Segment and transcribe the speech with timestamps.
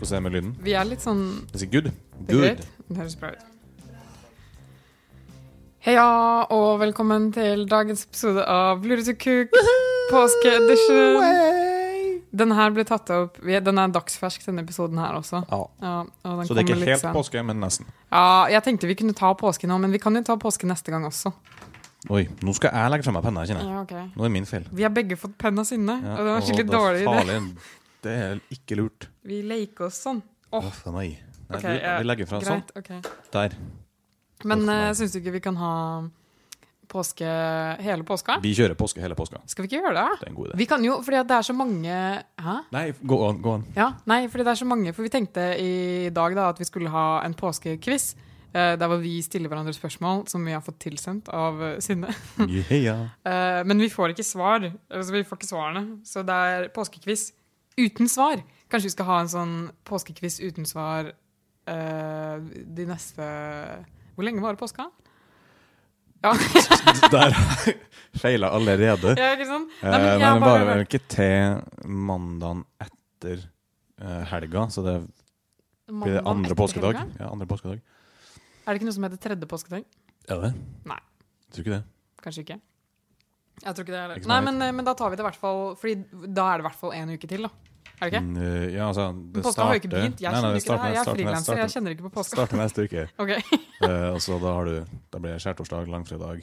[0.00, 0.52] Hvordan er det med lyden?
[0.64, 1.22] Vi er litt sånn
[1.52, 1.88] Det sier good.
[2.28, 2.62] Greit.
[2.88, 3.42] Det høres bra ut.
[5.84, 6.04] Heia,
[6.52, 9.52] og velkommen til dagens episode av Luretukuk
[10.10, 11.20] påskeedition.
[12.30, 15.42] Den her ble tatt opp Den er dagsfersk, denne episoden her også.
[15.50, 15.60] Ja.
[15.82, 15.94] Ja,
[16.30, 17.14] og Så det er ikke helt sen.
[17.16, 17.88] påske, men nesten.
[18.12, 20.94] Ja, jeg tenkte vi kunne ta påske nå, men vi kan jo ta påske neste
[20.94, 21.32] gang også.
[22.08, 23.72] Oi, nå skal jeg legge fra meg penna, kjenner jeg.
[23.74, 24.06] Ja, okay.
[24.14, 24.64] Nå er det min feil.
[24.72, 27.42] Vi har begge fått penna sinne, og det var skikkelig det dårlig idé.
[28.04, 29.10] Det er ikke lurt.
[29.26, 30.22] Vi leker oss sånn.
[30.50, 30.70] Åh, oh.
[30.70, 31.10] oh, nei.
[31.50, 32.64] Nei, okay, vi, vi legger fra sånn.
[32.78, 33.02] Okay.
[33.34, 33.54] Der.
[34.46, 35.74] Men oh, uh, syns du ikke vi kan ha
[36.90, 37.26] påske
[37.84, 38.38] hele påska?
[38.42, 39.42] Vi kjører påske hele påska.
[39.50, 40.06] Skal vi ikke gjøre det?
[40.20, 40.56] Det er en god idé.
[40.58, 41.98] Vi kan jo, fordi det er så mange
[42.46, 42.56] Hæ?
[42.74, 43.38] Nei, gå an.
[43.44, 43.68] Gå an.
[43.76, 46.66] Ja, nei, fordi det er så mange For vi tenkte i dag da at vi
[46.66, 48.14] skulle ha en påskequiz.
[48.52, 52.14] eh, der hvor vi stiller hverandre spørsmål som vi har fått tilsendt av eh, Synne.
[52.70, 53.62] Yeah.
[53.66, 54.72] Men vi får ikke svar.
[54.90, 55.84] Altså, vi får ikke svarene.
[56.04, 57.30] Så det er påskequiz
[57.86, 58.42] uten svar.
[58.70, 59.54] Kanskje vi skal ha en sånn
[59.88, 63.26] påskekviss uten svar uh, de neste
[64.14, 64.86] Hvor lenge var det påska?
[66.20, 66.34] Ja,
[67.14, 67.32] Der
[68.20, 69.14] feila allerede.
[69.16, 69.70] ja ikke sant?
[69.80, 73.46] Eh, Nei, men men jeg det bare- varer ikke til mandagen etter
[74.02, 74.96] uh, helga, så det
[75.88, 76.98] blir det andre påskedag.
[77.18, 77.80] Ja, andre påskedag.
[77.80, 79.86] Er det ikke noe som heter tredje påskedag?
[80.30, 80.52] Er det?
[80.86, 81.00] Nei.
[81.50, 81.82] Tror ikke det.
[82.22, 82.58] Kanskje ikke.
[83.64, 85.36] Jeg tror ikke det er som Nei, men, men da tar vi det i hvert
[85.36, 87.50] fall Fordi da er det i hvert fall en uke til, da.
[88.00, 88.20] Er det ikke?
[88.26, 90.20] Mm, eh, ja, altså, det påska har jo ikke begynt.
[90.20, 90.76] Jeg Nei, nei, ikke.
[90.94, 92.36] Jeg er frilanser, jeg kjenner ikke på påska.
[92.38, 93.02] Starter neste uke.
[93.22, 93.30] Ok,
[93.84, 94.74] uh, og så da har du
[95.12, 96.42] Da blir det skjærtorsdag, langfredag,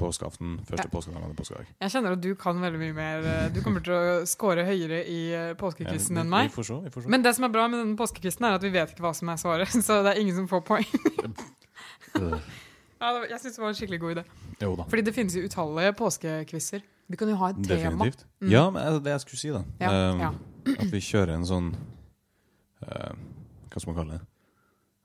[0.00, 0.92] påskeaften, første Ja.
[0.94, 1.66] påskedag, andre påskedag.
[1.82, 3.18] Jeg kjenner at du kan veldig mye mer.
[3.26, 5.20] eh, Du kommer til å score høyere i
[5.60, 6.48] påskekvisten Ja, enn meg.
[6.50, 6.78] Vi får se.
[6.86, 7.08] Vi får se.
[7.08, 9.28] Men det som er bra med denne påskekvisten, er at vi vet ikke hva som
[9.28, 9.68] er svaret.
[9.86, 10.86] Så det er ingen som får poeng.
[12.16, 12.40] Øh,
[13.00, 14.22] Ja, jeg syns det var en skikkelig god idé.
[14.60, 14.82] jo da.
[14.90, 16.80] Fordi det finnes jo utallige påskekvisser.
[17.08, 17.76] Vi kan jo ha et tema.
[18.04, 18.26] Definitivt.
[18.42, 18.50] Mm.
[18.50, 20.30] Ja, men altså, det jeg skulle si, da Ja, um, ja.
[20.78, 23.14] At vi kjører en sånn uh,
[23.70, 24.26] Hva skal man kalle det?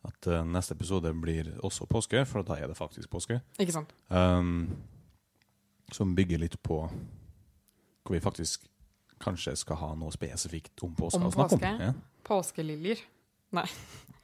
[0.06, 3.40] At uh, neste episode blir også påske, for da er det faktisk påske.
[3.58, 3.94] Ikke sant?
[4.10, 4.68] Um,
[5.94, 8.68] som bygger litt på hvor vi faktisk
[9.22, 11.72] kanskje skal ha noe spesifikt om påske Om å snakke påske?
[11.72, 11.82] om.
[11.82, 11.94] Ja,
[12.26, 13.02] Påskeliljer.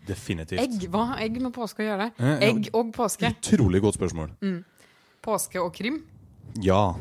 [0.05, 0.59] definitivt.
[0.61, 0.85] Egg?
[0.91, 2.09] Hva har egg med påske å gjøre?
[2.41, 3.29] Egg og påske.
[3.37, 4.33] Utrolig godt spørsmål.
[5.21, 6.01] Påske og krim.
[6.61, 6.95] Ja,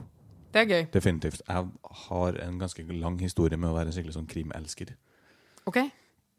[0.53, 0.87] Det er gøy.
[0.93, 1.43] definitivt.
[1.49, 1.67] Jeg
[2.09, 4.95] har en ganske lang historie med å være en skikkelig sånn krimelsker.
[5.67, 5.77] Ok,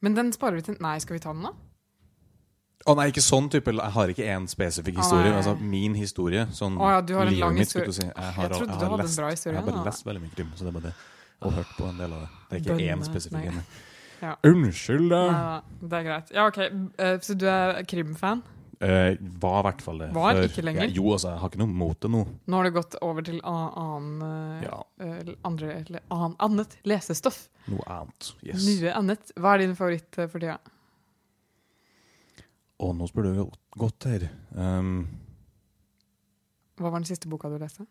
[0.01, 1.51] Men den sparer vi til Nei, skal vi ta den, da?
[2.89, 3.69] Å nei, ikke sånn type.
[3.77, 5.31] Jeg har ikke én spesifikk historie.
[5.37, 6.47] altså Min historie.
[6.51, 7.85] Sånn Å ja, du har en lang mitt, historie.
[7.85, 8.07] jeg si.
[8.07, 9.83] Jeg, Jeg trodde du har hadde en bra historie, Jeg har bare da.
[9.91, 10.93] lest veldig mye krim, så det er bare det.
[11.41, 12.29] Og hørt på en del av det.
[12.49, 13.61] Det er ikke Bønne, én spesifikk en.
[14.21, 14.35] Ja.
[14.45, 15.21] Unnskyld, da!
[15.31, 16.31] Nei, nei, det er greit.
[16.33, 16.57] Ja, ok.
[16.97, 18.41] Eh, Så du er krimfan?
[18.81, 20.07] Eh, var i hvert fall det.
[20.15, 20.87] Var, før- ikke lenger?
[20.87, 22.21] Ja, jo, altså, jeg har ikke noe mot det nå.
[22.49, 27.43] Nå har det gått over til annen eh, Ja, uh, andre, eller annen, annet lesestoff.
[27.69, 28.31] noe annet.
[28.41, 28.65] Yes.
[28.65, 29.31] Nye annet.
[29.37, 30.57] Hva er din favoritt for tida?
[32.81, 33.43] Å, nå spør du
[33.77, 34.25] godt, her.
[34.57, 35.03] Um,
[36.81, 37.85] Hva var den siste boka du leste?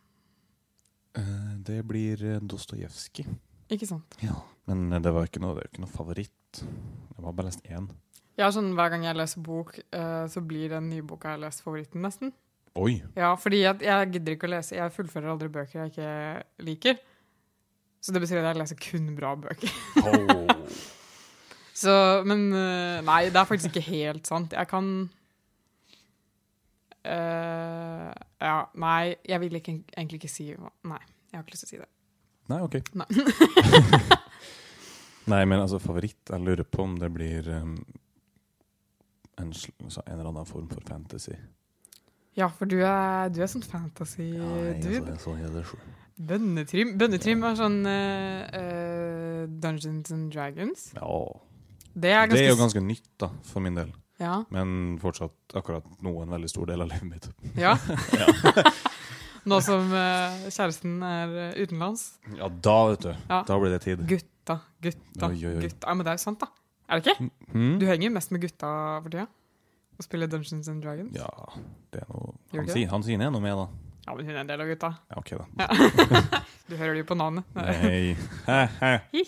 [1.14, 3.26] eh, det blir Dostojevskij.
[3.70, 4.16] Ikke sant?
[4.22, 4.34] Ja.
[4.66, 6.60] Men det var ikke noe, det var ikke noe favoritt.
[6.66, 7.86] Jeg har bare lest én.
[8.46, 11.44] Har sånn, Hver gang jeg leser bok, eh, så blir den nye boka jeg har
[11.46, 12.32] lest, favoritten, nesten.
[12.78, 13.00] Oi!
[13.18, 16.10] Ja, fordi jeg, jeg gidder ikke å lese Jeg fullfører aldri bøker jeg ikke
[16.68, 17.00] liker.
[18.00, 19.72] Så det betyr at jeg leser kun bra bøker.
[20.04, 20.46] Oh.
[21.80, 21.92] Så,
[22.28, 24.54] men eh, Nei, det er faktisk ikke helt sant.
[24.56, 24.90] Jeg kan
[27.08, 31.70] uh, Ja, nei, jeg vil ikke, egentlig ikke si Nei, jeg har ikke lyst til
[31.70, 31.90] å si det.
[32.50, 32.76] Nei, ok.
[32.98, 33.08] Nei.
[35.30, 37.76] Nei, men altså favoritt Jeg lurer på om det blir um,
[39.40, 39.52] en,
[39.84, 41.36] altså, en eller annen form for fantasy.
[42.38, 44.92] Ja, for du er, du er sånn fantasy Ja, jeg, du.
[45.00, 45.64] altså, så er sånn.
[45.72, 45.96] så.
[46.30, 46.94] Bønnetrim.
[47.00, 50.90] Bønnetrim er sånn eh, eh, Dungeons and Dragons.
[50.98, 51.08] Ja.
[51.90, 53.90] Det er Det er jo ganske nytt, da, for min del.
[54.20, 54.42] Ja.
[54.52, 57.30] Men fortsatt akkurat nå en veldig stor del av livet mitt.
[57.58, 57.74] ja.
[59.48, 62.02] Nå som uh, kjæresten er eh, utenlands.
[62.36, 63.12] Ja, da, vet du.
[63.30, 63.38] Ja.
[63.48, 64.02] Da blir det tid.
[64.08, 65.62] Gutta, gutta, Oi, oi, oi.
[65.64, 65.86] gutta.
[65.88, 66.50] Ja, men det er jo sant, da.
[66.90, 67.30] Er det ikke?
[67.52, 67.76] Hmm?
[67.80, 68.70] Du henger mest med gutta
[69.04, 69.26] for tida.
[70.00, 71.12] Og spiller Dungeons and Dragons.
[71.14, 71.28] Ja,
[71.92, 73.66] det er noe Han, sier, han sier er noe med, da.
[74.06, 74.88] Ja, men hun er en del av gutta.
[75.12, 76.40] Ja, OK, da.
[76.70, 77.44] Du hører det jo på navnet.
[77.54, 78.16] Nei.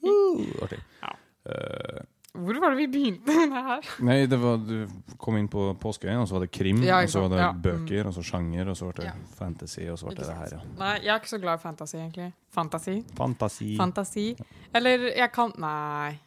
[0.00, 0.78] Uh, artig.
[1.02, 1.10] Ja.
[1.50, 2.00] Uh,
[2.36, 3.88] Hvor var det vi begynte med det her?
[4.06, 7.10] nei, det var, du kom inn på Påskeøya, og så var det krim, Ja, og
[7.10, 9.14] så var det Ja, bøker, og så sjanger, og så ble det Ja.
[9.38, 10.60] fantasy, og så ble det det her, ja.
[10.78, 12.28] Nei, jeg er ikke så glad i fantasy, egentlig.
[12.54, 12.96] Fantasy.
[13.18, 13.70] Fantasi.
[13.80, 14.26] Fantasi.
[14.74, 16.18] Eller jeg kan Nei.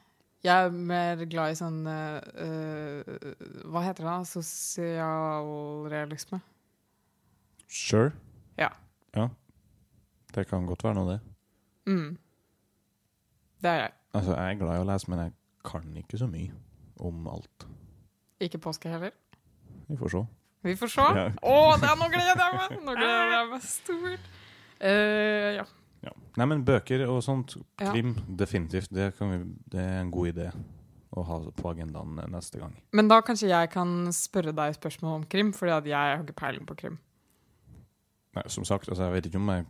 [0.43, 2.99] Jeg er mer glad i sånn eh,
[3.71, 4.09] Hva heter det?
[4.09, 4.23] da?
[4.27, 6.39] Sosialrealisme.
[7.71, 8.11] Sure.
[8.59, 8.67] Ja.
[9.15, 9.29] Ja.
[10.35, 11.19] Det kan godt være noe, det.
[11.87, 12.17] Mm.
[13.63, 13.91] Det er jeg.
[14.13, 15.31] Altså, jeg er glad i å lese, men jeg
[15.65, 16.51] kan ikke så mye
[16.99, 17.65] om alt.
[18.43, 19.11] Ikke påske heller.
[19.87, 20.25] Vi får se.
[20.63, 21.01] Vi får se.
[21.01, 22.69] Å, det er, nå gleder jeg meg!
[22.83, 24.23] Nå gleder jeg meg stort.
[24.83, 25.65] Uh, ja.
[26.03, 26.11] Ja.
[26.37, 27.91] Nei, men bøker og sånt, Ja.
[27.91, 28.89] krim, definitivt.
[28.91, 29.37] Det, kan vi,
[29.71, 30.49] det er en god idé
[31.15, 32.73] å ha på agendaen neste gang.
[32.91, 36.35] Men da kanskje jeg kan spørre deg spørsmål om krim, fordi at jeg har ikke
[36.41, 36.97] peiling på krim.
[38.35, 39.65] Nei, som sagt, altså, jeg vet ikke om jeg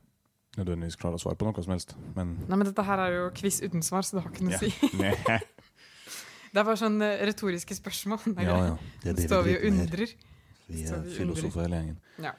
[0.58, 3.30] nødvendigvis klarer å svare på noe som helst, men Nei, men Dette her er jo
[3.36, 5.38] quiz uten svar, så det har ikke noe å Ja.
[5.38, 5.44] si.
[6.54, 8.20] Det er bare sånn eh, retoriske spørsmål.
[8.46, 8.74] Ja, ja.
[9.02, 10.12] Det er det står vi driver med her.
[10.70, 11.96] Vi er filosofer hele gjengen.
[12.22, 12.34] Ja.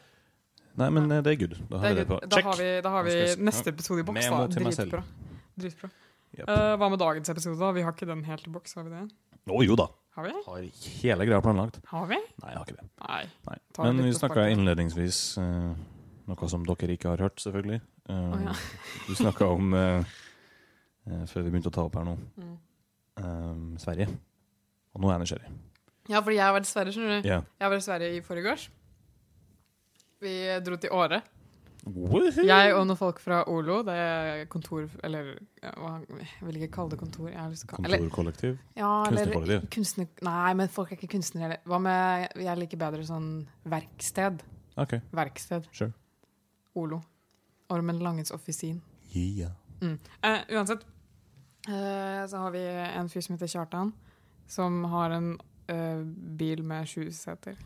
[0.81, 1.57] Nei, men eh, det er good.
[1.71, 2.23] Da Det har er vi det greit.
[2.25, 2.29] på.
[2.35, 4.27] Da har vi, da har vi neste episode i boks.
[4.31, 4.47] Da.
[4.59, 5.03] Dritbra.
[5.57, 5.91] Dritbra.
[6.35, 6.49] Yep.
[6.51, 7.59] Uh, hva med dagens episode?
[7.61, 7.69] da?
[7.77, 9.05] Vi har ikke den helt i boks, har vi det?
[9.55, 9.87] Å jo da.
[10.17, 10.33] Har vi?
[10.47, 10.65] Har
[11.03, 11.79] hele greia planlagt.
[11.91, 12.19] Har vi?
[12.43, 12.89] Nei, jeg har ikke det.
[13.07, 13.23] Nei.
[13.51, 13.59] Nei.
[13.79, 15.73] Men vi snakka innledningsvis uh,
[16.31, 17.81] noe som dere ikke har hørt, selvfølgelig.
[18.09, 18.55] Eh, oh, ja.
[19.09, 20.15] Du snakka om, eh,
[21.07, 22.55] eh, før vi begynte å ta opp her nå, Mm.
[23.21, 24.09] eh, Sverige.
[24.95, 25.53] Og nå er jeg nysgjerrig.
[26.11, 27.29] Ja, fordi jeg var i Sverige, skjønner du.
[27.29, 27.43] Yeah.
[27.61, 28.67] Jeg var i Sverige i forgårs.
[30.25, 30.35] Vi
[30.65, 31.21] dro til Åre.
[31.85, 32.45] Woohoo!
[32.49, 36.99] Jeg og noen folk fra Olo, det er kontor Eller jeg vil ikke kalle det
[37.03, 37.29] kontor.
[37.29, 38.55] Kalle Kontorkollektiv.
[38.77, 39.69] ja, eller Kunstnerkollektiv.
[39.75, 40.07] kunstner...
[40.25, 41.61] Nei, men folk er ikke kunstnere heller.
[41.69, 43.29] Hva med Jeg liker bedre sånn
[43.69, 44.41] verksted.
[44.81, 44.97] OK.
[45.13, 45.69] Verksted.
[45.77, 45.93] Sure.
[46.75, 47.03] Olo.
[47.75, 48.81] Ormen Langens offisin.
[49.13, 49.53] Yeah.
[49.85, 50.87] Eh, uansett,
[51.69, 53.93] uh, så har vi en fyr som heter Kjartan,
[54.49, 55.35] som har en
[55.69, 56.01] uh,
[56.41, 57.61] bil med sju seter.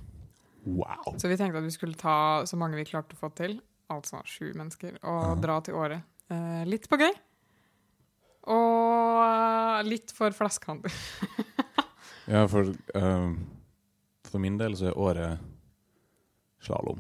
[0.69, 1.15] Wow.
[1.17, 3.57] Så vi tenkte at vi skulle ta så mange vi klarte å få til,
[3.89, 6.03] altså sju mennesker, og dra til Åre.
[6.29, 7.15] Eh, litt på gøy.
[8.53, 10.93] Og litt for flaskehandel.
[12.29, 13.31] Ja, for, uh,
[14.29, 15.39] for min del så er året
[16.61, 16.99] slalåm.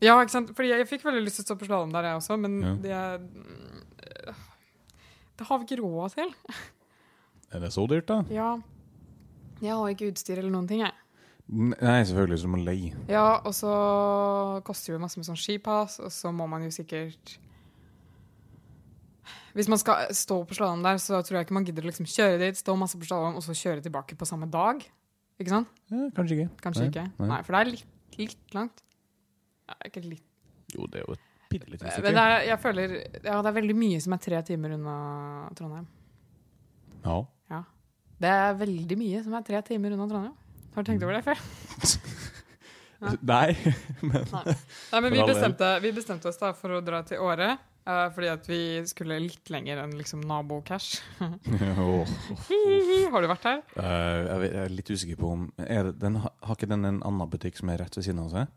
[0.00, 0.54] Ja, ikke sant?
[0.56, 2.70] Fordi jeg fikk veldig lyst til å stå på slalåm der, jeg også, men Ja.
[2.80, 4.32] det er
[5.36, 6.32] Det har vi ikke råd til.
[7.52, 8.22] Er det så dyrt, da?
[8.32, 8.54] Ja.
[9.60, 10.96] Jeg har ikke utstyr eller noen ting, jeg.
[11.50, 12.94] Nei, selvfølgelig, så du må leie.
[13.10, 13.70] Ja, og så
[14.66, 17.32] koster det masse med sånn skipass, og så må man jo sikkert
[19.58, 22.06] Hvis man skal stå på slalåm der, så tror jeg ikke man gidder å liksom
[22.06, 24.84] kjøre dit, stå masse på slalåm, og så kjøre tilbake på samme dag.
[25.42, 25.72] Ikke sant?
[25.90, 26.52] Ja, kanskje ikke.
[26.62, 27.04] Kanskje Nei, ikke.
[27.18, 27.28] nei.
[27.32, 27.40] Nei.
[27.42, 28.84] for det er litt, litt langt.
[29.66, 30.26] Ja, ikke litt.
[30.76, 33.58] Jo, det er jo et bitte lite Men det er, jeg føler Ja, det er
[33.58, 34.96] veldig mye som er tre timer unna
[35.58, 35.90] Trondheim.
[37.02, 37.18] Ja.
[38.20, 40.36] Det er veldig mye som er tre timer unna Trondheim.
[40.74, 41.40] Har du tenkt over det før?
[43.00, 43.14] Ja.
[43.32, 43.56] Nei.
[44.04, 47.54] Nei, men vi bestemte, vi bestemte oss da for å dra til Åre.
[47.88, 51.00] Uh, fordi at vi skulle litt lenger enn liksom nabo-cash.
[51.24, 52.12] Åh.
[53.10, 53.62] Har du vært her?
[53.72, 57.00] Uh, jeg jeg er litt usikker på om er det, den, Har ikke den en
[57.00, 58.52] annen butikk som er rett ved siden av seg?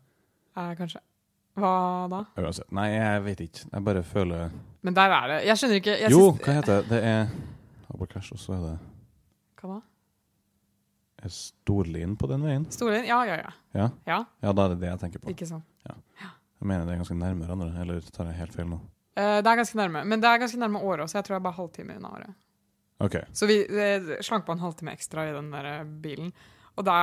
[0.54, 1.00] Uh, kanskje.
[1.58, 1.72] Hva
[2.12, 2.20] da?
[2.42, 2.68] Uansett.
[2.74, 3.64] Nei, jeg vet ikke.
[3.72, 5.40] Jeg bare føler Men der er det.
[5.48, 6.44] Jeg skjønner ikke jeg Jo, synes...
[6.44, 6.86] hva heter det?
[6.92, 8.76] Det er Abocash, og så er det
[9.62, 9.82] Hva da?
[11.32, 12.64] Storlien på den veien.
[12.74, 13.06] Storlien?
[13.08, 13.52] Ja, ja, ja.
[13.74, 13.86] Ja?
[14.06, 15.30] Ja, ja, da er det det jeg tenker på.
[15.32, 15.64] Ikke sant.
[15.84, 18.78] Jeg mener det er ganske nærme hverandre, eller tar jeg helt feil nå?
[19.20, 20.04] Eh, det er ganske nærme.
[20.08, 21.18] Men det er ganske nærme året også.
[21.18, 22.36] Jeg tror jeg er bare halvtime unna året.
[23.04, 23.24] Okay.
[23.36, 26.32] Så vi eh, slank på en halvtime ekstra i den der eh, bilen.
[26.76, 26.96] Og da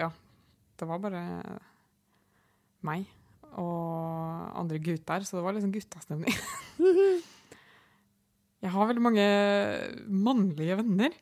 [0.00, 0.10] Ja.
[0.74, 1.20] Det var bare
[2.82, 3.04] meg
[3.54, 6.34] og andre gutter, så det var liksom guttastemning.
[8.64, 9.26] Jeg har veldig mange
[10.08, 11.14] mannlige venner.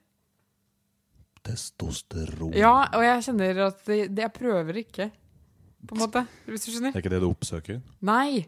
[1.43, 2.53] Testosteron.
[2.55, 5.09] Ja, og jeg kjenner at det, det jeg prøver ikke,
[5.89, 6.25] på en måte.
[6.47, 6.93] Hvis du skjønner?
[6.93, 7.81] Det er ikke det du oppsøker?
[8.07, 8.45] Nei!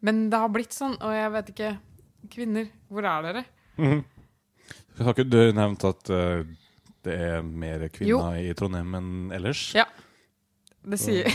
[0.00, 1.70] Men det har blitt sånn, og jeg vet ikke
[2.30, 3.42] Kvinner, hvor er dere?
[5.00, 6.42] Har ikke du nevnt at uh,
[7.06, 9.70] det er mer kvinner i Trondheim enn ellers?
[9.76, 9.86] Ja.
[10.80, 11.28] Det sier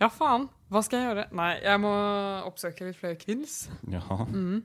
[0.00, 0.46] Ja, faen.
[0.72, 1.24] Hva skal jeg gjøre?
[1.36, 1.90] Nei, jeg må
[2.48, 3.66] oppsøke litt flere kvinns.
[3.90, 4.24] Jaha.
[4.30, 4.62] Mm.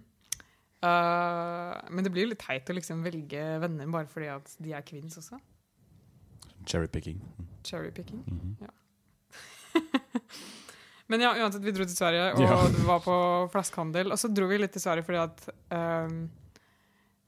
[0.84, 4.74] Eh, men det blir jo litt teit å liksom velge venner bare fordi at de
[4.74, 5.39] er kvinns også.
[6.65, 7.22] Cherrypicking.
[7.63, 8.24] Cherrypicking.
[8.62, 8.72] ja
[11.08, 12.55] Men ja, uansett, vi dro til Sverige, og Ja.
[12.74, 13.15] det var på
[13.53, 14.10] flaskehandel.
[14.12, 16.15] Og så dro vi litt til Sverige fordi at um,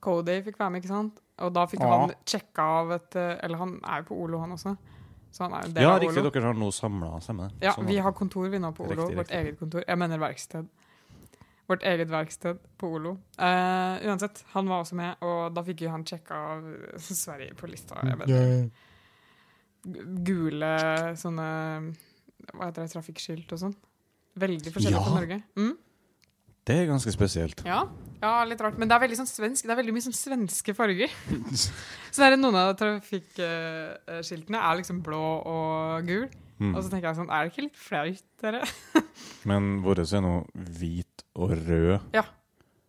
[0.01, 1.19] Cody fikk være med, ikke sant?
[1.45, 1.91] Og da fikk Ja.
[2.01, 4.73] han sjekka av et eh, Eller han er jo på Olo, han også.
[5.31, 6.17] Så han er jo del Ja, av riktig.
[6.23, 6.29] Olo.
[6.33, 7.51] Dere har nå samla sammen.
[7.61, 8.95] Ja, Sånn vi har kontor vi nå på Olo.
[9.05, 9.43] Riktig, Vårt riktig.
[9.45, 9.83] eget kontor.
[9.85, 10.69] Jeg mener verksted.
[11.67, 13.17] Vårt eget verksted på Olo.
[13.35, 16.69] Uh, uansett, han var også med, og da fikk jo han sjekka av
[17.03, 17.99] Sverige på lista.
[18.07, 18.71] Jeg vet.
[19.87, 20.71] gu- gule
[21.19, 21.47] sånne
[22.53, 23.75] Hva heter det, trafikkskilt og sånn.
[24.39, 25.03] Veldig forskjellig Ja.
[25.03, 25.41] fra Norge.
[25.59, 25.73] Mm?
[26.67, 27.61] Det er ganske spesielt.
[27.65, 27.81] Ja.
[28.21, 28.77] ja, litt rart.
[28.79, 29.63] Men det er veldig sånn svensk.
[29.67, 31.11] Det er veldig mye sånn svenske farger.
[32.11, 36.27] så det er noen av trafikkskiltene er liksom blå og gul.
[36.59, 36.73] Mm.
[36.73, 38.61] Og så tenker jeg sånn, er det ikke litt flaut, dere?
[39.49, 40.33] Men våre er nå
[40.79, 41.93] hvit og rød.
[42.15, 42.25] Ja.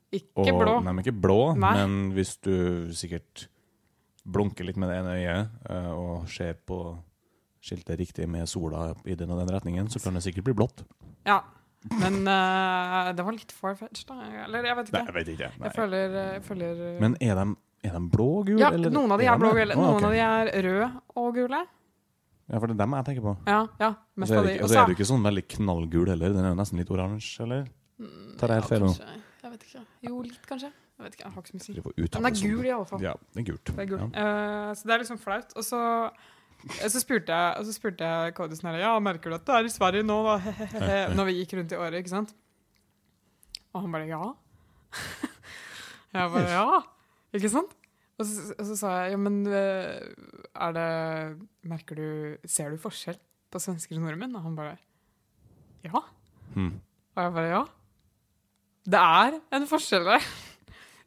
[0.08, 0.78] Ikke Og, blå.
[0.80, 1.74] Nei, men ikke blå, Nei.
[1.76, 3.48] men hvis du sikkert
[4.28, 6.96] blunker litt med det ene øyet uh, og ser på
[7.64, 10.84] skiltet riktig med sola i den og den retningen, så kan det sikkert bli blått.
[11.28, 11.42] Ja.
[12.00, 14.44] Men uh, det var litt far-fetched, da.
[14.46, 14.98] Eller jeg vet ikke.
[14.98, 15.50] Nei, jeg vet ikke.
[15.62, 17.46] Jeg føler, jeg føler eh, Men er de,
[17.86, 18.62] er de blå og gule?
[18.64, 19.76] Ja, eller noen av de er blå og gule.
[19.76, 20.08] Noen Noen okay.
[20.08, 20.88] av de er røde
[21.20, 21.64] og gule.
[22.48, 23.34] Ja, for det er dem jeg tenker på.
[23.44, 23.90] Ja, ja.
[24.16, 24.54] Mest er av de.
[24.64, 26.32] og så er du ikke sånn veldig knallgul heller.
[26.32, 27.66] Den er jo nesten litt oransje, eller?
[27.98, 28.90] Mm, Tar jeg helt ja, feil nå?
[29.42, 29.82] Jeg vet ikke.
[30.06, 30.70] Jo, litt, kanskje.
[30.98, 31.74] Jeg vet ikke, jeg har ikke så mye å si.
[31.78, 33.04] Men Den er gul, i alle fall.
[33.04, 33.70] Ja, det er gult.
[33.70, 34.00] Det er gul.
[34.02, 34.08] Ja.
[34.08, 35.54] Uh, så det er liksom flaut.
[35.54, 35.80] Og så,
[36.80, 39.54] så spurte jeg, og så spurte jeg Cody sånn her Ja, merker du at du
[39.54, 40.36] er i Sverige nå, da?
[40.58, 41.00] Hehehe.
[41.14, 42.34] Når vi gikk rundt i året, ikke sant?
[43.74, 44.22] Og han bare ja.
[46.16, 46.82] Jeg bare ja.
[47.36, 47.74] Ikke sant?
[48.18, 50.08] Og så, og så sa jeg ja, men eh,
[50.58, 50.86] er det
[51.70, 53.18] Merker du Ser du forskjell
[53.52, 54.34] på svensker og nordmenn?
[54.34, 54.76] Og han bare
[55.86, 56.00] ja.
[56.56, 56.80] Hmm.
[57.14, 57.60] Og jeg bare ja.
[58.88, 60.24] Det er en forskjell der.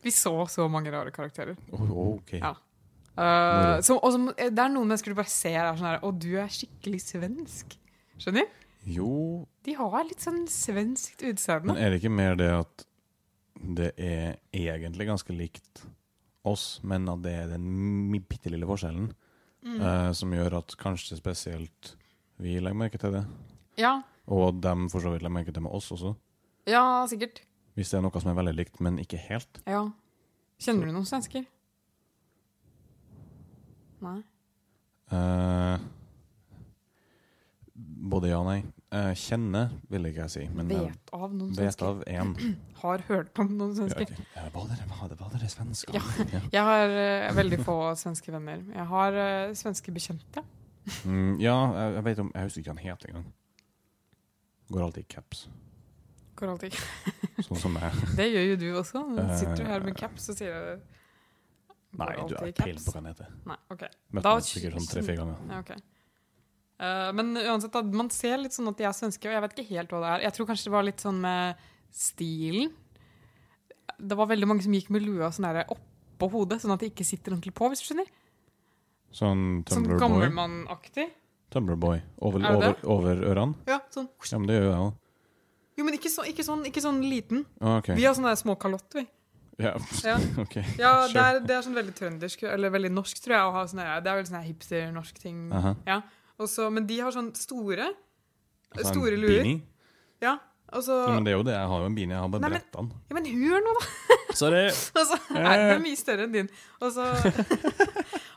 [0.03, 1.55] Vi så så mange rare karakterer.
[1.73, 2.35] Oh, ok.
[2.39, 2.55] Ja.
[3.11, 6.11] Uh, som, og som, det er noen mennesker du bare ser er sånn her Å,
[6.15, 7.75] du er skikkelig svensk.
[8.21, 8.47] Skjønner?
[8.87, 9.09] Jo,
[9.67, 11.67] De har litt sånn svenskt utseende.
[11.73, 12.85] men er det ikke mer det at
[13.61, 15.83] det er egentlig ganske likt
[16.49, 17.67] oss, men at det er den
[18.29, 19.11] bitte lille forskjellen
[19.61, 19.75] Mm.
[19.77, 21.91] uh, som gjør at kanskje spesielt
[22.41, 23.19] vi legger merke til det,
[23.77, 26.15] Ja, og dem for så vidt legger merke til med oss også.
[26.65, 27.43] ja, sikkert.
[27.77, 29.61] Hvis det er noe som er veldig likt, men ikke helt.
[29.69, 29.85] Ja.
[30.61, 31.45] Kjenner du noen svensker?
[34.01, 34.19] Nei.
[35.11, 35.83] Eh,
[38.11, 38.61] både ja og nei.
[38.91, 41.87] Uh, kjenne vil ikke jeg si, men jeg Vet av noen vet svensker.
[41.87, 42.33] av én.
[42.81, 44.09] Har hørt om noen svensker.
[44.35, 45.95] Var det var det, var det svensker?
[45.95, 46.41] Ja.
[46.57, 48.65] Jeg har eh, veldig få svenske venner.
[48.67, 50.43] Jeg har eh, svenske bekjente.
[51.05, 53.25] Mm, ja, jeg, jeg vet om Jeg husker ikke hva han het engang.
[54.71, 55.45] Går alltid i caps,
[56.41, 56.73] Går alltid.
[57.47, 57.93] sånn som meg.
[58.17, 59.03] Det gjør jo du også.
[59.21, 60.75] Eh, Sitter du her med caps og sier det.
[61.99, 63.31] Nei, du er ikke helt på hva den heter.
[63.51, 63.81] Nei, ok.
[64.15, 65.41] Møtte Da- sikkert sånn tre-fire ganger.
[65.51, 65.81] Ja, okay.
[66.81, 69.53] Uh, men uansett, da, man ser litt sånn at de er svenske, og jeg vet
[69.53, 70.23] ikke helt hva det er.
[70.25, 71.59] Jeg tror kanskje det var litt sånn med
[71.93, 72.71] stilen.
[74.01, 76.89] Det var veldig mange som gikk med lua sånn der oppå hodet, sånn at de
[76.89, 78.09] ikke sitter ordentlig på, hvis du skjønner.
[79.11, 80.01] Sånn Sånn Tumblr Boy.
[80.07, 81.09] gammelmannaktig.
[81.53, 83.55] Over, Er over, over ørene?
[83.67, 84.07] Ja, sånn.
[84.31, 84.93] Ja, men det gjør jeg òg.
[85.81, 87.41] Jo, men ikke, så, ikke, sånn, ikke sånn liten.
[87.57, 87.95] Okay.
[87.97, 89.07] Vi har sånne små kalotter, vi.
[89.61, 89.71] Ja.
[90.05, 90.19] Ja.
[90.43, 90.59] OK.
[90.77, 93.71] Ja, det er, det er sånn veldig trøndersk, eller veldig norsk, tror jeg.
[93.73, 95.41] Sånne, det er veldig sånn hipster-norsk ting.
[95.57, 95.73] Aha.
[95.89, 95.97] Ja.
[96.41, 97.89] Også, men de har sånn store.
[98.75, 99.41] Altså, Store luer.
[99.41, 99.65] beanie?
[100.21, 100.37] Ja.
[100.71, 100.79] Ja,
[101.11, 101.57] men det er jo det.
[101.57, 102.15] Jeg har jo en beanie.
[102.15, 102.93] Jeg har bare bretta den.
[103.09, 103.87] Ja, men hør nå, da!
[104.41, 104.61] Sorry.
[105.01, 106.51] Og nei, den er mye større enn din.
[106.79, 107.09] Og så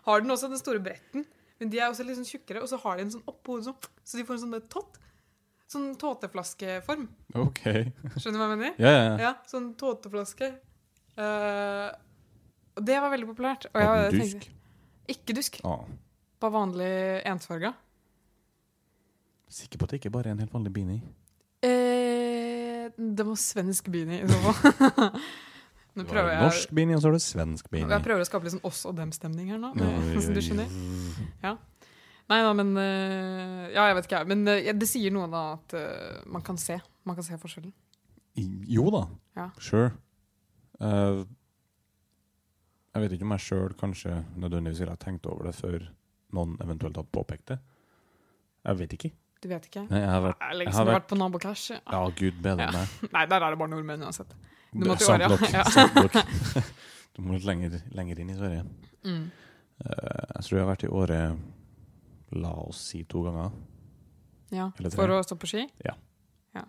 [0.08, 1.28] har den også den store bretten.
[1.60, 3.86] Men de er også litt sånn tjukkere, og så har de en sånn oppå hodet,
[4.02, 4.98] så de får en sånn tott.
[5.70, 7.06] Sånn tåteflaskeform.
[7.40, 7.62] OK.
[8.18, 8.74] Skjønner du hva jeg mener?
[8.78, 9.04] Ja, ja.
[9.04, 9.14] ja.
[9.24, 10.50] Ja, sånn tåteflaske.
[11.14, 11.88] Uh,
[12.74, 13.68] og det var veldig populært.
[13.72, 14.46] Og jeg, jeg dusk?
[15.14, 15.58] ikke dusk.
[15.66, 15.86] Ah.
[16.42, 16.92] Bare vanlig
[17.30, 17.72] ensfarga.
[19.54, 21.02] Sikker på at det ikke bare er en helt vanlig beanie.
[21.64, 25.18] Eh, det var svensk beanie i så fall.
[25.94, 27.92] Nå prøver jeg norsk beanie, og så har du svensk beanie.
[27.94, 29.70] Jeg prøver å skape litt sånn oss og dem-stemning her nå.
[29.78, 30.24] Ja, ja.
[30.34, 30.74] du skjønner.
[31.46, 31.54] oi.
[32.32, 34.22] Nei da, men eh, Ja, jeg vet ikke.
[34.30, 36.78] Men eh, det sier noe da at eh, man kan se.
[37.04, 37.72] Man kan se forskjellen.
[38.68, 39.02] Jo da.
[39.36, 39.48] Ja.
[39.62, 39.90] Sure.
[42.94, 45.84] Jeg vet ikke om jeg sjøl kanskje nødvendigvis ville tenkt over det før
[46.34, 47.58] noen eventuelt hadde påpekt det.
[48.64, 49.10] Jeg vet ikke.
[49.44, 49.82] Du vet ikke?
[49.90, 51.64] Nei, jeg har vært jeg har vært- vært på nabocash.
[51.76, 52.70] Ja, gud bedre Ja.
[52.72, 52.86] meg.
[53.16, 54.30] Nei, der er det bare nordmenn uansett.
[54.72, 56.22] Du må til Åre.
[57.14, 58.64] Du må litt lenger, lenger inn i Sverige.
[59.04, 59.26] Mm.
[59.84, 61.18] Jeg tror jeg har vært i Åre
[62.32, 63.52] la oss si to ganger.
[64.54, 65.64] Ja, For å stå på ski?
[65.84, 65.94] Ja.
[66.54, 66.64] ja.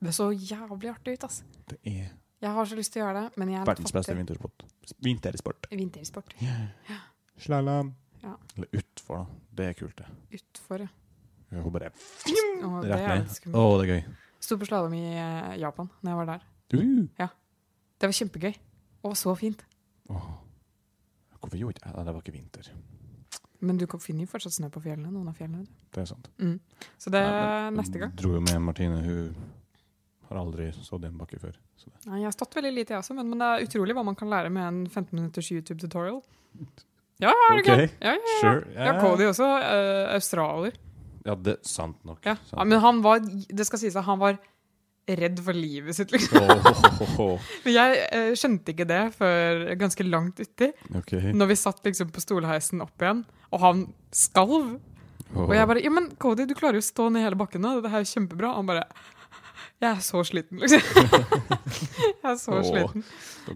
[0.00, 1.42] Det så jævlig artig ut, ass.
[1.68, 4.16] Det er Jeg har så lyst til å gjøre det, men jeg er verdens beste
[4.16, 4.64] vintersport.
[5.04, 5.68] vintersport.
[5.70, 6.34] Vintersport.
[6.40, 7.40] Vintersport.
[7.40, 7.94] Slalåm.
[8.22, 8.34] Ja.
[8.56, 9.44] Eller utfor, da.
[9.56, 10.40] Det er kult, det.
[10.40, 10.90] Utfor, ja.
[11.50, 13.54] Får bare Å, det rett ned.
[13.58, 14.02] Å, det er gøy.
[14.40, 16.44] Sto på slalåm i eh, Japan når jeg var der.
[16.76, 17.32] Uh.
[18.00, 18.54] Det var kjempegøy.
[19.08, 19.64] Og så fint.
[20.12, 20.28] Åh.
[21.40, 22.04] Hvorfor gjorde jeg det?
[22.06, 22.70] Det var ikke vinter.
[23.60, 25.10] Men du finner jo fortsatt snø på fjellene.
[25.12, 25.64] Noen av fjellene.
[25.64, 25.88] du.
[25.92, 26.30] Det er sant.
[26.40, 26.58] Mm.
[26.98, 28.12] Så det er neste gang.
[28.16, 29.00] Dro jo med Martine.
[29.04, 29.34] Hun
[30.30, 31.56] har aldri stått i en bakke før.
[31.76, 32.04] Så det.
[32.06, 34.16] Nei, jeg har stått veldig lite, jeg også, men, men det er utrolig hva man
[34.18, 36.20] kan lære med en 15 minutters YouTube-tutorial.
[37.20, 37.88] Ja, er det okay.
[38.00, 38.36] Ja, ja, ja.
[38.40, 38.62] Sure.
[38.76, 39.48] Ja, Cody også.
[39.60, 40.78] Uh, australier.
[41.26, 42.22] Ja, det er sant nok.
[42.24, 42.38] Ja.
[42.48, 44.38] Sant ja, men han var Det skal sies at han var
[45.18, 46.46] redd for livet sitt, liksom.
[47.18, 47.40] Oh.
[47.64, 50.70] Men jeg eh, skjønte ikke det før ganske langt uti.
[51.02, 51.32] Okay.
[51.36, 54.76] Når vi satt liksom på stolheisen opp igjen, og han skalv.
[55.30, 57.76] Og jeg bare Ja, men Cody, du klarer jo å stå ned hele bakken nå.
[57.84, 58.50] Det her er kjempebra.
[58.56, 58.86] Han bare
[59.80, 60.82] Jeg er så sliten, liksom.
[62.02, 62.64] jeg er så oh.
[62.66, 63.06] sliten.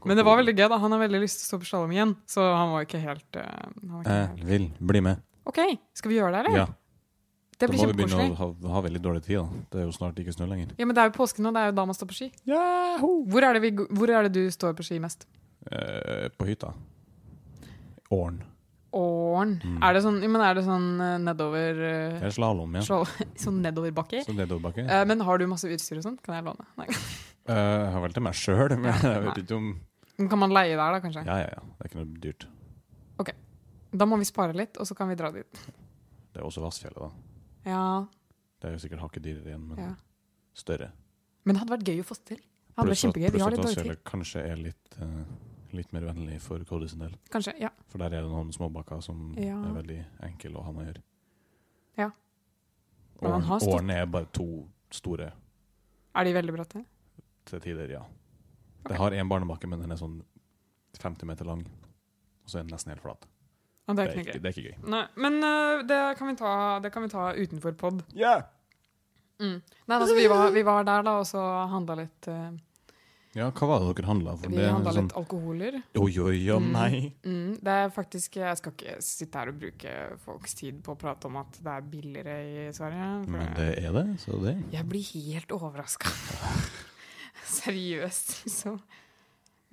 [0.06, 0.68] Men det var veldig gøy.
[0.70, 0.78] da.
[0.80, 3.28] Han har veldig lyst til å stå på slalåm igjen, så han var ikke helt,
[3.37, 3.44] uh,
[3.82, 4.46] han var ikke Jeg helt.
[4.52, 5.26] vil bli med.
[5.50, 5.61] OK,
[5.99, 6.62] skal vi gjøre det, eller?
[6.62, 6.66] Ja.
[7.58, 9.64] Det Da må vi begynne å ha, ha veldig dårlig tid, da.
[9.73, 10.73] Det er jo snart ikke snø lenger.
[10.80, 12.28] Ja, men det er jo påske nå, det er jo da man står på ski.
[12.49, 15.26] Hvor er det, vi, hvor er det du står på ski mest?
[15.70, 16.73] Eh, på hytta.
[18.14, 18.42] Åren.
[18.94, 19.56] Åren.
[19.64, 19.78] Mm.
[19.82, 22.82] Er det sånn, men er det sånn eh, nedover Det eh, er slalåm, ja.
[22.87, 23.06] slå-
[23.44, 24.20] Sånn nedoverbakke?
[24.26, 24.84] Så nedoverbakke.
[24.87, 26.20] Eh, men har du masse utstyr og sånt?
[26.26, 26.66] Kan jeg låne?
[26.80, 26.88] Nei.
[27.44, 29.64] Eh, jeg har vel til meg sjøl, men jeg vet ikke om
[30.16, 31.26] Men Kan man leie der, da, kanskje?
[31.28, 31.64] Ja, ja, ja.
[31.76, 32.46] Det er ikke noe dyrt.
[33.20, 33.28] Ok.
[34.00, 35.61] Da må vi spare litt, og så kan vi dra dit.
[36.32, 37.11] Det er også Vassfjellet, da.
[37.64, 38.06] Ja,
[38.61, 39.94] Det er jo sikkert hakket dyrere igjen, men ja.
[40.56, 40.92] større.
[41.44, 42.37] Men det hadde vært gøy å få til.
[42.38, 43.25] Det hadde vært Pluss at, kjempegøy.
[43.25, 43.85] Vi pluss har at litt dårlig tid.
[43.85, 47.14] Vassfjellet kanskje er litt, eh, litt mer vennlig for Cody sin del.
[47.30, 47.68] Kanskje, ja.
[47.88, 49.59] For der er det noen småbakker som Ja.
[49.64, 51.02] er veldig enkle å ha med å gjøre.
[51.99, 52.11] Ja.
[53.21, 55.33] Men han Åren, har stått- årene er bare to store
[56.14, 56.85] Er de veldig bratte?
[57.44, 58.02] til tider, ja.
[58.88, 60.23] Det har én barnebakke, men den er sånn
[60.99, 61.61] 50 meter lang.
[62.44, 63.26] Og så er den nesten helt flat.
[63.84, 64.76] Det er ikke det er ikke gøy.
[64.94, 67.98] Nei, men uh, det, kan vi ta, det kan vi ta utenfor pod.
[68.16, 68.46] Yeah.
[69.42, 69.58] Mm.
[69.60, 72.54] Nei, altså, vi, var, vi var der da, og så handla litt uh,
[73.34, 74.54] Ja, hva var det dere handla for?
[74.54, 75.76] Vi handla sånn, litt alkoholer.
[75.98, 76.70] Oi, oi, oi, Mm.
[76.72, 77.00] nei!
[77.26, 81.00] Mm, det er faktisk Jeg skal ikke sitte her og bruke folks tid på å
[81.04, 83.10] prate om at det er billigere i Sverige.
[83.26, 86.08] Men det er det, så det Jeg blir helt overraska.
[87.60, 88.80] Seriøst, liksom.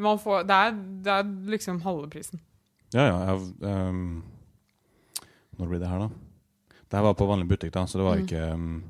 [0.01, 2.41] Man får, det, er, det er liksom halve prisen.
[2.93, 3.17] Ja, ja.
[3.31, 3.39] Jeg,
[3.89, 4.23] um,
[5.59, 6.09] når blir det her, da?
[6.91, 8.25] Det her var på vanlig butikk, da, så det var Mm.
[8.25, 8.83] ikke um,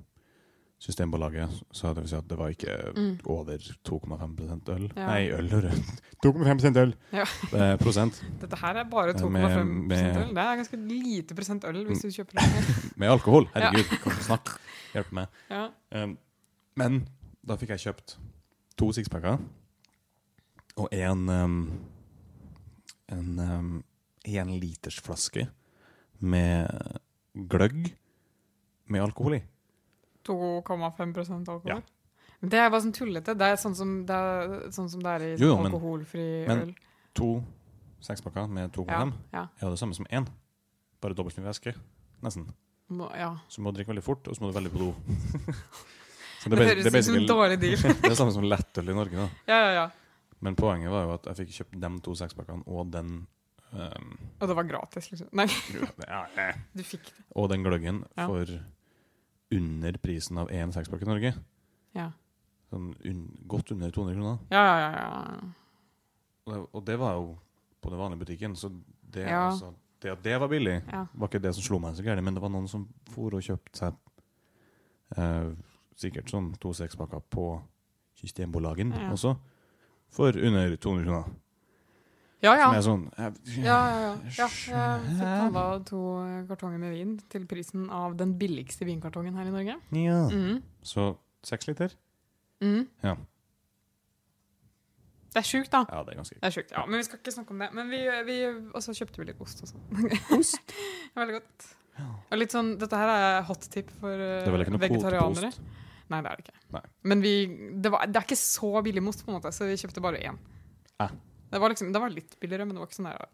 [0.81, 1.51] Systembolaget.
[1.71, 3.19] Så det vil si at det var ikke Mm.
[3.29, 4.87] over 2,5 øl.
[4.95, 5.05] Ja.
[5.05, 5.77] Nei, øl, hører du.
[6.25, 6.95] 2,5 øl!
[7.13, 7.25] Ja.
[7.53, 8.23] Eh, prosent.
[8.41, 10.29] Dette her er bare 2,5 med- med- øl.
[10.33, 12.93] Det er ganske lite prosent øl hvis du kjøper det.
[12.97, 13.45] Med alkohol.
[13.53, 13.97] Herregud, ja.
[14.01, 14.57] kom og snakke.
[14.93, 15.27] Hjelp meg.
[15.51, 15.67] Ja.
[16.03, 16.17] Um,
[16.75, 17.07] men
[17.47, 18.17] da fikk jeg kjøpt
[18.77, 19.37] to sixpacker
[20.77, 21.71] og en um,
[23.11, 23.83] en um,
[24.25, 25.47] en liters flaske
[26.21, 26.67] med
[27.35, 27.93] gløgg
[28.91, 29.41] med alkohol i.
[30.27, 31.71] 2,5% alkohol.
[31.71, 31.79] Ja.
[32.41, 33.35] Men Det er bare sånn tullete.
[33.37, 36.47] Det er sånn som det er, sånn som det er i Jo, jo, men- alkoholfri
[36.47, 36.75] men- øl.
[37.13, 37.43] To
[38.01, 39.43] sekspakker med 2,5 Ja, ja.
[39.59, 40.27] er jo det samme som én.
[41.01, 41.75] Bare dobbelt mye væske.
[42.21, 42.53] Nesten.
[42.89, 43.35] Må, ja.
[43.47, 44.95] Så du må drikke veldig fort, og så må du veldig på do.
[46.41, 47.77] Så Det, det, høres ut som en dårlig deal.
[47.81, 49.11] det er det samme som lettøl i Norge.
[49.15, 49.29] da.
[49.47, 49.89] ja, ja, ja.
[50.41, 53.27] Men poenget var jo at jeg fikk kjøpt de to sekspakkene og den
[53.73, 55.29] um, Og det var gratis, liksom.
[55.37, 55.47] Nei,
[56.07, 56.55] ja, eh.
[56.77, 57.25] du fikk det.
[57.35, 58.27] Og den gløggen Ja.
[58.27, 58.45] for
[59.51, 61.33] under prisen av én sekspakke i Norge.
[61.97, 62.09] Ja.
[62.71, 64.37] Sånn un godt under 200 kroner.
[64.51, 65.07] Ja, ja, ja.
[66.47, 67.25] Og det, og det var jo
[67.83, 68.69] på den vanlige butikken, så
[69.01, 69.49] det, Ja.
[69.49, 72.33] altså, det at det var billig, var ikke det som slo meg så gærent, men
[72.33, 73.93] det var noen som for og kjøpte seg
[75.17, 75.51] eh,
[75.99, 77.45] sikkert sånn to sekspakker på
[78.21, 79.35] Systembolagen også,
[80.09, 81.35] for under 200 kroner.
[82.41, 82.67] Ja, ja.
[82.67, 84.13] Som er sånn jeg, Ja, ja, ja.
[84.35, 85.99] ja jeg handla to
[86.49, 89.75] kartonger med vin til prisen av den billigste vinkartongen her i Norge.
[89.97, 90.21] ja.
[90.31, 90.63] Mm.
[90.81, 91.13] Så
[91.45, 91.93] seks liter?
[92.61, 92.87] Mm.
[93.05, 93.15] Ja.
[95.31, 95.85] Det er sjukt, da.
[95.87, 96.81] Ja, det er ganske Det er sjukt, ja.
[96.85, 97.69] Men vi skal ikke snakke om det.
[97.77, 100.09] Men vi, vi Og så kjøpte vi litt ost og sånn.
[100.35, 100.73] Ost?
[101.19, 101.69] Veldig godt.
[102.01, 102.07] Ja.
[102.31, 105.53] Og litt sånn, Dette her er hot tip for eh, er vegetarianere.
[106.11, 106.57] Nei, det er det ikke.
[106.75, 106.81] Nei.
[107.07, 107.33] Men vi,
[107.79, 110.03] det, var, det er ikke så billig med ost, på en måte, så vi kjøpte
[110.03, 110.39] bare én.
[110.99, 111.13] Ah.
[111.51, 113.25] Det, var liksom, det var litt billigere, men det var ikke sånn der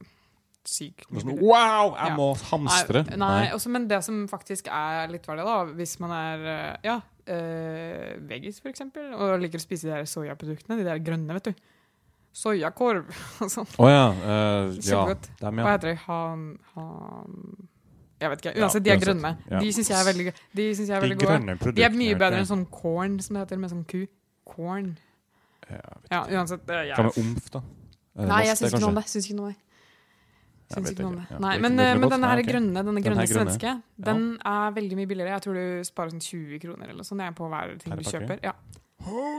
[0.67, 1.47] sykt mye sånn, billigere.
[1.47, 2.15] Wow, jeg Ja.
[2.17, 3.03] må hamstre!
[3.11, 6.75] Nei, nei også, men det som faktisk er litt verdig, da, hvis man er eh,
[6.89, 11.37] ja, øh, veggis for eksempel, og liker å spise de der soyaproduktene, de der grønne,
[11.39, 11.65] vet du.
[12.37, 13.07] Soyakorv
[13.41, 13.69] og sånn.
[13.81, 14.03] Å ja.
[14.11, 14.81] eh, ja.
[14.81, 15.31] Kjempegodt.
[15.41, 15.71] Hva ja.
[15.71, 15.95] heter de?
[16.05, 16.43] Han,
[16.75, 17.39] han
[18.19, 18.53] Jeg vet ikke.
[18.57, 19.31] Ja, Uansett, de er grønne.
[19.49, 19.61] Ja.
[19.63, 21.73] De syns jeg er veldig, de jeg er De gode.
[21.77, 24.03] De er mye bedre enn sånn corn, som det heter, med sånn ku.
[24.47, 24.95] Corn.
[25.67, 26.69] Ja, Ja, uansett.
[26.69, 27.63] Er Hva med omf, da?
[28.17, 29.05] Det Nei, jeg syns ikke noe om det.
[29.11, 29.59] Syns ikke noe om det.
[30.73, 31.39] Syns ikke noe om det.
[31.43, 33.73] Nei, men, men denne her grønne, denne grønne svenske,
[34.09, 35.35] den er veldig mye billigere.
[35.37, 38.41] Jeg tror du sparer sånn 20 kroner eller sånn på hver ting du kjøper.
[38.43, 38.55] Ja.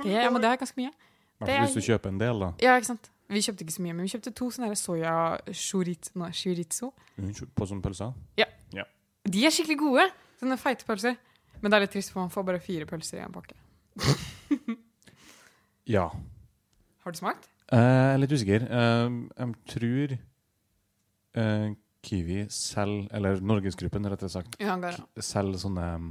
[0.07, 0.93] Det, ja, men det er ganske mye.
[0.95, 2.53] Hvert det fall er- Hvis du kjøper en del, da.
[2.63, 3.11] Ja, ikke sant?
[3.29, 5.15] Vi kjøpte ikke så mye, men vi kjøpte to sånne soya
[5.53, 6.31] chorizo.
[6.33, 6.93] chorizo.
[7.55, 8.15] På sånne pølser.
[9.29, 10.05] De er skikkelig gode!
[10.41, 11.19] Sånne feite pølser.
[11.61, 13.59] Men det er litt trist, for man får bare fire pølser i en pakke.
[15.89, 16.11] Ja.
[17.05, 17.47] Har du smakt?
[17.73, 18.65] Eh, Jeg er litt usikker.
[18.65, 20.15] Eh, jeg tror
[21.43, 21.67] eh,
[22.09, 24.77] Kiwi selger, eller Norgesgruppen rettere sagt, Ja,
[25.21, 26.09] selger sånne um,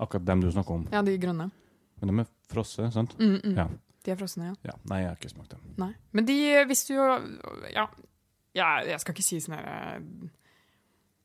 [0.00, 0.86] Akkurat dem du snakker om.
[0.90, 1.50] ja de grønne.
[2.00, 3.12] Men de er frosset, sant?
[3.20, 3.52] Mm, mm.
[3.58, 3.68] Ja.
[4.04, 4.54] De er frosne, ja.
[4.68, 4.74] Ja.
[4.90, 5.60] Nei, jeg har ikke smakt dem.
[5.80, 5.92] Nei.
[6.12, 6.94] Men de, hvis du
[7.72, 7.86] Ja,
[8.54, 10.02] ja jeg skal ikke si sånn her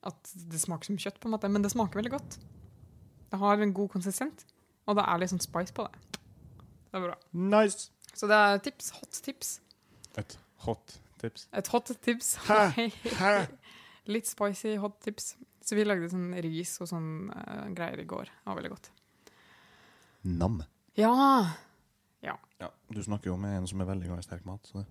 [0.08, 2.38] At det smaker som kjøtt, på en måte, men det smaker veldig godt.
[3.30, 4.46] Det har en god konsistent,
[4.88, 6.22] og det er litt sånn spice på det.
[6.90, 7.18] Det er bra.
[7.34, 7.90] Nice!
[8.20, 8.90] Så det er tips.
[8.98, 9.54] Hot tips.
[10.20, 11.48] Et hot tips.
[11.56, 12.34] Et hot tips.
[12.50, 12.90] Hæ?
[13.22, 13.32] Hæ?
[14.12, 15.34] Litt spicy hot tips.
[15.64, 18.28] Så vi lagde sånn ris og sånn uh, greier i går.
[18.28, 18.92] Det var veldig godt.
[20.28, 20.62] Nam.
[21.00, 21.16] Ja!
[22.60, 24.66] Ja, du snakker jo med en som er veldig glad i sterk mat.
[24.68, 24.84] Så.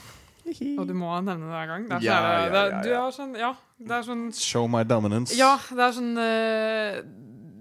[0.78, 1.86] Og du må nevne det hver gang.
[1.88, 3.48] Det er Ja, sånn, ja, det, ja, Du er sånn Ja,
[3.80, 5.34] det er sånn Show my dominance.
[5.34, 7.00] Ja, det er sånn eh,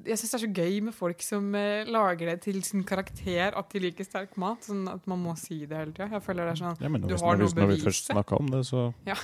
[0.06, 3.56] Jeg syns det er så gøy med folk som eh, lager det til sin karakter
[3.58, 4.62] at de liker sterk mat.
[4.68, 6.08] Sånn at man må si det hele tida.
[6.14, 7.56] Jeg føler det er sånn Ja, men Du hvis, har noe bevis.
[7.58, 9.16] når vi først snakka om det, så Ja.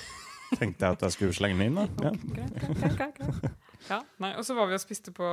[0.58, 1.76] tenkte jeg at jeg skulle slenge den inn.
[1.76, 1.86] da.
[2.08, 2.12] Ja.
[2.12, 3.52] Greit, greit, greit, greit.
[3.90, 5.26] Ja, nei, Og så var vi og spiste på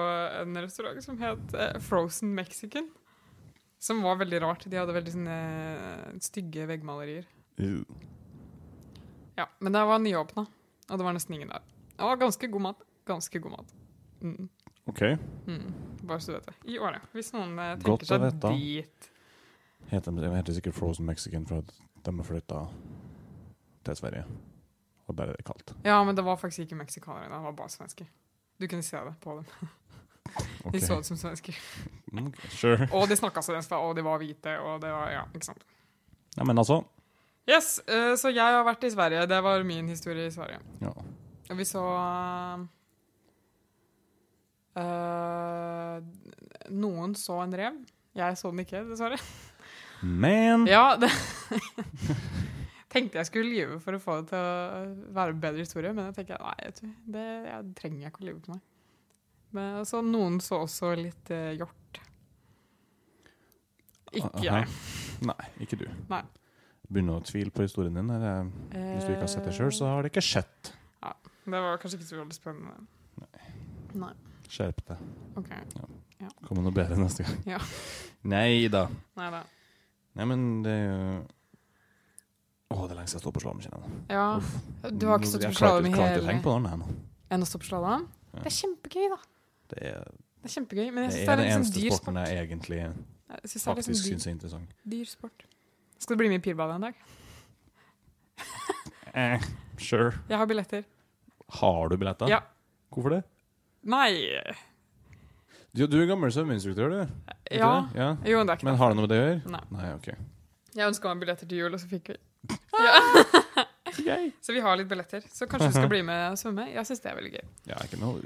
[0.42, 2.88] en restaurant som het eh, Frozen Mexican.
[3.78, 4.64] Som var veldig rart.
[4.68, 7.26] De hadde veldig sånne eh, stygge veggmalerier.
[7.60, 7.82] Uh,
[9.38, 10.46] Ja, Men det var nyåpna,
[10.90, 11.62] og det var nesten ingen der.
[11.94, 12.80] Det var ganske god mat.
[13.06, 13.74] Ganske god mat.
[14.22, 14.48] Mm.
[14.88, 15.02] OK.
[15.46, 15.72] Mm.
[16.08, 16.54] Bare så du vet det.
[16.72, 17.04] I året.
[17.12, 18.52] Hvis noen eh, Godt tenker å seg vite.
[18.56, 19.08] dit.
[19.90, 21.72] Heter, det heter sikkert Frozen Mexican for at
[22.04, 22.62] de har flytta
[23.88, 24.24] til Sverige.
[25.08, 25.72] Og der er det kaldt.
[25.86, 27.28] Ja, men det var faktisk ikke meksikanere.
[27.32, 28.08] Det var bare svensker.
[28.60, 29.68] Du kunne se det på dem.
[30.64, 30.74] Ok.
[30.74, 31.56] De så ut som svensker.
[32.12, 32.86] Mm, ok, Sure.
[32.92, 35.62] Og de snakka svensk, og de var hvite, og det var Ja, ikke sant.
[36.36, 36.82] Ja, men altså
[37.48, 39.22] Yes, eh, så jeg har vært i Sverige.
[39.30, 40.58] Det var min historie i Sverige.
[40.84, 40.92] Ja.
[41.48, 42.66] Og vi så eh,
[46.68, 47.78] Noen så en rev.
[48.18, 49.18] Jeg så den ikke, dessverre.
[50.02, 51.10] Men Ja, det
[52.88, 56.06] Tenkte jeg skulle lyve for å få det til å være en bedre historie, men
[56.08, 58.62] jeg tenker nei, jeg, det jeg trenger jeg ikke å lyve på meg.
[59.58, 62.00] Men altså, Noen så også litt uh, hjort.
[64.08, 64.44] Ikke Aha.
[64.46, 64.70] jeg.
[65.28, 65.84] Nei, ikke du.
[66.08, 66.22] Nei.
[66.88, 68.08] Begynner å tvile på historien din.
[68.14, 70.72] Eller, hvis du ikke har sett det sjøl, så har det ikke skjedd.
[71.04, 71.12] Ja,
[71.44, 72.78] Det var kanskje ikke så veldig spennende.
[74.00, 74.14] Nei.
[74.48, 75.00] Skjerp deg.
[75.38, 75.50] OK.
[76.48, 77.40] Kommer noe bedre neste gang.
[77.46, 77.58] Ja.
[78.32, 78.86] Nei da.
[79.18, 79.42] Nei da.
[80.18, 81.18] Nei, men det er jo
[82.68, 83.98] Å, det er lenge siden jeg står på slalåmskinnene.
[84.12, 84.24] Ja.
[84.90, 86.88] Du har ikke stått på slalåm i klarte ikke å hele tenke på den ennå.
[87.32, 88.02] Enn å stå på slalåm?
[88.34, 88.42] Ja.
[88.42, 89.20] Det er kjempegøy, da.
[89.72, 90.02] Det er,
[90.42, 92.42] Det er kjempegøy, men jeg det syns er det den er litt eneste sporten jeg
[92.42, 94.76] egentlig Jeg synes er faktisk syns er interessant.
[94.96, 95.46] dyr sport.
[95.98, 97.00] Skal du bli med i pirbadet en dag?
[99.18, 99.40] Eh,
[99.80, 100.12] sure.
[100.28, 100.82] Jeg har billetter.
[101.58, 102.28] Har du billetter?
[102.30, 102.42] Ja.
[102.92, 103.22] Hvorfor det?
[103.88, 104.12] Nei
[105.72, 106.98] Du, du er gammel svømmeinstruktør, du.
[107.54, 107.68] Ja.
[107.92, 108.00] det?
[108.00, 108.08] ja.
[108.28, 109.52] Jo, det er ikke Men har det noe med det å gjøre?
[109.54, 109.60] Nei.
[109.76, 110.08] Nei, ok.
[110.78, 112.18] Jeg ønska meg billetter til jul, og så fikk vi.
[114.04, 114.26] Yay.
[114.44, 115.24] Så vi har litt billetter.
[115.32, 116.66] Så kanskje du skal bli med og svømme?
[116.70, 117.46] Jeg syns det er veldig gøy.
[117.70, 118.20] Ja, ikke noe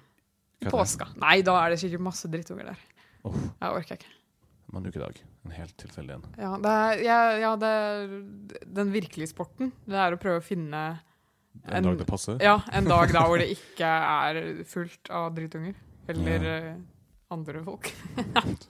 [0.66, 1.06] Hva påska.
[1.22, 2.82] Nei, da er det sikkert masse drittunger der.
[3.26, 3.38] Oh.
[3.38, 4.10] Jeg orker ikke.
[4.74, 5.20] Man ukedag.
[5.46, 6.26] En helt tilfeldig en.
[6.40, 8.12] Ja, det er, ja, ja, det er
[8.80, 9.72] den virkelige sporten.
[9.86, 10.82] Det er å prøve å finne
[11.64, 12.38] En, En- dag det passer.
[12.42, 15.74] Ja, en dag da hvor det ikke er fullt av drittunger.
[16.08, 16.56] Eller Ja.
[16.72, 16.76] eh,
[17.30, 17.92] andre folk.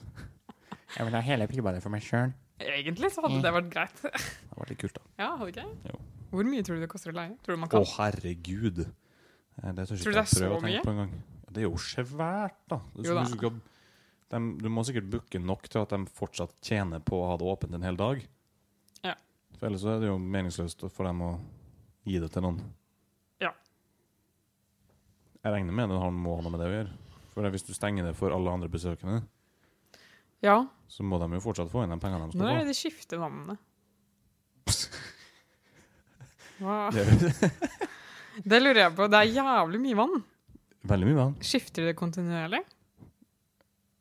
[0.97, 2.33] Jeg vil ha hele pirbadet for meg sjøl.
[2.62, 4.03] Egentlig så hadde det vært greit.
[4.03, 5.05] Det hadde vært litt kult, da.
[5.23, 5.64] Ja, hadde ikke?
[5.88, 6.01] Jo.
[6.33, 7.33] Hvor mye tror du det koster å leie?
[7.45, 7.83] Tror du man kan?
[7.83, 8.83] Å, herregud.
[8.85, 10.83] Eh, Det tror, Tror du det er så mye?
[10.85, 11.14] på en gang.
[11.53, 12.79] Det er jo svært, da.
[12.97, 13.25] Det Jo da.
[13.25, 13.57] Du, skal,
[14.33, 17.45] De, du må sikkert booke nok til at de fortsatt tjener på å ha det
[17.51, 18.23] åpent en hel dag.
[19.05, 19.14] Ja.
[19.59, 21.33] For ellers så er det jo meningsløst for dem å
[22.07, 22.59] gi det til noen.
[23.43, 23.53] Ja.
[25.45, 26.93] Jeg regner med det har må ha noe med det å gjøre.
[27.33, 29.23] For hvis du stenger det for alle andre besøkende,
[30.43, 30.59] Ja.
[30.91, 32.75] så må de jo fortsatt få inn de pengene de Når er skal det de
[32.79, 33.57] skifter vannene?
[36.62, 36.91] Hva?
[36.95, 37.51] Det er
[38.49, 39.07] Det lurer jeg på.
[39.12, 40.23] Det er jævlig mye vann.
[40.88, 41.35] veldig mye vann.
[41.45, 42.62] Skifter de det kontinuerlig?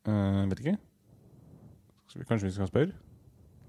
[0.08, 0.76] Eh, vet ikke.
[2.08, 2.92] Skal vi, kanskje vi skal spørre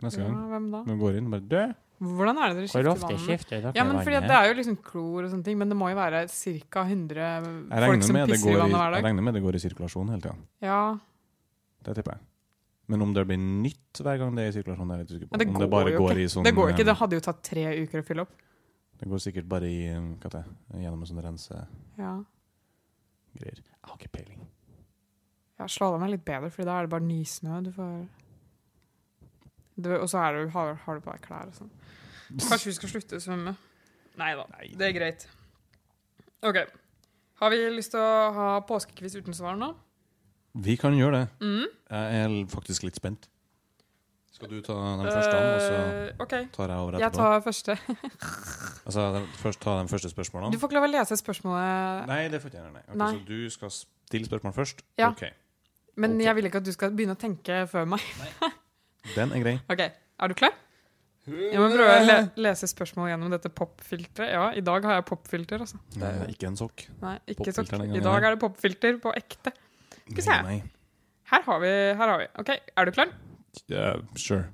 [0.03, 0.37] neste Ja, gang?
[0.51, 0.79] hvem da?
[0.87, 1.63] Når vi går inn, bare dø.
[2.03, 3.19] Hvordan er det dere skifter vann?
[3.23, 5.77] skifter dere Ja, men fordi Det er jo liksom klor og sånne ting, men det
[5.79, 6.83] må jo være ca.
[6.83, 7.31] 100
[7.87, 8.99] folk som pisser i vannet hver dag?
[8.99, 10.35] jeg regner med det går i sirkulasjon hele tida.
[10.61, 10.81] Ja,
[11.83, 12.21] Det tipper jeg.
[12.87, 15.13] Men om det blir nytt hver gang det er i sirkulasjon, det er jeg litt
[15.13, 15.31] usikker på.
[15.31, 16.23] Men det om går det bare går ikke.
[16.23, 16.79] i sånn Det går ikke.
[16.83, 18.33] eh, Det hadde jo tatt tre uker å fylle opp.
[18.99, 20.43] Det går sikkert bare i eh, hva det,
[20.83, 21.67] gjennom en sånn rensegreier.
[21.97, 22.13] Ja,
[23.39, 24.43] Jeg har ikke peiling.
[25.59, 28.07] ja Slalåm meg litt bedre, for da er det bare nysnø du får
[29.77, 31.71] Og så er du, har, har du på deg klær og sånn.
[32.43, 33.55] Kanskje vi skal slutte å svømme?
[34.21, 34.45] Nei da.
[34.77, 35.27] Det er greit.
[36.45, 36.59] OK.
[37.41, 39.73] Har vi lyst til å ha påskekviss uten svar nå?
[40.63, 41.27] Vi kan gjøre det.
[41.41, 41.69] Mm.
[41.89, 43.29] Jeg er faktisk litt spent.
[44.33, 45.73] Skal du ta den første, og så
[46.33, 47.77] Eh, tar jeg over Jeg tar første.
[48.85, 50.09] Altså, den- først ta de første
[50.51, 53.11] Du får ikke lov å lese spørsmålet, Nei, det får ikke jeg Okay, Nei.
[53.13, 54.81] Så du skal stille spørsmål først?
[54.97, 55.11] Ja.
[55.11, 55.29] Okay.
[55.95, 56.25] men okay.
[56.25, 58.01] jeg vil ikke at du skal begynne å tenke før meg.
[59.11, 59.55] Den er grei.
[59.71, 60.53] OK, er du klar?
[61.23, 64.31] Jeg må prøve å le lese spørsmål gjennom dette popfilteret.
[64.35, 65.79] Ja, i dag har jeg popfilter, altså.
[65.95, 66.83] Det er ikke en sokk.
[67.03, 67.71] Nei, ikke sokk.
[67.79, 69.53] I dag er det popfilter på ekte.
[70.01, 70.35] Skal vi se.
[70.43, 70.73] Nei, nei.
[71.31, 72.27] Her har vi, her har vi.
[72.43, 73.13] OK, er du klar?
[73.71, 73.85] Ja,
[74.19, 74.49] sure.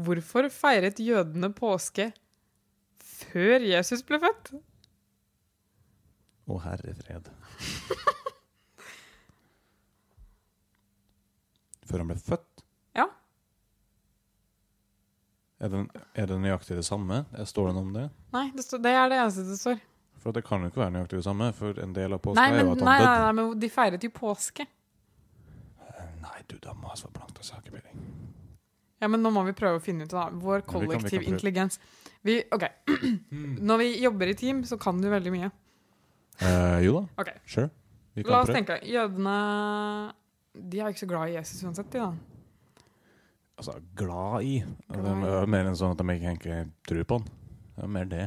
[0.00, 2.08] Hvorfor feiret jødene påske
[3.04, 4.54] før Jesus ble født?
[6.48, 7.28] Å, herre fred.
[11.90, 12.62] Før han ble født?
[12.96, 13.06] Ja.
[15.60, 15.80] Er det,
[16.16, 17.22] er det nøyaktig det samme?
[17.44, 18.06] Står det noe om det?
[18.32, 19.80] Nei, det, står, det er det eneste det står.
[20.20, 22.48] For det kan jo ikke være nøyaktig det samme, for en del av påska Nei,
[22.56, 23.24] er jo at nei, han nei, døde.
[23.24, 24.66] nei, men de feiret jo påske.
[26.20, 27.40] Nei, du, da må jeg svare blankt.
[27.44, 28.06] Jeg har ikke peiling.
[29.00, 31.78] Ja, men nå må vi prøve å finne ut av Vår kollektiv intelligens.
[32.26, 32.66] Vi, ok,
[33.70, 35.48] Når vi jobber i team, så kan du veldig mye.
[36.40, 37.38] Eh, jo da, Okay.
[37.48, 37.70] sure.
[38.16, 38.58] Vi kan La oss prøve.
[38.60, 38.76] tenke.
[38.90, 39.36] Jødene
[40.68, 42.10] De er jo ikke så glad i Jesus uansett, de da.
[43.60, 44.54] Altså, glad i.
[44.88, 47.26] Glad Det er mer enn sånn at de ikke egentlig tror på den.
[47.76, 48.22] Det er mer det.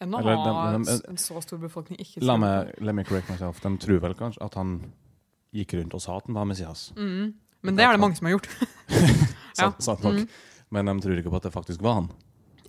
[0.00, 3.04] Enn å Eller, ha de- de- en så stor befolkning ikke La meg, let me
[3.04, 3.60] correct myself.
[3.60, 4.92] De tror vel kanskje at han
[5.54, 6.92] gikk rundt og sa at han var Messias.
[6.96, 7.34] Mm.
[7.62, 8.48] Men det er det mange som har gjort.
[9.58, 9.70] Ja.
[9.70, 10.00] Nok.
[10.02, 10.28] Mm.
[10.70, 12.08] Men de tror ikke på at det faktisk var han.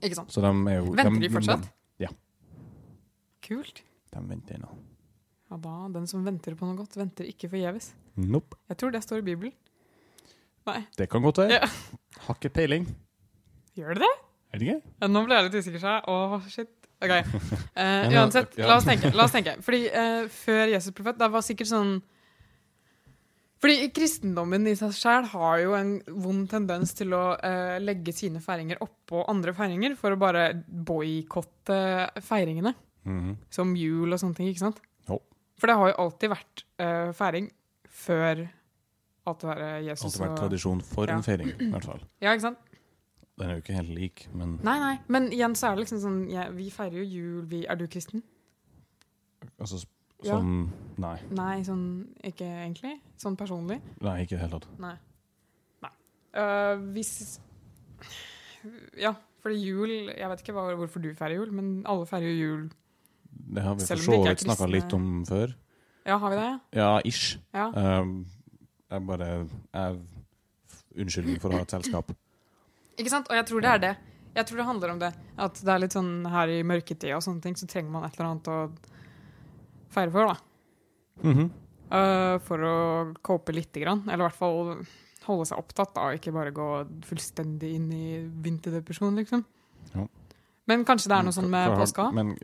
[0.03, 0.29] Ikke sant?
[0.29, 1.69] Så de jo Venter de fortsatt?
[1.97, 2.09] Ja,
[3.41, 3.81] Kult.
[4.13, 4.69] de venter ennå.
[5.51, 7.91] Ja da, Den som venter på noe godt, venter ikke forgjeves.
[8.17, 8.57] Nope.
[8.69, 9.53] Jeg tror det står i Bibelen.
[10.65, 11.59] Nei, Det kan godt være.
[11.59, 11.67] Ja.
[12.25, 12.87] Har ikke peiling.
[13.77, 14.13] gjør det det?
[14.53, 14.93] Er det ikke?
[15.01, 15.81] Ja, nå ble jeg litt usikker.
[15.83, 16.09] seg.
[16.09, 16.71] Åh, shit.
[17.03, 17.11] Ok.
[17.75, 19.09] Eh, uansett, la oss tenke.
[19.13, 19.57] La oss tenke.
[19.61, 21.89] Fordi eh, før Jesus profet, da var sikkert sånn
[23.61, 28.39] Fordi kristendommen i seg sjøl har jo en vond tendens til å eh, legge sine
[28.43, 31.77] feiringer oppå andre feiringer for å bare boikotte
[32.23, 32.73] feiringene.
[33.05, 33.35] Mhm.
[33.53, 34.79] Som jul og sånne ting, ikke sant?
[35.09, 35.19] Jo.
[35.59, 37.51] For det har jo alltid vært eh, feiring
[38.05, 38.45] før
[39.27, 41.15] at det er Jesus Alltid vært og tradisjon for Ja.
[41.17, 42.01] en feiring, i hvert fall.
[42.21, 42.57] Ja, ikke sant?
[43.37, 44.99] Den er jo ikke helt lik, men Nei, nei.
[45.11, 47.87] Men igjen så er det liksom sånn ja, Vi feirer jo jul, vi Er du
[47.87, 48.23] kristen?
[49.59, 49.89] altså sånn
[50.23, 50.39] Ja.
[50.97, 51.17] Nei.
[51.35, 52.99] Nei, sånn ikke egentlig.
[53.17, 53.81] Sånn personlig.
[54.01, 54.79] Nei, ikke i det hele tatt.
[54.79, 54.95] Nei.
[55.83, 55.91] Nei.
[56.33, 57.39] Uh, hvis
[58.97, 62.39] Ja, fordi jul Jeg vet ikke hva, hvorfor du feirer jul, men alle feirer jo
[62.39, 62.63] jul.
[63.55, 65.53] Det har vi for så vidt snakka litt om før.
[66.05, 66.49] Ja, har vi det?
[66.79, 67.37] Ja, ish.
[67.53, 67.67] Ja.
[67.99, 68.25] Um,
[68.91, 70.01] jeg bare jeg,
[70.95, 72.11] Unnskyldning for å ha et selskap.
[72.95, 73.27] Ikke sant?
[73.27, 73.93] Og jeg tror det er det.
[74.35, 75.11] Jeg tror det handler om det.
[75.43, 78.15] At det er litt sånn her i mørketid og sånne ting, så trenger man et
[78.15, 78.59] eller annet å
[79.91, 80.37] feire for, da.
[81.23, 81.49] Mm -hmm.
[81.91, 82.77] uh, for å
[83.21, 84.03] cope lite grann.
[84.07, 84.85] Eller i hvert fall
[85.25, 86.69] holde seg opptatt, da, og ikke bare gå
[87.07, 89.43] fullstendig inn i vinterdepresjon, liksom.
[89.93, 90.07] Ja.
[90.65, 92.11] Men kanskje det er noe sånn med påska?
[92.11, 92.35] Men,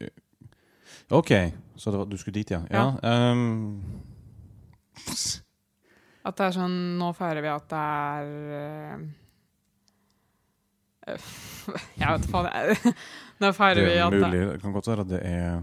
[1.09, 1.31] OK,
[1.75, 2.61] så var, du skulle dit, ja.
[2.69, 3.31] Ja.
[3.31, 3.81] um,
[6.27, 8.31] At det er sånn Nå feirer vi at det er
[8.61, 9.05] øh,
[12.01, 12.93] Jeg vet faen, jeg
[13.41, 14.41] Nå feirer det vi er at det mulig.
[14.51, 15.55] Det kan godt være at det er,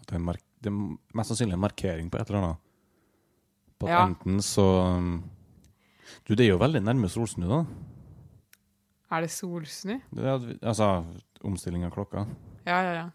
[0.00, 0.78] at det er, mark, det er
[1.20, 2.64] mest sannsynlig en markering på et eller annet.
[3.78, 4.00] På Ja.
[4.08, 4.64] enten så
[4.96, 5.10] um,
[6.26, 7.60] Du, det er jo veldig nærme solsnu, da.
[9.12, 9.98] Er det solsnu?
[10.16, 11.04] Det er, altså
[11.44, 12.24] omstilling av klokka.
[12.66, 13.06] Ja, ja, ja.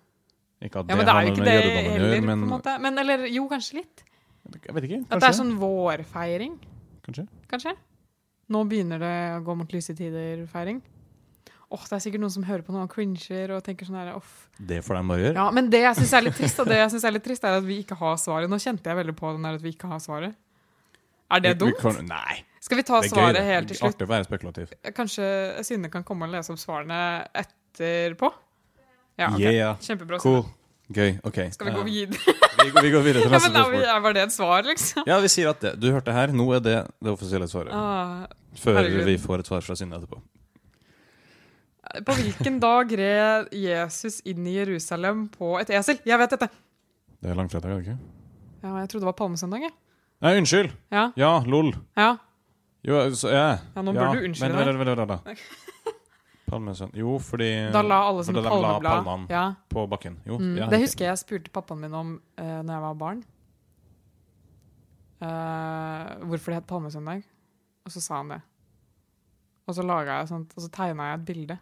[0.64, 2.82] Ikke at Ja, det, Men det er jo ikke det heller, gjøre, på men.
[2.86, 4.04] Men eller jo, kanskje litt.
[4.54, 5.02] Jeg vet ikke.
[5.10, 6.56] At det er sånn vårfeiring,
[7.06, 7.28] kanskje.
[7.52, 7.76] kanskje.
[8.50, 10.82] Nå begynner det å gå mot lyse tider-feiring.
[11.74, 14.12] Åh, Det er sikkert noen som hører på noe og cringer og tenker sånn her,
[14.16, 14.48] off.
[14.60, 15.36] Det får de bare gjøre.
[15.39, 17.44] Ja, Men det jeg syns er litt trist, og det jeg synes er litt trist,
[17.44, 18.50] er at vi ikke har svaret.
[18.52, 20.36] Nå kjente jeg veldig på den der at vi ikke har svaret.
[21.32, 21.80] Er det dumt?
[21.80, 22.44] kan- nei.
[22.62, 23.44] Skal vi ta gøy, svaret det.
[23.44, 23.96] helt til slutt?
[23.96, 24.70] Artig å være spekulativ.
[24.94, 28.32] Kanskje Synne kan komme og lese opp svarene etterpå?
[29.18, 29.54] Ja, okay.
[29.56, 29.76] Yeah.
[29.82, 30.20] Kjempebra.
[30.20, 30.46] Cool.
[30.94, 31.20] Gøy.
[31.24, 31.39] OK.
[31.54, 32.20] Skal vi gå Eh, videre?
[32.63, 34.04] Vi, går, vi går videre til Ja, neste da, vi- spørsmål.
[34.08, 35.04] Var det et svar, liksom?
[35.08, 35.73] Ja, vi sier at det.
[35.80, 36.28] Du hørte her.
[36.36, 37.73] Nå er det det offisielle svaret.
[37.73, 38.26] Ah,
[38.60, 39.06] Før herregud.
[39.12, 40.21] vi får et svar fra Synne etterpå.
[42.08, 45.99] på hvilken dag red Jesus inn i Jerusalem på et esel?
[46.08, 46.47] Jeg vet dette!
[47.21, 47.97] Det er langfredag, er det ikke?
[48.63, 49.62] Ja, jeg trodde det var palmesøndag.
[49.67, 49.71] jeg.
[50.23, 50.71] Nei, unnskyld!
[50.91, 51.73] Ja, Ja, lol.
[51.97, 52.13] ja.
[52.84, 53.43] Jo, så, ja.
[53.76, 55.39] Ja, nå bør du unnskylde Vent, vent, vent, vent, vent.
[56.54, 59.04] Palmesønn Jo, fordi Da la alle sine palmeblad.
[59.04, 59.44] palmene Ja.
[59.70, 60.18] på bakken.
[60.26, 60.56] Jo, Mm.
[60.58, 63.24] ja, Det husker jeg jeg spurte pappaen min om uh, når jeg var barn.
[65.24, 67.24] Uh, hvorfor det het palmesøndag.
[67.86, 68.42] Og så sa han det.
[69.68, 71.60] Og så jeg sånt, og så tegna jeg et bilde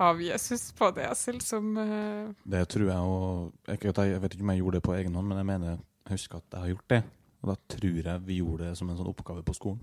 [0.00, 4.44] av Jesus på et esel som uh, Det tror jeg og jeg, jeg vet ikke
[4.46, 5.80] om jeg gjorde det på egen hånd, men jeg mener jeg
[6.14, 7.02] husker at jeg har gjort det.
[7.42, 9.82] Og da tror jeg vi gjorde det som en sånn oppgave på skolen.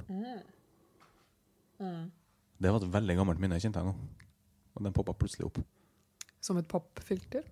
[2.61, 3.95] Det var et veldig gammelt minne, kjente jeg nå.
[4.75, 5.59] Og den poppa plutselig opp.
[6.43, 7.43] Som et popfilter.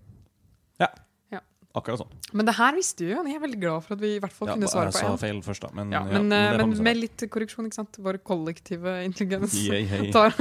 [1.74, 2.18] Akkurat sånn.
[2.38, 4.18] Men det her visste du jo, og jeg er veldig glad for at vi i
[4.22, 5.22] hvert fall Ja, kunne svare jeg på sa én.
[5.24, 5.70] feil først, da.
[5.74, 7.98] Men, Ja, ja, men, det eh, men med litt korreksjon, ikke sant?
[7.98, 10.12] Vår kollektive intelligens yeah, hei.
[10.14, 10.38] tar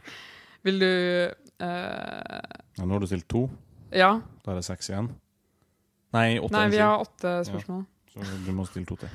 [0.66, 2.42] Vil du uh...
[2.74, 3.44] Ja, nå har du stilt to.
[3.94, 4.16] Ja.
[4.42, 5.12] Da er det seks igjen.
[6.16, 6.56] Nei, åtte.
[6.56, 7.84] Nei, vi har åtte spørsmål.
[8.10, 9.14] Så du må stille to til.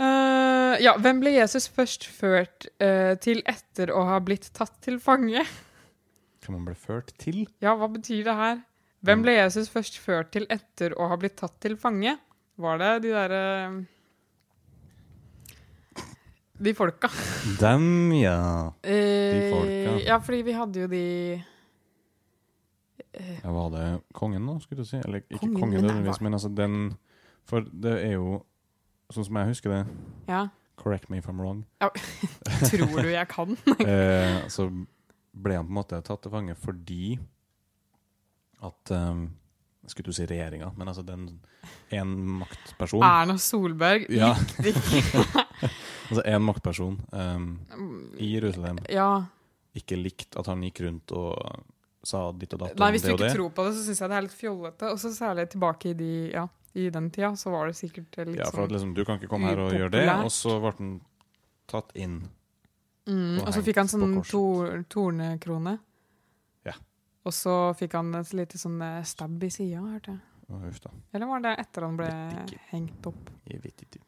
[0.00, 0.39] Eh,
[0.70, 4.98] Eh, ja, hvem ble Jesus først ført uh, til etter å ha blitt tatt til
[5.02, 5.44] fange?
[6.44, 7.44] Kan man bli ført til?
[7.62, 8.60] Ja, hva betyr det her?
[9.06, 12.18] Hvem ble Jesus først ført til etter å ha blitt tatt til fange?
[12.60, 13.44] Var det de derre
[16.60, 17.08] De folka.
[17.62, 18.36] Dem, ja.
[18.84, 19.94] De folka.
[20.04, 21.06] Ja, fordi vi hadde jo de
[23.10, 23.50] ja.
[23.50, 25.00] Var det kongen, da, skulle du si?
[25.00, 26.76] Eller ikke Kongen, kongen, men altså den
[27.48, 28.36] For det er jo,
[29.10, 29.80] sånn som jeg husker det
[30.30, 30.44] Ja.
[30.80, 31.64] Correct me if I'm wrong.
[32.70, 33.56] Tror du jeg kan?
[33.86, 34.70] eh, så
[35.30, 37.18] ble han på en måte tatt til fange fordi
[38.64, 39.28] at um,
[39.88, 41.28] Skulle du si regjeringa, men altså den
[41.90, 44.08] en maktperson Erna Solberg.
[44.12, 44.34] Ja.
[46.10, 47.44] Altså en maktperson um,
[48.18, 49.26] i Jerusalem Ja.
[49.78, 51.36] ikke likt at han gikk rundt og
[52.02, 53.84] sa ditt og datt om det og det Hvis du ikke tror på det, så
[53.84, 54.90] syns jeg det er litt fjollete.
[54.90, 58.38] Og så særlig tilbake i, de, ja, i den tida, så var det sikkert litt
[58.38, 60.56] Ja, for at sånn liksom, du kan ikke komme her og gjøre det, og så
[60.62, 60.90] ble han
[61.70, 62.20] tatt inn.
[63.06, 64.42] mm, og Og så fikk han sånn to,
[64.88, 65.78] tornekrone.
[66.66, 66.74] Ja.
[67.24, 70.20] Og så fikk han et lite sånn eh, stab i sida, hørte jeg.
[70.50, 70.90] Da.
[71.14, 72.10] Eller var det etter han ble
[72.72, 73.28] hengt opp?
[73.46, 74.00] Jeg vet ikke.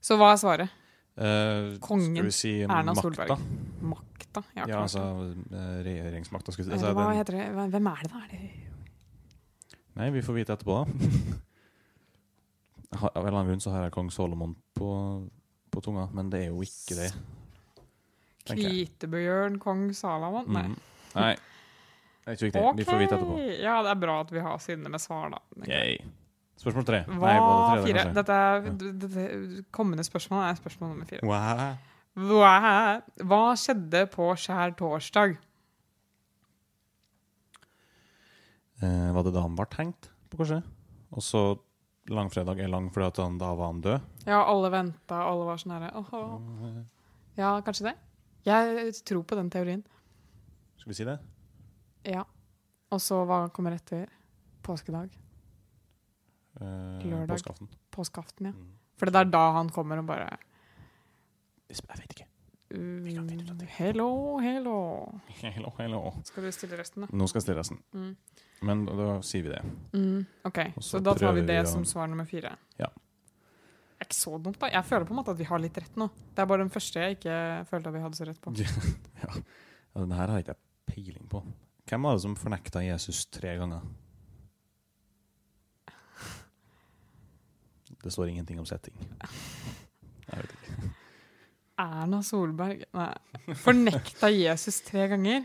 [0.00, 0.70] Så hva er svaret?
[1.16, 3.02] Eh, Kongen, si Erna makta?
[3.02, 3.44] Solberg.
[3.82, 4.42] Makta?
[4.56, 5.02] Ja, Ja, altså
[5.52, 6.52] eh, regjeringsmakta.
[6.52, 6.72] Skulle.
[6.76, 7.44] Altså, hva heter det?
[7.72, 8.22] Hvem er det, da?
[8.24, 8.40] Er det
[9.96, 11.36] nei, vi får vite etterpå, da.
[12.94, 14.90] Av en eller annen grunn så har jeg kong Solomon på,
[15.74, 17.10] på tunga, men det er jo ikke det.
[18.46, 20.46] Kvitebjørn kong Salamon?
[20.54, 20.68] Nei.
[20.70, 20.76] Mm.
[21.16, 21.32] Nei.
[22.26, 22.62] Det er ikke viktig.
[22.78, 23.40] Vi får vite etterpå.
[23.62, 25.42] Ja, det er bra at vi har sinne med svar, da.
[26.56, 27.02] Spørsmål tre.
[27.06, 27.82] Hva Nei, det tre?
[27.82, 28.14] tredje, kanskje?
[28.16, 31.26] Dette, er, dette kommende spørsmål er spørsmål nummer fire.
[31.28, 31.76] Wow.
[32.16, 32.52] Hva,
[33.28, 35.36] hva skjedde på skjærtorsdag?
[38.80, 40.64] Eh, var det da han ble hengt på korset?
[41.12, 41.42] Og så
[42.12, 44.00] langfredag er lang fordi han, da var han død?
[44.26, 46.82] Ja, alle venta, alle var sånn herre oh,
[47.38, 47.96] Ja, kanskje det?
[48.46, 49.82] Jeg tror på den teorien.
[50.78, 51.16] Skal vi si det?
[52.06, 52.22] Ja.
[52.94, 54.06] Og så hva kommer etter?
[54.66, 55.10] Påskedag?
[56.60, 57.34] Eh, Lørdag.
[57.34, 57.68] Påskeaften.
[57.90, 58.54] Påskeaften, ja.
[58.54, 58.70] Mm.
[58.96, 60.30] For det er da han kommer og bare
[61.68, 62.26] Jeg vet ikke.
[62.70, 63.68] det.
[63.76, 64.78] Hello, hello.
[65.42, 66.00] Hello, hello.
[66.24, 67.10] Skal du stille resten, da?
[67.12, 67.82] Nå skal jeg stille resten.
[67.92, 68.14] Mm.
[68.64, 69.62] Men da, da sier vi det.
[69.92, 72.54] Mm, OK, så så da tar vi det vi som svar nummer fire.
[72.80, 72.88] Ja.
[73.96, 74.70] Det er ikke så dumt, da.
[74.72, 76.08] Jeg føler på en måte at vi har litt rett nå.
[76.34, 77.36] Det er bare den første jeg ikke
[77.68, 78.52] følte at vi hadde så rett på.
[79.24, 79.30] ja.
[79.30, 81.40] ja, Den her har ikke peiling på.
[81.86, 83.84] Hvem var det som fornekta Jesus tre ganger?
[88.02, 88.94] Det står ingenting om setting.
[90.26, 90.90] Jeg vet ikke.
[91.80, 93.54] Erna Solberg Nei.
[93.60, 95.44] Fornekta Jesus tre ganger?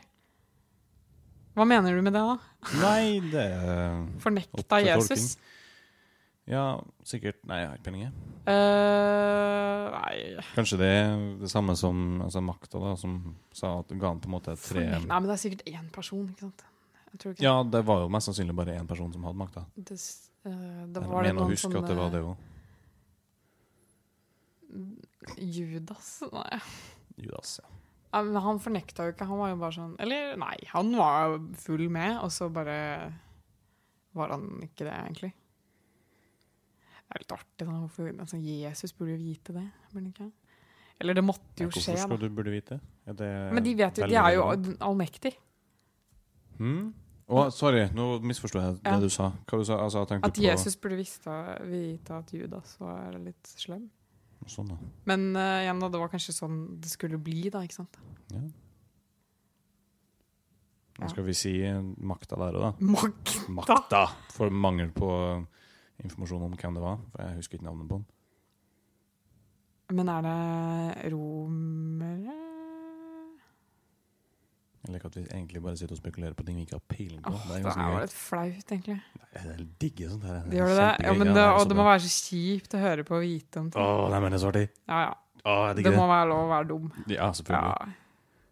[1.56, 2.38] Hva mener du med det, da?
[2.80, 5.34] Nei, det er Fornekta Jesus?
[6.50, 8.14] Ja, sikkert Nei, jeg har ikke peiling.
[8.50, 10.16] Eh, nei
[10.56, 11.12] Kanskje det er
[11.44, 13.18] det samme som altså makta, da, som
[13.56, 16.26] sa at ga han på en måte tre Nei, men det er sikkert én person,
[16.34, 16.64] ikke sant?
[17.14, 19.66] Ikke Ja, det var jo mest sannsynlig bare én person som hadde makta.
[19.76, 20.52] det, s- eh,
[20.88, 22.36] det Jeg var mener å huske at det var det òg.
[25.38, 26.24] Judas?
[26.32, 26.60] Nei.
[27.18, 27.60] Judas.
[27.62, 27.70] Ja.
[28.12, 29.28] Han fornekta jo ikke.
[29.30, 32.76] Han var jo bare sånn Eller nei, han var full med, og så bare
[34.18, 35.32] var han ikke det, egentlig.
[36.92, 37.68] Det er litt artig.
[37.68, 38.24] da.
[38.24, 39.64] Altså, Jesus burde jo vite det.
[39.94, 40.32] Burde ikke?
[41.02, 42.80] Eller det måtte jo skje, Hvorfor skulle du burde vite?
[43.08, 44.44] Det Men de vet jo, de er jo
[44.86, 45.34] allmektige.
[46.60, 46.92] Hmm?
[47.32, 49.00] Oh, sorry, nå misforsto jeg det Ja.
[49.00, 49.32] du sa.
[49.48, 51.26] Du sa altså, at, At på Jesus burde visst
[51.64, 53.90] vite at Judas var litt slem.
[54.50, 54.78] Sånn, da.
[55.10, 57.62] Men uh, igjen da, det var kanskje sånn det skulle bli, da.
[57.66, 58.00] ikke sant?
[58.34, 58.42] Ja.
[61.02, 61.54] Hva skal vi si
[62.06, 62.72] makta der og da.
[62.86, 63.46] Makta!
[63.58, 64.02] Makta!
[64.34, 65.10] For mangel på
[66.04, 67.00] informasjon om hvem det var.
[67.14, 68.10] For jeg husker ikke navnet på den.
[69.98, 72.51] Men er det romere
[74.82, 77.20] Jeg liker at vi egentlig bare sitter og spekulerer på ting vi ikke har peiling
[77.22, 77.32] på.
[77.36, 78.96] Åh, det er det er jo litt flaut, egentlig.
[79.22, 80.40] Nei, Jeg digger sånt her.
[80.58, 80.88] Gjør det det?
[81.06, 83.62] Ja, men det, er og det må være så kjipt å høre på og vite
[83.62, 83.82] om ting.
[83.84, 85.14] Å, nei, men det er i Ja, ja.
[85.42, 86.90] Å, det, Det må være lov å være dum.
[87.10, 87.94] Ja, selvfølgelig.
[87.94, 87.98] Ja.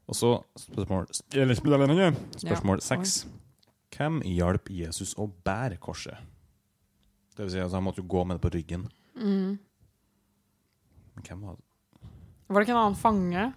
[0.10, 1.10] Og så spørsmål
[2.38, 3.18] spørsmål- seks.
[3.26, 3.36] Ja.
[3.98, 6.18] Hvem hjalp Jesus å bære korset?
[7.36, 8.88] Det vil si, altså, han måtte jo gå med det på ryggen.
[9.18, 9.58] Mm.
[11.16, 11.66] Men hvem var det?
[12.50, 13.54] Var det ikke en annen fange?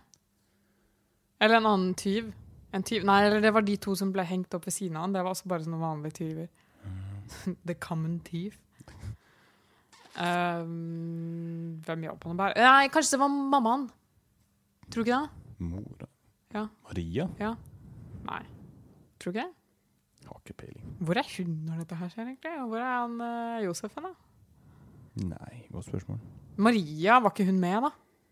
[1.40, 2.32] Eller en annen tyv?
[2.72, 3.04] En tyv?
[3.08, 5.16] Nei, eller det var de to som ble hengt opp ved siden av han.
[5.16, 6.48] Det var også bare sånne vanlige tyver.
[6.82, 7.56] Mm.
[7.68, 8.58] The common thief.
[10.12, 12.64] Um, hvem hjalp han å bære?
[12.66, 13.86] Nei, kanskje det var mammaen.
[14.92, 15.48] Tror du ikke det?
[15.70, 16.08] Mora?
[16.52, 16.66] Ja.
[16.88, 17.28] Maria?
[18.28, 18.42] Nei.
[19.22, 19.58] Tror du ikke det?
[20.28, 20.92] Har ikke peiling.
[21.02, 22.52] Hvor er hun når dette her skjer, egentlig?
[22.62, 24.12] Og hvor er han uh, Josef hen, da?
[25.32, 26.20] Nei, godt spørsmål.
[26.62, 27.90] Maria, var ikke hun med, da?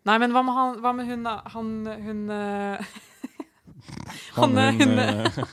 [0.09, 1.27] Nei, men hva med, han, hva med hun?
[1.55, 1.73] Han,
[2.05, 2.93] hun eh,
[4.37, 5.45] Han, Han, hun, hun- eh,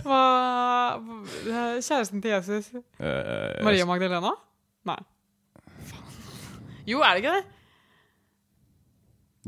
[0.06, 0.20] hva,
[1.80, 2.70] Kjæresten til Jesus.
[2.98, 4.32] eh, Maria Magdalena?
[4.88, 4.98] Nei.
[5.90, 6.20] Faen.
[6.88, 7.44] Jo, er det ikke det?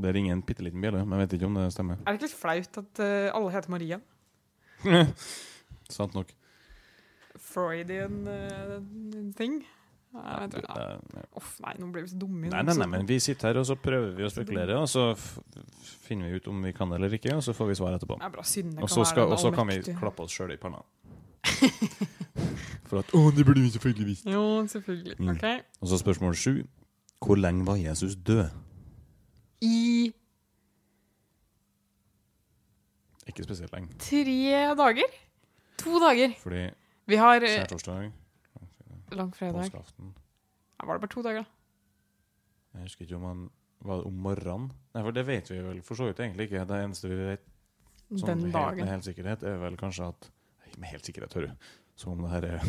[0.03, 1.99] Det ringer en bitte liten bjelle, men jeg vet ikke om det stemmer.
[2.01, 3.99] Er det ikke litt flaut at uh, alle heter Maria?
[5.97, 6.31] Sant nok.
[7.37, 8.79] Freudian uh,
[9.37, 9.59] thing?
[10.13, 10.65] Nei, jeg
[11.65, 12.51] nei, nå blir vi så dumme.
[12.53, 15.07] Nei, nei, nei, men vi sitter her og så prøver vi å spekulere, og så
[16.05, 18.19] finner vi ut om vi kan det eller ikke, og så får vi svar etterpå.
[18.21, 20.83] Er bra Og så, skal, og så kan vi klappe oss sjøl i panna.
[22.93, 24.29] For at Å, det burde vi selvfølgelig visst.
[24.29, 25.17] Jo, selvfølgelig.
[25.17, 25.33] Mm.
[25.33, 25.47] Ok.
[25.81, 26.55] Og så spørsmål sju.
[27.23, 28.51] Hvor lenge var Jesus død?
[29.65, 30.13] I
[33.31, 33.95] Ikke spesielt lenge.
[34.03, 35.15] tre dager?
[35.81, 36.35] To dager.
[36.43, 36.67] Fordi
[37.07, 38.11] Vi har eh, skjærtorsdag,
[39.19, 39.67] langfredag.
[39.71, 40.13] påskeaften
[40.81, 42.79] Ja, var det bare to dager, da?
[42.79, 43.43] Jeg husker ikke om han
[43.83, 44.69] Var det om morgenen?
[44.95, 46.65] Nei, for det vet vi vel for så vidt egentlig ikke.
[46.71, 47.47] Det eneste vi vet
[48.13, 48.79] sånn Den helt, dagen.
[48.85, 50.29] med helt sikkerhet, er vel kanskje at
[50.63, 51.71] Nei, Med helt sikkerhet, hører du.
[51.97, 52.69] Som om det her er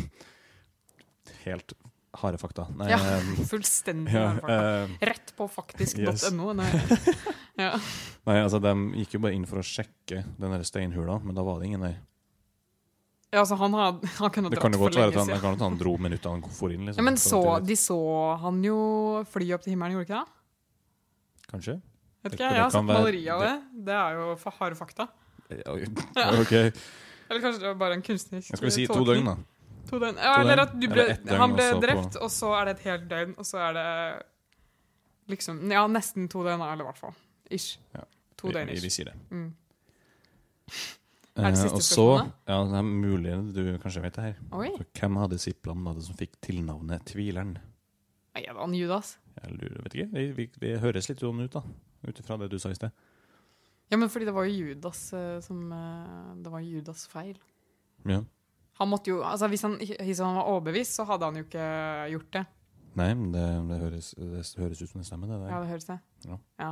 [1.46, 1.74] helt
[2.22, 2.66] harde fakta.
[2.78, 4.14] Nei, Ja, ehm, Fullstendig.
[4.14, 4.58] ja, fakta.
[4.84, 6.10] Uh, Rett på faktisk.no.
[6.12, 6.30] Yes.
[6.34, 6.72] Nei.
[7.54, 7.76] Ja.
[8.26, 11.44] nei, altså, de gikk jo bare inn for å sjekke den der steinhula, men da
[11.46, 12.00] var det ingen der.
[13.34, 15.28] Ja, altså, han, had, han kunne Det dratt kan jo for være at lenge han,
[15.28, 15.42] det siden.
[15.42, 16.86] kan godt han dro minuttet han for inn.
[16.86, 17.98] Liksom, Ja, men så, de så
[18.44, 18.78] han jo
[19.34, 21.50] fly opp til himmelen, gjorde de ikke det?
[21.54, 21.76] Kanskje?
[22.24, 23.54] Vet ikke, jeg har sett være- maleri av det.
[23.90, 25.08] Det er jo fa- harde fakta.
[25.54, 26.54] Ja, ok.
[26.54, 29.36] Eller kanskje det var bare en kunstnerisk Skal vi si to døgn, da?
[29.90, 30.16] To døgn.
[30.22, 31.06] Ja, To eller at du ble,
[31.42, 33.90] han ble drept, og så er det et helt døgn, og så er det
[35.34, 37.14] liksom Ja, nesten to døgn, eller i hvert fall.
[37.52, 37.78] Ish.
[37.96, 38.06] Ja.
[38.44, 39.16] Vi, vi, vi sier det.
[39.32, 39.52] Mm.
[41.34, 42.04] Er det Eh, siste
[42.46, 44.36] ja, det er mulig du kanskje vet det her.
[44.54, 44.70] Oi.
[44.78, 47.56] Så hvem av disiplene var det som fikk tilnavnet Tvileren?
[48.34, 49.16] Nei, det var han Judas.
[49.42, 50.10] Jeg lurer, vet ikke.
[50.14, 51.64] Vi, vi, vi høres litt sånn ut, da.
[52.06, 52.94] Ut ifra det du sa i sted.
[53.90, 57.38] Ja, men fordi det var jo Judas eh, som eh, Det var Judas feil.
[58.10, 58.22] Ja.
[58.80, 61.66] Han måtte jo Altså, hvis han, hvis han var overbevist, så hadde han jo ikke
[62.14, 62.46] gjort det.
[62.94, 65.90] Nei, men det, det, høres, det høres ut som det stemmer, det Ja, det høres
[65.90, 65.98] det.
[66.30, 66.38] Ja.
[66.62, 66.72] Ja.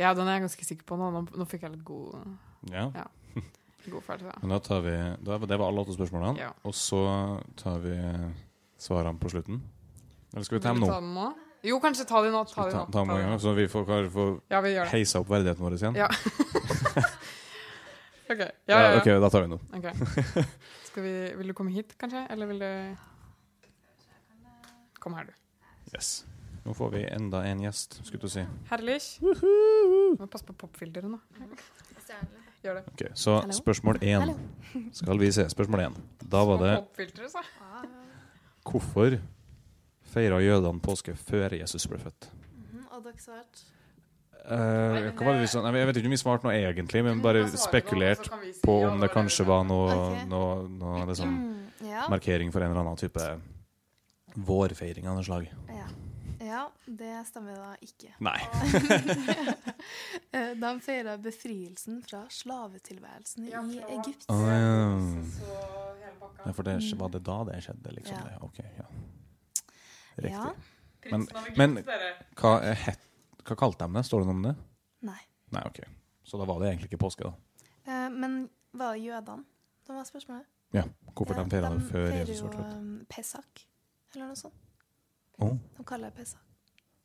[0.00, 1.10] ja, den er jeg ganske sikker på nå.
[1.12, 2.16] Nå, nå fikk jeg litt god,
[2.72, 2.88] Ja.
[2.96, 3.04] Ja.
[3.94, 4.34] God følelse.
[4.42, 4.94] Men da tar vi
[5.26, 6.38] da, Det var alle åtte spørsmålene.
[6.40, 6.52] Ja.
[6.66, 7.00] Og så
[7.60, 7.96] tar vi
[8.78, 9.62] svarene på slutten.
[10.34, 10.90] Eller skal vi ta dem nå?
[10.90, 11.26] ta nå?
[11.66, 12.44] Jo, kanskje ta dem nå.
[12.50, 12.92] Ta vi ta, nå.
[12.92, 13.38] ta dem Ta gang, nå.
[13.42, 15.98] så vi får, får, Ja, vi heisa opp verdigheten vår igjen?
[15.98, 16.08] Ja.
[18.32, 18.38] OK.
[18.38, 19.00] Ja, ja, ja.
[19.00, 19.60] ok, da tar vi den nå.
[19.78, 20.46] Okay.
[20.90, 22.26] Skal vi, vil du komme hit, kanskje?
[22.30, 22.70] Eller vil du
[25.00, 25.34] Kom her, du.
[25.94, 26.24] Yes.
[26.66, 28.42] Nå får vi enda en gjest, skulle du si.
[28.72, 28.98] Herlig.
[29.22, 31.20] Må passe på popfilteret nå.
[32.64, 32.84] Gjør det.
[32.92, 33.52] Okay, Så Hello?
[33.52, 34.34] spørsmål én.
[34.98, 35.48] Skal vi se.
[35.48, 35.96] Spørsmål én.
[36.30, 36.74] Da var det
[38.66, 39.18] hvorfor
[40.06, 42.28] feira jødene påske før Jesus ble født?
[42.56, 43.72] Mhm, Og dere svarte
[44.46, 45.58] Eh, hva var det vi sa?
[45.74, 48.28] Jeg vet ikke om vi svarte noe egentlig, men bare spekulert
[48.62, 49.96] på om det kanskje var noe,
[50.30, 51.32] noe, noe liksom,
[52.12, 53.24] markering for en eller annen type
[54.46, 55.48] vårfeiring av noe slag.
[55.68, 55.88] ja.
[56.46, 58.12] Ja, det stemmer da ikke.
[58.22, 58.38] Nei.
[60.36, 64.26] Eh, De feira befrielsen fra slavetilværelsen Ja, i Egypt.
[64.32, 65.60] Å, ja.
[66.44, 68.18] Ja, for det, var det da det skjedde, liksom?
[68.26, 68.40] Ja.
[68.44, 68.86] Ok, ja.
[70.16, 70.32] Riktig.
[70.34, 70.50] Ja.
[71.12, 71.78] Men- men-
[72.36, 73.00] Hva, het,
[73.46, 74.04] hva kalte de det?
[74.08, 74.54] Står det noe om det?
[75.06, 75.20] Nei.
[75.54, 75.80] Nei, ok.
[76.26, 77.32] Så da var det egentlig ikke påske, da.
[77.86, 79.44] Eh, Men var det jødene?
[79.86, 80.46] Det var spørsmålet.
[80.74, 80.82] Ja,
[81.14, 82.72] Hvorfor Ja, de feira det før Jesus ble født?
[82.74, 83.66] jo Pesak,
[84.14, 84.54] eller noe sånt.
[85.42, 86.38] Å, De kaller det pizza.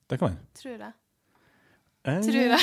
[0.09, 0.39] det kan være.
[0.55, 0.93] Tror jeg.
[2.03, 2.59] Eh, Tror jeg.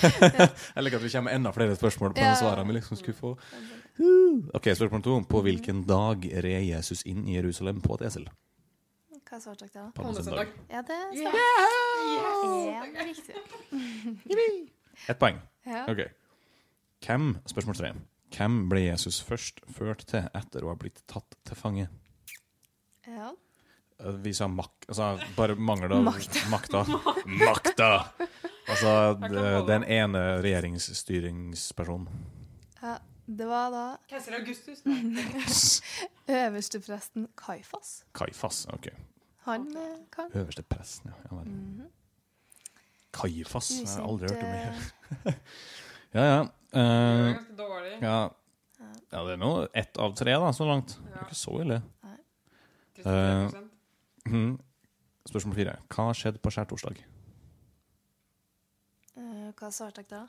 [0.76, 2.30] Jeg liker at vi kommer med enda flere spørsmål på Ja.
[2.32, 3.32] de svarene vi liksom skulle få.
[4.56, 5.16] Ok, Spørsmål to.
[5.28, 8.24] På hvilken dag red Jesus inn i Jerusalem på et esel?
[9.28, 9.90] Hva svarte dere da?
[9.96, 10.48] Palmesøndag.
[10.70, 11.32] Ja, det Yeah!
[11.32, 11.44] stemmer.
[12.68, 13.04] Yeah.
[13.06, 13.36] riktig.
[15.08, 15.38] Ett poeng.
[15.66, 15.84] Ja.
[15.88, 16.02] Ok.
[17.04, 17.92] Hvem, spørsmål tre.
[18.32, 21.88] Hvem ble Jesus først ført til etter å ha blitt tatt til fange?
[23.06, 23.32] ja.
[24.02, 26.48] Eh, Vi sa makt Altså, bare mangel av Makta.
[26.50, 26.84] makta.
[27.46, 27.90] Makta!
[28.68, 28.92] Altså,
[29.66, 32.08] den ene regjeringsstyringspersonen.
[32.82, 32.98] ja.
[33.32, 34.80] Det var da Keiser Augustus.
[36.28, 38.04] øverstepresten Kaifas.
[38.18, 38.66] Kaifas.
[38.74, 38.88] Ok.
[39.46, 41.16] Han eh, kan Øverstepresten, ja.
[41.30, 41.46] ja vel.
[41.48, 41.86] Mhm.
[43.14, 43.70] Kaifas.
[43.78, 45.34] Jeg har aldri hørt om det.
[46.14, 46.42] Ja, Ja, ja.
[46.74, 47.94] var Ganske dårlig.
[48.02, 48.18] ja.
[49.12, 50.96] Ja, det er nå ett av tre, da, så langt.
[50.98, 51.78] Det er ikke så ille.
[52.98, 53.68] 33%.
[54.28, 54.58] Mhm.
[55.26, 55.76] Spørsmål fire.
[55.88, 56.96] Hva skjedde på skjærtorsdag?
[59.16, 60.26] eh, Hva svarte jeg da?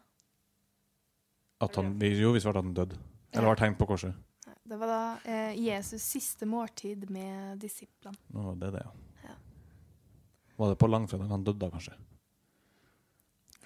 [1.62, 2.98] At han, vi- jo, vi svarte at han døde.
[3.34, 4.14] Eller var tegn på korset.
[4.48, 8.18] Nei, Det var da eh, Jesus' siste måltid med disiplene.
[8.34, 9.30] Nå, det er det, ja.
[9.30, 9.36] Ja.
[10.58, 11.94] Var det på langfredag han døde, da, kanskje?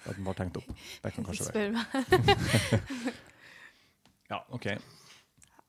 [0.06, 0.68] At den var tenkt opp.
[1.02, 1.52] Det kan kanskje være.
[1.52, 3.14] Spør meg.
[4.30, 4.66] Ja, ok.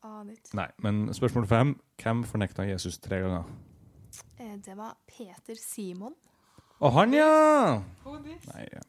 [0.03, 0.51] Aner ikke.
[0.55, 1.69] Nei, men spørsmål fem.
[2.03, 3.43] Hvem fornekta Jesus tre ganger?
[4.39, 6.15] Eh, Det var Peter Simon.
[6.79, 7.81] Å, han, ja!
[8.05, 8.81] Nei, ja.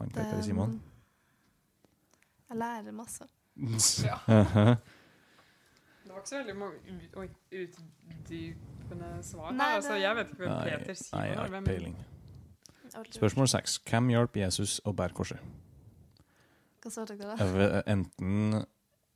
[0.00, 0.80] han Peter Simon.
[2.50, 3.24] Jeg lærer masse.
[4.04, 4.18] Ja.
[6.06, 6.76] Det var ikke så veldig mange
[7.16, 7.78] ut-
[8.10, 9.50] utdypende svar.
[9.52, 9.76] Nei, her.
[9.80, 11.46] Altså, jeg vet ikke hvem Nei, Peter Simon nei, jeg har er.
[11.46, 11.96] ikke Hvem- peiling.
[13.12, 13.78] Spørsmål seks.
[13.90, 15.38] Hvem hjalp Jesus å bære korset?
[16.82, 17.82] Hva svarte dere da?
[17.90, 18.64] Enten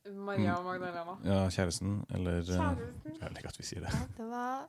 [0.09, 1.13] Maria og Magdalena.
[1.25, 3.15] ja, kjæresten eller eh, Kjæresten.
[3.21, 3.91] Jeg liker at vi sier det.
[3.93, 4.67] Ja, det var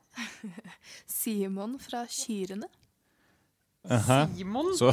[1.21, 2.69] Simon fra Kyrene.
[3.91, 4.27] Aha.
[4.37, 4.69] Simon?
[4.79, 4.93] Så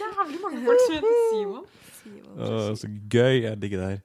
[0.00, 1.64] Jævlig mange folk som heter Simon.
[2.00, 3.36] Simon Å, så gøy.
[3.44, 4.00] Jeg digger det her.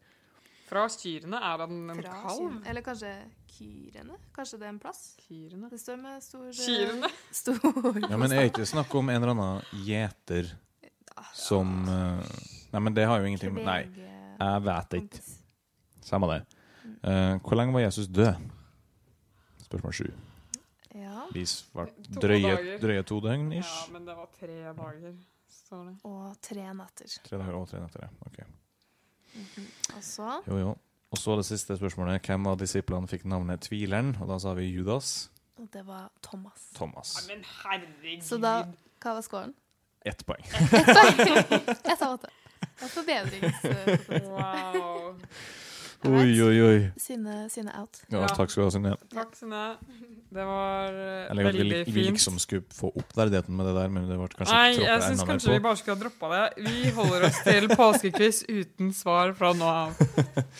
[0.69, 2.59] Fra Kyrene er han en Fra kalv.
[2.69, 3.13] Eller kanskje
[3.55, 4.19] Kyrene?
[4.35, 5.01] Kanskje det er en plass?
[5.25, 5.69] Kyrene.
[5.71, 7.09] Det står med stor eh, Kyrene.
[7.31, 7.57] Stor
[8.05, 10.51] Ja, men er ikke snakk om en eller annen gjeter
[11.35, 12.21] som eh,
[12.73, 13.81] Nei, men det har jo ingenting med Nei,
[14.39, 15.21] jeg vet ikke.
[16.05, 16.39] Samme det.
[17.03, 18.33] Uh, hvor lenge var Jesus død?
[19.65, 20.07] Spørsmål sju.
[20.97, 21.25] Ja.
[21.33, 23.69] Vi svarte drøye, drøye to døgn ish.
[23.69, 25.17] Ja, men det var tre dager.
[26.03, 27.17] Og tre netter.
[27.25, 28.07] Tre dager og tre netter.
[28.07, 28.09] ja.
[28.25, 28.39] Ok.
[29.95, 30.71] Og så Jo, jo.
[31.09, 32.21] Og så det siste spørsmålet.
[32.25, 34.15] Hvem av disiplene fikk navnet Tvileren?
[34.21, 35.29] Og da sa vi Judas.
[35.57, 36.67] Og det var Thomas.
[36.75, 37.15] Thomas.
[37.17, 38.21] Ja, men herregud.
[38.25, 38.53] Så da
[39.01, 39.53] Hva var scoren?
[40.05, 40.43] Ett poeng.
[40.45, 42.29] Ett av åtte.
[42.79, 44.29] Det er forbedrings...
[44.29, 45.15] Wow.
[46.07, 46.75] Oi, oi, oi.
[46.95, 47.97] Synne, out.
[48.07, 48.91] Ja, takk skal du ha, Synne.
[49.11, 49.63] Takk, Synne.
[50.31, 53.67] Det var Jeg liker at vi, veldig lik- vi liksom skulle få opp verdigheten med
[53.67, 56.29] det der, men det ble kanskje Nei, jeg syns kanskje vi bare skulle ha droppa
[56.31, 56.69] det.
[56.69, 59.99] Vi holder oss til påskekviss uten svar fra nå av.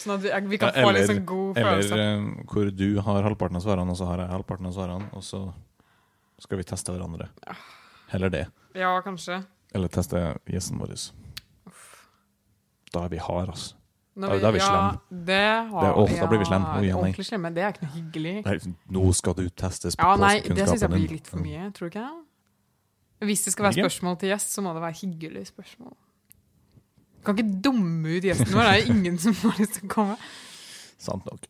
[0.01, 2.01] Sånn at vi, vi kan Ja, få litt eller- sånn god Eller følelse.
[2.03, 5.23] eh, hvor du har halvparten av svarene, og så har jeg halvparten av svarene, og
[5.29, 5.45] så
[6.43, 7.29] skal vi teste hverandre.
[8.11, 8.43] Heller det.
[8.75, 9.39] Ja, kanskje.
[9.71, 10.97] Eller teste gjesten vår.
[12.93, 13.75] Da er vi hard, altså.
[14.19, 14.99] Da- da er vi ja, slem.
[15.25, 15.35] Det
[15.69, 16.61] har, Det er- åh, da blir vi slem.
[16.61, 17.53] Ja, ja, ordentlig slemme.
[17.55, 18.33] Det er ikke noe hyggelig.
[18.45, 21.71] Nei, nå skal du testes på Ja, nei, det syns jeg blir litt for mye.
[21.71, 22.25] Tror du ikke det?
[23.29, 25.95] Hvis det skal være spørsmål til gjest, så må det være hyggelige spørsmål.
[27.23, 28.63] Kan ikke dumme ut gjesten vår.
[28.63, 30.17] Det er ingen som har lyst til å komme.
[30.97, 31.47] Sant nok.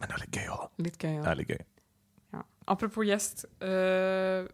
[0.00, 0.64] Men det er litt gøy òg.
[0.78, 1.14] Litt gøy.
[1.22, 1.62] Det er litt gøy.
[2.34, 2.42] Ja.
[2.68, 3.44] Apropos gjest.
[3.62, 4.46] Uh,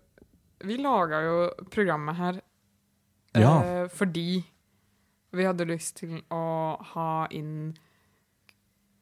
[0.64, 2.40] vi laga jo programmet her
[3.36, 3.86] uh, Ja.
[3.88, 4.44] fordi
[5.32, 6.42] vi hadde lyst til å
[6.94, 7.76] ha inn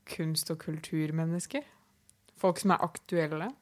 [0.07, 1.65] kunst- og kulturmennesker.
[2.37, 3.53] Folk som er aktuelle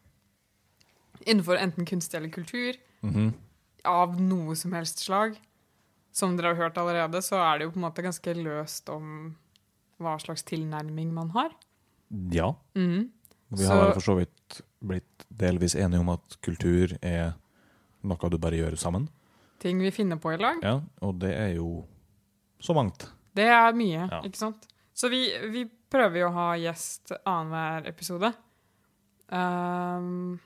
[1.24, 2.76] innenfor enten kunst eller kultur.
[3.02, 3.32] Mhm.
[3.84, 5.36] Av noe som helst slag.
[6.12, 9.36] Som dere har hørt allerede, så er det jo på en måte ganske løst om
[10.00, 11.50] hva slags tilnærming man har.
[12.30, 12.54] Ja.
[12.74, 13.10] Mhm.
[13.50, 17.34] Vi har så, for så vidt blitt delvis enige om at kultur er
[18.02, 19.08] noe du bare gjør sammen.
[19.62, 20.62] Ting vi finner på i lag.
[20.62, 21.84] Ja, og det er jo
[22.64, 23.06] så mangt.
[23.34, 24.22] Det er mye, Ja.
[24.24, 24.66] ikke sant?
[24.94, 28.30] Så vi, vi prøver jo å ha gjest annenhver episode.
[29.34, 30.38] Um,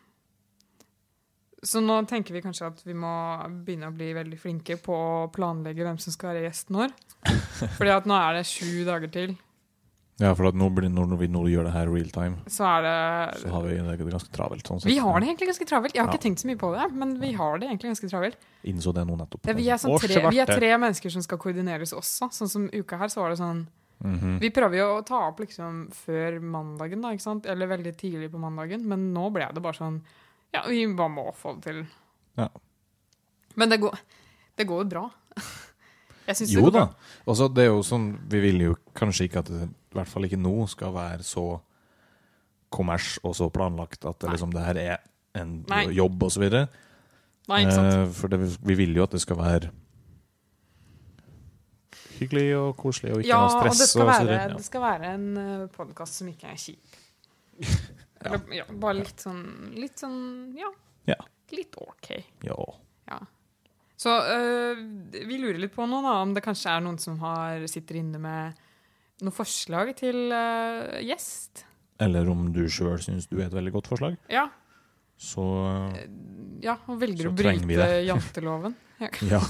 [1.62, 3.10] så nå tenker vi kanskje at vi må
[3.66, 6.94] begynne å bli veldig flinke på å planlegge hvem som skal være gjest når.
[7.76, 9.34] Fordi at nå er det sju dager til.
[10.18, 12.82] Ja, for at nå blir, når vi nå gjør det her real time, Så er
[12.82, 14.66] det så har vi det ganske travelt.
[14.66, 14.82] Sånn.
[14.84, 15.94] Vi har det egentlig ganske travelt.
[15.94, 16.16] Jeg har Ja.
[16.18, 18.36] ikke tenkt så mye på det, men vi har det egentlig ganske travelt.
[18.64, 19.46] Innså det nå nettopp.
[19.46, 22.30] Ja, vi, er sånn tre, vi er tre mennesker som skal koordineres også.
[22.34, 23.66] Sånn som uka her, så var det sånn
[24.00, 24.38] Mhm.
[24.38, 27.46] Vi prøver jo å ta opp liksom før mandagen, da, ikke sant?
[27.46, 30.02] Eller veldig tidlig på mandagen, men nå ble det bare sånn
[30.54, 31.86] Ja, vi bare må få det til.
[32.36, 32.48] Ja.
[33.56, 33.98] Men det går,
[34.56, 35.10] det går jo bra.
[36.46, 36.90] Jo da.
[37.26, 40.26] Altså, det er jo sånn, Vi vil jo kanskje ikke at det i hvert fall
[40.28, 41.47] ikke nå skal være så
[42.74, 44.97] kommers og så planlagt at det, liksom, det her er
[45.41, 45.86] en Nei.
[45.97, 46.22] jobb
[47.72, 47.95] sant.
[47.95, 49.70] Eh, for det, vi vil jo at det skal være
[52.18, 53.93] hyggelig og koselig og ikke Ja, noe og det stress.
[53.95, 54.57] skal og være, videre.
[54.59, 55.28] det skal være en
[55.74, 56.99] podkast som ikke er kjip.
[58.26, 59.43] Eller ja, bare litt sånn
[59.78, 60.18] Litt sånn
[60.59, 60.70] Ja.
[61.09, 61.16] Ja.
[61.55, 62.09] Litt OK.
[62.45, 62.57] Ja.
[63.09, 63.18] Ja.
[63.99, 64.80] Så øh,
[65.26, 68.18] vi lurer litt på nå da, om det kanskje er noen som har, sitter inne
[68.22, 68.59] med
[69.22, 71.64] noen forslag til uh, gjest.
[72.00, 74.46] Eller om du sjøl syns du er et veldig godt forslag, Ja,
[75.18, 75.42] så
[75.96, 76.04] eh,
[76.62, 78.76] ja og velger å bryte janteloven.
[79.26, 79.40] Ja.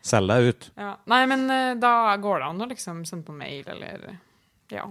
[0.00, 0.70] Selg deg ut.
[0.80, 0.94] Ja.
[1.12, 4.06] Nei, men uh, da går det an å liksom sende på mail, eller
[4.72, 4.86] Ja.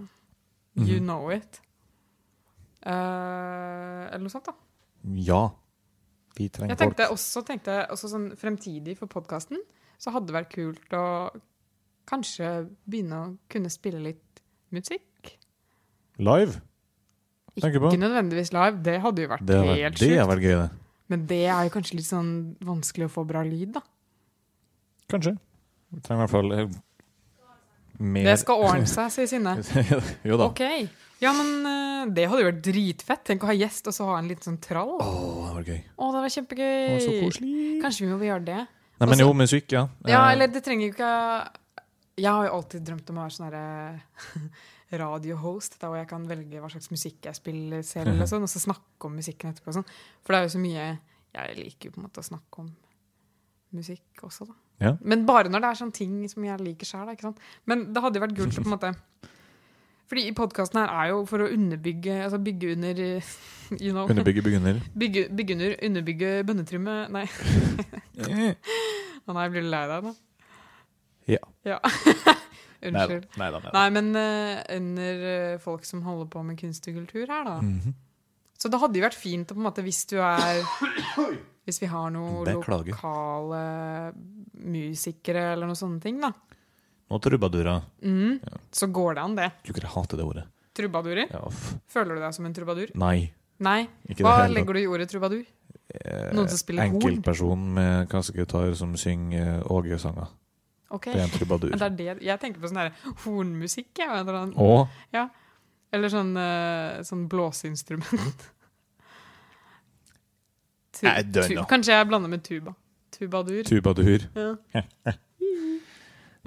[0.77, 1.05] You Mhm.
[1.07, 1.59] know it.
[2.85, 4.53] Uh, eller noe sånt, da.
[5.19, 5.41] Ja.
[6.37, 7.17] Vi trenger Jeg tenkte folk.
[7.17, 9.59] også, tenkte også sånn fremtidig for podkasten,
[9.99, 11.03] så hadde det vært kult å
[12.09, 12.49] kanskje
[12.89, 14.41] begynne å kunne spille litt
[14.75, 15.35] musikk.
[16.19, 16.59] Live.
[17.59, 17.89] Tenker på.
[17.91, 20.27] Ikke nødvendigvis live, det hadde jo vært Det vært, helt det sjukt.
[20.33, 20.69] vært gøy, det.
[21.09, 22.29] Men det er jo kanskje litt sånn
[22.63, 23.81] vanskelig å få bra lyd, da.
[25.09, 25.33] Kanskje.
[25.89, 26.67] Vi trenger i hvert fall eh,
[27.99, 29.55] mer Det skal ordne seg, sier Synne.
[30.29, 30.47] jo da.
[30.51, 30.61] Ok.
[31.19, 33.23] Ja, men eh, det hadde jo vært dritfett.
[33.27, 34.93] Tenk å ha gjest og så ha en liten sånn trall.
[35.03, 35.09] Å,
[35.49, 35.79] det var gøy.
[35.97, 36.69] Å, det var kjempegøy.
[36.69, 37.55] Det var så koselig.
[37.83, 38.59] Kanskje vi må gjøre det?
[38.99, 39.81] Nei, men Også- jo, musikk, ja.
[40.07, 41.11] Ja, Eh, eller det trenger jo ikke
[42.19, 44.43] Jeg har jo alltid drømt om å være sånn herre
[45.03, 48.51] radiohost, der hvor jeg kan velge hva slags musikk jeg spiller selv, og sånn, og
[48.51, 49.75] så snakke om musikken etterpå.
[49.75, 49.87] Sånn.
[50.25, 50.85] For det er jo så mye
[51.29, 52.71] Jeg liker jo på en måte å snakke om
[53.77, 54.55] musikk også, da.
[54.79, 54.93] Ja.
[55.03, 57.11] Men bare når det er sånne ting som jeg liker sjøl.
[57.69, 58.93] Men det hadde jo vært kult på en måte
[60.09, 63.33] Fordi i podkasten her er jo for å underbygge Altså bygge under eh,
[63.83, 64.07] You know.
[64.09, 64.79] Underbygge begynner.
[64.97, 67.27] Bygge, bygge under, underbygge bønnetrymme Nei.
[69.29, 70.15] Å nei, blir du lei deg nå?
[71.29, 71.41] Ja.
[71.67, 71.79] Ja.
[72.89, 73.25] Unnskyld.
[73.37, 73.59] Nei da.
[73.59, 73.71] Nei da.
[73.75, 77.57] Nei, men uh, under eh, folk som holder på med kunst og kultur her, da.
[77.61, 77.95] Mhm.
[78.59, 80.57] Så det hadde jo vært fint å på en måte, hvis du er
[81.69, 83.59] Hvis vi har noen lokale
[84.67, 86.31] musikere eller noen sånne ting, da.
[87.09, 87.83] Nå trubadurer.
[88.03, 88.57] Mm, Ja.
[88.73, 89.51] Så går det an, det.
[89.65, 90.43] Du kan hate det ordet.
[90.77, 91.27] Trubadurer.
[91.31, 91.45] Ja.
[91.89, 92.91] Føler du deg som en trubadur?
[92.99, 93.31] Nei.
[93.59, 93.87] Nei.
[94.09, 95.43] Ikke Hva det legger du i ordet trubadur?
[95.43, 96.33] tatt.
[96.35, 97.01] noen som spiller Eh, horn?
[97.01, 100.27] Enkeltperson med kassegitar som synger eh, Åge-sanger.
[100.89, 101.05] Ok.
[101.11, 101.73] Det er en trubadur.
[101.75, 102.91] Det er det, jeg tenker på sånn
[103.25, 103.91] hornmusikk.
[103.99, 105.27] Jeg, eller, sånn- Ja.
[105.93, 108.47] eller sånn, eh, sånn blåseinstrument.
[110.99, 112.73] Tu, Nei, tu, kanskje jeg blander med tuba.
[113.13, 113.63] Tubadur.
[113.63, 114.25] tubadur.
[114.35, 114.81] Ja.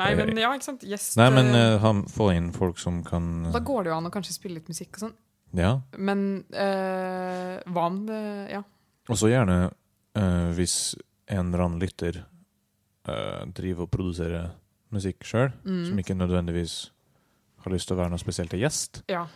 [0.03, 0.83] Nei, men ja, ikke sant.
[0.85, 4.09] Gjest Nei, men eh, han, få inn folk som kan Da går det jo an
[4.09, 5.15] å kanskje spille litt musikk og sånn.
[5.57, 5.73] Ja.
[5.97, 8.21] Men uh, hva om det
[8.51, 8.63] Ja.
[9.09, 9.73] Og så gjerne
[10.53, 10.95] hvis
[11.33, 12.23] en eller annen lytter
[13.09, 14.51] eh, driver og produsere
[14.93, 15.87] musikk sjøl, Mm.
[15.89, 16.91] som ikke nødvendigvis
[17.65, 19.27] har lyst til å være noe spesielt til gjest, ja.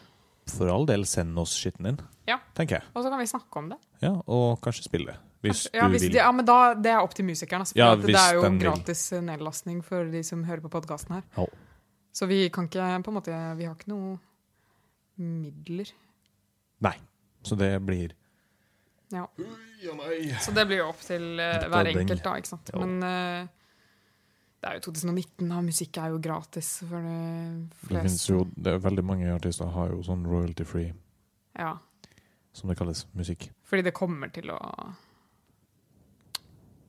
[0.48, 1.98] for all del send oss skitten din,
[2.28, 2.38] Ja.
[2.54, 2.82] tenker jeg.
[2.94, 3.78] Og så kan vi snakke om det.
[4.02, 6.10] Ja, Og kanskje spille, hvis Kanskje- ja, du hvis vil.
[6.12, 7.60] Det, ja, men da, det er opp til musikeren.
[7.60, 9.22] Altså, Ja, det er jo gratis vil.
[9.22, 11.22] nedlastning for de som hører på podkasten her.
[11.38, 11.46] Oh.
[12.12, 14.18] Så vi kan ikke på en måte Vi har ikke noe
[15.18, 15.90] midler.
[16.80, 16.94] Nei.
[17.42, 18.12] Så det blir
[19.12, 19.26] Ja.
[20.40, 22.34] Så det blir jo opp til uh, hver enkelt, da.
[22.40, 22.70] ikke sant?
[22.74, 22.80] Ja.
[22.84, 23.46] Men eh,
[24.66, 27.16] det er jo 2019, og musikk er jo gratis for de
[27.70, 28.32] Det fleste.
[28.32, 30.92] jo det er Veldig mange artister har jo sånn royalty free,
[31.58, 31.76] Ja.
[32.52, 33.50] som det kalles, musikk.
[33.62, 34.58] Fordi det kommer til å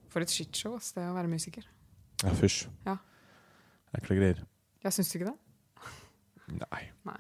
[0.10, 1.66] For et shitshow, ass, det å være musiker.
[2.24, 2.68] Ja, fysj.
[2.88, 2.98] Ja.
[3.94, 4.40] Ekle greier.
[4.84, 5.38] Jeg syns du ikke det?
[6.58, 7.18] Nei.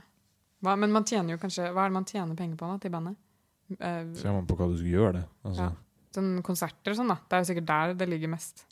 [0.64, 2.90] Hva, men man tjener jo kanskje Hva er det man tjener penger på da, til
[2.96, 3.18] bandet?
[3.78, 5.26] Uh, Ser man på hva du skal gjøre det.
[5.46, 5.68] Altså.
[5.68, 5.72] Ja.
[6.18, 7.18] sånn konserter og sånn, da.
[7.28, 8.64] Det er jo sikkert der det ligger mest.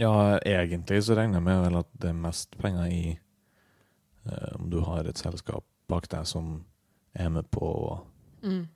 [0.00, 3.18] Ja, egentlig så regner jeg med vel at det er mest penger i
[4.26, 6.64] eh, om du har et selskap bak deg som
[7.14, 7.98] er med på å,
[8.42, 8.66] Mm.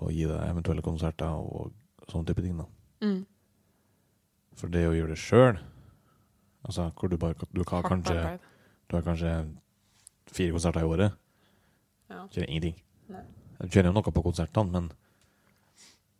[0.00, 1.72] å gi deg eventuelle konserter og
[2.08, 2.56] sånne type ting.
[2.58, 2.64] da.
[3.02, 3.26] Mm.
[4.56, 5.58] For det å gjøre det sjøl,
[6.64, 8.38] altså hvor du bare du har kanskje,
[8.88, 9.34] du har kanskje
[10.32, 11.12] fire konserter i året,
[12.10, 12.26] Ja.
[12.28, 12.74] Kjører ingenting.
[13.08, 13.22] Nei.
[13.60, 14.88] Du kjører jo noe på konsertene, men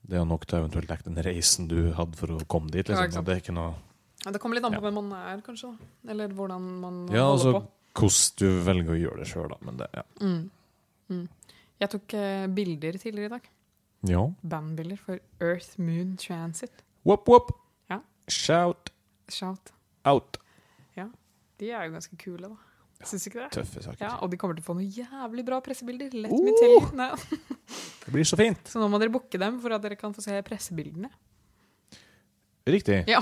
[0.06, 2.86] det er jo nok til eventuelt dekke den reisen du hadde for å komme dit.
[2.88, 3.12] Liksom.
[3.12, 3.74] Ja, det er ikke noe
[4.32, 5.72] det kommer litt an på hvem man er, kanskje.
[5.74, 6.10] da.
[6.12, 7.64] Eller hvordan man Ja, holder altså på.
[8.00, 9.56] hvordan du velger å gjøre det sjøl, da.
[9.60, 10.02] Men det, ja.
[10.20, 10.50] Mm.
[11.10, 11.28] Mm.
[11.80, 13.48] Jeg tok uh, bilder tidligere i dag.
[14.08, 14.22] ja.
[14.42, 16.82] Bandbilder for Earth Moon Transit.
[17.04, 17.50] Wop, wop.
[17.90, 18.00] Ja.
[18.28, 18.90] Shout
[19.28, 19.72] Shout.
[20.04, 20.36] out.
[20.96, 21.08] Ja.
[21.58, 22.56] De er jo ganske kule, da.
[23.04, 23.50] Syns ikke det?
[23.52, 24.00] Tøffe saker.
[24.00, 26.14] Ja, Og de kommer til å få noen jævlig bra pressebilder.
[26.16, 26.40] Let Oh!
[26.44, 27.40] me tell you.
[28.04, 28.60] Det blir så fint.
[28.68, 31.10] Så nå må dere booke dem for at dere kan få se pressebildene.
[32.66, 33.02] Riktig.
[33.08, 33.20] Ja.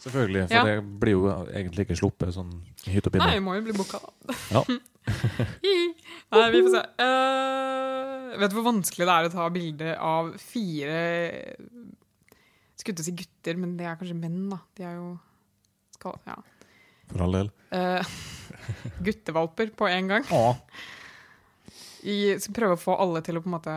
[0.00, 0.46] Selvfølgelig.
[0.48, 0.64] For Ja.
[0.64, 2.52] det blir jo egentlig ikke sluppet sånn
[2.86, 3.26] i hytt og pinne.
[3.26, 4.36] Nei, vi må jo bli booka, da.
[4.50, 4.62] Ja.
[6.32, 6.82] Nei, vi får se.
[7.00, 11.02] Uh, vet du hvor vanskelig det er å ta bilde av fire
[12.80, 14.60] Skulle til å si gutter, men det er kanskje menn, da.
[14.78, 15.10] De er jo
[15.98, 16.38] skal, ja.
[17.10, 17.52] For all del.
[17.74, 18.00] Uh,
[19.04, 20.32] guttevalper på en gang.
[20.32, 20.56] Å.
[22.08, 23.76] I, skal prøve å få alle til å på en måte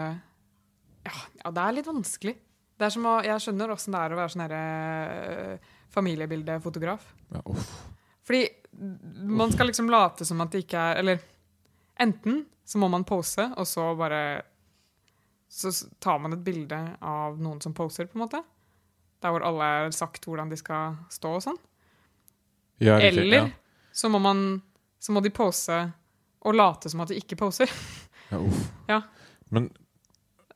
[1.04, 2.38] Ja, ja det er litt vanskelig.
[2.80, 4.62] Det er som å, jeg skjønner åssen det er å være sånn herre
[5.28, 7.06] eh, familiebildefotograf.
[7.34, 7.74] Ja, uff.
[8.26, 8.48] Fordi
[9.28, 11.20] man skal liksom late som at det ikke er Eller
[12.00, 14.42] enten så må man pose, og så bare
[15.52, 15.70] Så
[16.02, 18.40] tar man et bilde av noen som poser, på en måte.
[19.22, 21.60] Der hvor alle er sagt hvordan de skal stå og sånn.
[22.82, 23.52] Ja, Eller
[23.94, 24.62] så må man
[25.00, 25.78] Så må de pose
[26.44, 27.70] og late som at de ikke poser.
[27.70, 28.00] Ja.
[28.34, 28.62] Ja, uff.
[28.90, 29.02] Ja.
[29.54, 29.68] Men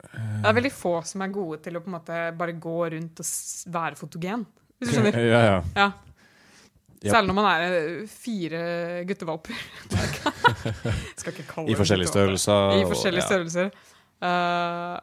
[0.02, 3.20] Det er veldig få som er gode til å på en måte bare gå rundt
[3.22, 3.28] og
[3.76, 4.46] være fotogen.
[4.80, 5.18] Hvis du skjønner?
[5.34, 5.58] Ja, ja.
[5.78, 5.88] Ja.
[7.14, 8.62] Særlig når man er eh, fire
[9.08, 9.60] guttevalper.
[11.20, 12.72] Skal ikke kalle I forskjellige størrelser.
[12.74, 13.28] I og- forskjellige ja.
[13.30, 13.70] størrelser.
[14.18, 14.98] Uh,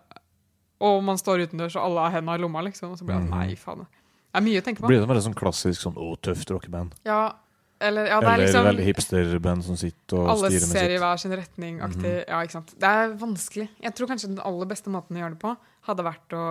[0.84, 2.90] Og man står utendørs, og alle har hendene i lomma, liksom.
[2.92, 3.38] Og så blir det Mhm.
[3.38, 3.86] nei, faen.
[3.86, 4.88] Det er mye å tenke på.
[4.90, 6.92] Blir det veldig sånn klassisk sånn å, tøft rockeband?
[7.06, 7.32] Ja,
[7.80, 10.90] eller ja, det er Eller liksom veldig hipsterband som sitter og Alle styrer med ser
[10.90, 12.12] i hver sin retning aktig.
[12.28, 12.74] Ja, ikke sant.
[12.78, 13.68] Det er vanskelig.
[13.86, 15.56] Jeg tror kanskje den aller beste måten å gjøre det på,
[15.86, 16.44] hadde vært å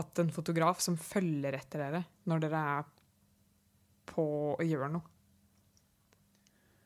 [0.00, 2.88] hatt en fotograf som følger etter dere når dere er
[4.10, 4.26] på
[4.56, 5.06] å gjøre noe.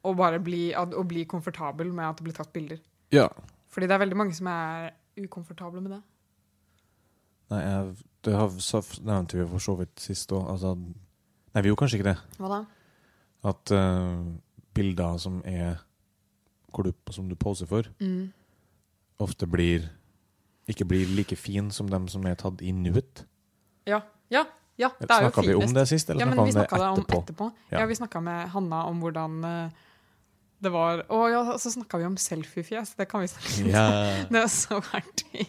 [0.05, 2.83] Og bare bli, og bli komfortabel med at det blir tatt bilder.
[3.15, 3.31] Ja.
[3.73, 6.03] Fordi det er veldig mange som er ukomfortable med det.
[7.55, 7.95] Nei, jeg,
[8.27, 10.45] det har, så nevnte vi for så vidt sist òg.
[10.53, 12.17] Altså, nei, vi gjorde kanskje ikke det.
[12.41, 12.61] Hva da?
[13.51, 14.25] At uh,
[14.77, 15.81] bilder som er
[16.75, 18.33] du, som du poser for, Mm.
[19.23, 19.85] ofte blir
[20.71, 23.25] ikke blir like fin som dem som er tatt i nuet.
[23.89, 24.01] Ja.
[24.33, 24.47] Ja,
[24.81, 26.97] ja, det er jo Snakka vi om det sist, eller Ja, men snakka vi om
[26.99, 27.51] det om etterpå?
[27.71, 27.81] Ja.
[27.81, 29.83] Ja, vi snakka med Hanna om hvordan eh,
[30.65, 32.95] det var Å ja, så snakka vi om selfiefjes.
[32.99, 33.69] Det kan vi snakke om.
[33.71, 34.25] Yeah.
[34.33, 35.47] Det er så artig.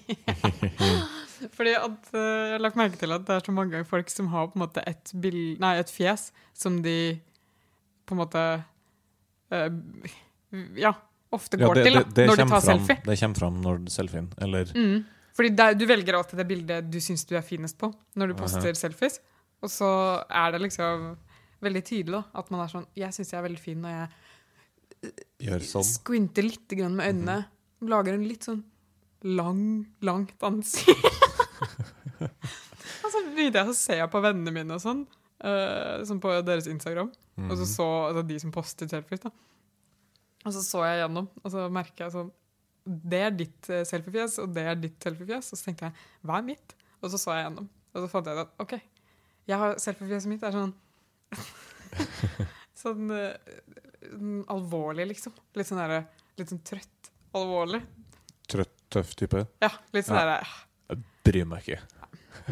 [1.57, 4.30] Fordi at eh, Jeg har lagt merke til at det er så mange folk som
[4.34, 7.18] har på en måte et, bild, nei, et fjes som de
[8.05, 8.45] på en måte
[9.55, 9.70] eh,
[10.80, 10.93] Ja,
[11.36, 12.98] ofte Ja, går det, til da, det, når du tar fram, selfie.
[13.06, 15.06] det kommer fram når selfien Eller Mm.
[15.36, 18.28] Fordi det, er- du velger alltid det bildet du syns du er finest på når
[18.32, 18.74] du poster Aha.
[18.80, 19.20] selfies.
[19.62, 19.90] Og så
[20.30, 21.18] er det liksom
[21.62, 25.12] veldig tydelig da, at man er sånn Jeg syns jeg er veldig fin når jeg
[25.50, 25.84] gjør sånn.
[25.84, 27.46] squinter litt grann med øynene.
[27.82, 28.64] Lager en litt sånn
[29.24, 31.04] lang, langt ansikt.
[32.22, 35.04] og så begynte jeg å se på vennene mine og sånn,
[35.44, 37.12] uh, som på deres Instagram.
[37.38, 37.52] Mhm.
[37.52, 39.32] Og så så altså de som postet selfies, da.
[40.46, 42.34] Og så så jeg gjennom, og så merka jeg sånn
[42.86, 45.52] Det er ditt eh, selfiefjes, og det er ditt selfiefjes.
[45.52, 45.96] Og så tenkte jeg
[46.28, 46.76] hva er mitt?
[47.02, 47.70] Og så så jeg gjennom.
[47.96, 48.76] Og så fant jeg ut at OK,
[49.50, 50.74] jeg har selfiefjeset mitt er sånn
[52.86, 55.34] Sånn mm, alvorlig, liksom.
[55.58, 56.06] Litt sånn der,
[56.38, 57.10] Litt sånn trøtt.
[57.36, 57.82] Alvorlig.
[58.52, 59.46] Trøtt, tøff type.
[59.64, 60.26] Ja, litt sånn Ja.
[60.36, 61.82] derre Jeg bryr meg ikke.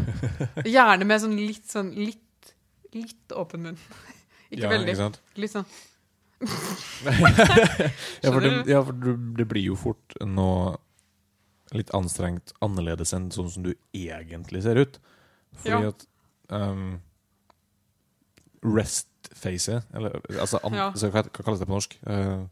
[0.73, 2.53] Gjerne med sånn litt sånn litt,
[2.95, 3.81] litt åpen munn.
[4.53, 4.95] Ikke ja, veldig.
[4.95, 5.37] Ikke?
[5.41, 5.67] Litt sånn
[7.03, 8.93] Ja, for, det, ja, for
[9.37, 10.75] det blir jo fort noe
[11.73, 14.99] litt anstrengt annerledes enn sånn som du egentlig ser ut.
[15.57, 15.89] Fordi Ja.
[15.89, 16.05] at
[16.53, 17.01] um,
[18.63, 20.91] rest-facet, eller altså an, Ja.
[20.95, 21.97] så hva, hva kalles det på norsk?
[22.07, 22.45] Uh,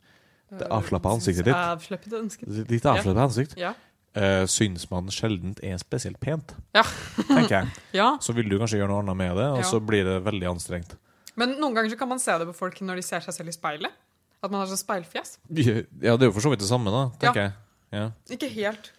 [0.52, 1.56] Det avslappa ansiktet ditt.
[1.56, 2.44] Avslappet ansikt.
[2.70, 3.54] litt avslappet ansikt.
[3.58, 3.74] Ja.
[4.18, 6.84] Uh, syns man sjelden er spesielt pent, Ja.
[7.30, 7.68] tenker jeg.
[8.02, 8.18] ja.
[8.20, 10.98] Så vil du kanskje gjøre noe annet med det, og så blir det veldig anstrengt.
[11.42, 13.50] Men noen ganger så kan man se det på folk når de ser seg selv
[13.50, 13.96] i speilet.
[14.42, 15.36] At man har sånn speilfjes.
[15.54, 17.54] Ja, det er jo for så vidt det samme, da, tenker jeg.
[17.94, 18.06] Ja.
[18.34, 18.92] Ikke helt.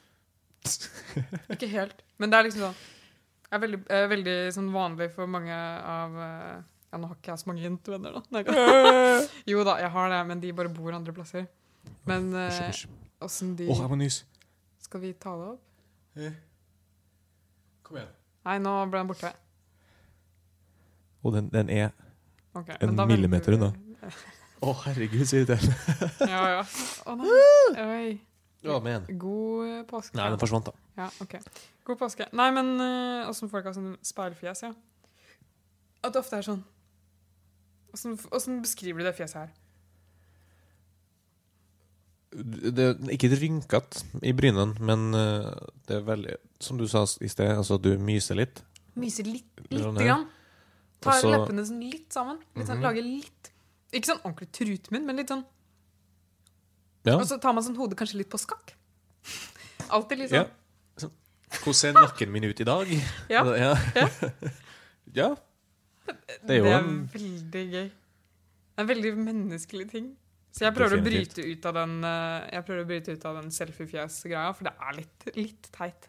[1.55, 2.03] Ikke helt.
[2.23, 2.77] Men det er liksom sånn
[3.49, 6.61] Det er veldig, er veldig sånn vanlig for mange av eh,
[6.93, 8.43] Ja, nå har ikke jeg så mange jentevenner, da.
[9.51, 11.49] Jo da, jeg har det, men de bare bor andre plasser.
[12.07, 12.85] Men eh,
[13.25, 14.29] åssen de Å, jeg må nyse.
[14.85, 16.39] Skal vi ta det opp?
[17.89, 18.15] Kom igjen.
[18.47, 19.33] Nei, nå ble den borte.
[21.23, 21.91] Og den, den er
[22.59, 23.73] Ok, En da millimeter unna.
[24.63, 25.75] Å, herregud, så irriterende.
[26.29, 26.61] Ja, ja.
[27.09, 27.31] Å nei.
[27.83, 28.11] Oi.
[28.63, 29.09] Ja, men.
[29.19, 30.15] God eh, påske.
[30.19, 30.91] Nei, den forsvant, da.
[31.01, 31.39] Ja, ok.
[31.89, 32.29] God påske.
[32.39, 34.71] Nei, men eh, åssen folk har sånn speilfjes, ja.
[36.03, 36.63] At det ofte er sånn
[37.93, 39.51] Åssen beskriver du det fjeset her?
[42.33, 45.51] Det er ikke rynkete i brynene, men eh,
[45.89, 48.63] det er veldig Som du sa i sted, altså du myser litt.
[48.97, 50.25] Myser litt, lite grann.
[51.03, 52.39] Tar Også, leppene sånn litt sammen.
[52.55, 52.87] Litt sånn, Mhm.
[52.87, 53.51] Lager litt
[53.93, 55.45] Ikke sånn ordentlig trutmunn, men litt sånn
[57.05, 57.17] Ja.
[57.19, 58.75] Og så tar man sånn hodet kanskje litt på skakk.
[59.91, 60.45] Alltid litt ja.
[60.97, 61.11] sånn.
[61.51, 62.87] Hvordan ser nakken min ut i dag?
[63.29, 63.43] Ja.
[63.57, 63.75] Ja.
[65.13, 65.35] Ja.
[66.47, 67.89] Det er jo en veldig gøy.
[67.91, 70.17] Det er en veldig menneskelig ting.
[70.53, 73.39] Så jeg prøver å bryte ut av den eh, Jeg prøver å bryte ut av
[73.41, 76.09] den selfiefjes-greia, for det er litt, litt teit.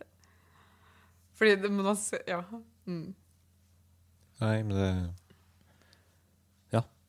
[1.39, 2.41] Fordi det må man se Ja.
[2.87, 3.13] Mm.
[4.41, 4.87] Nei, men det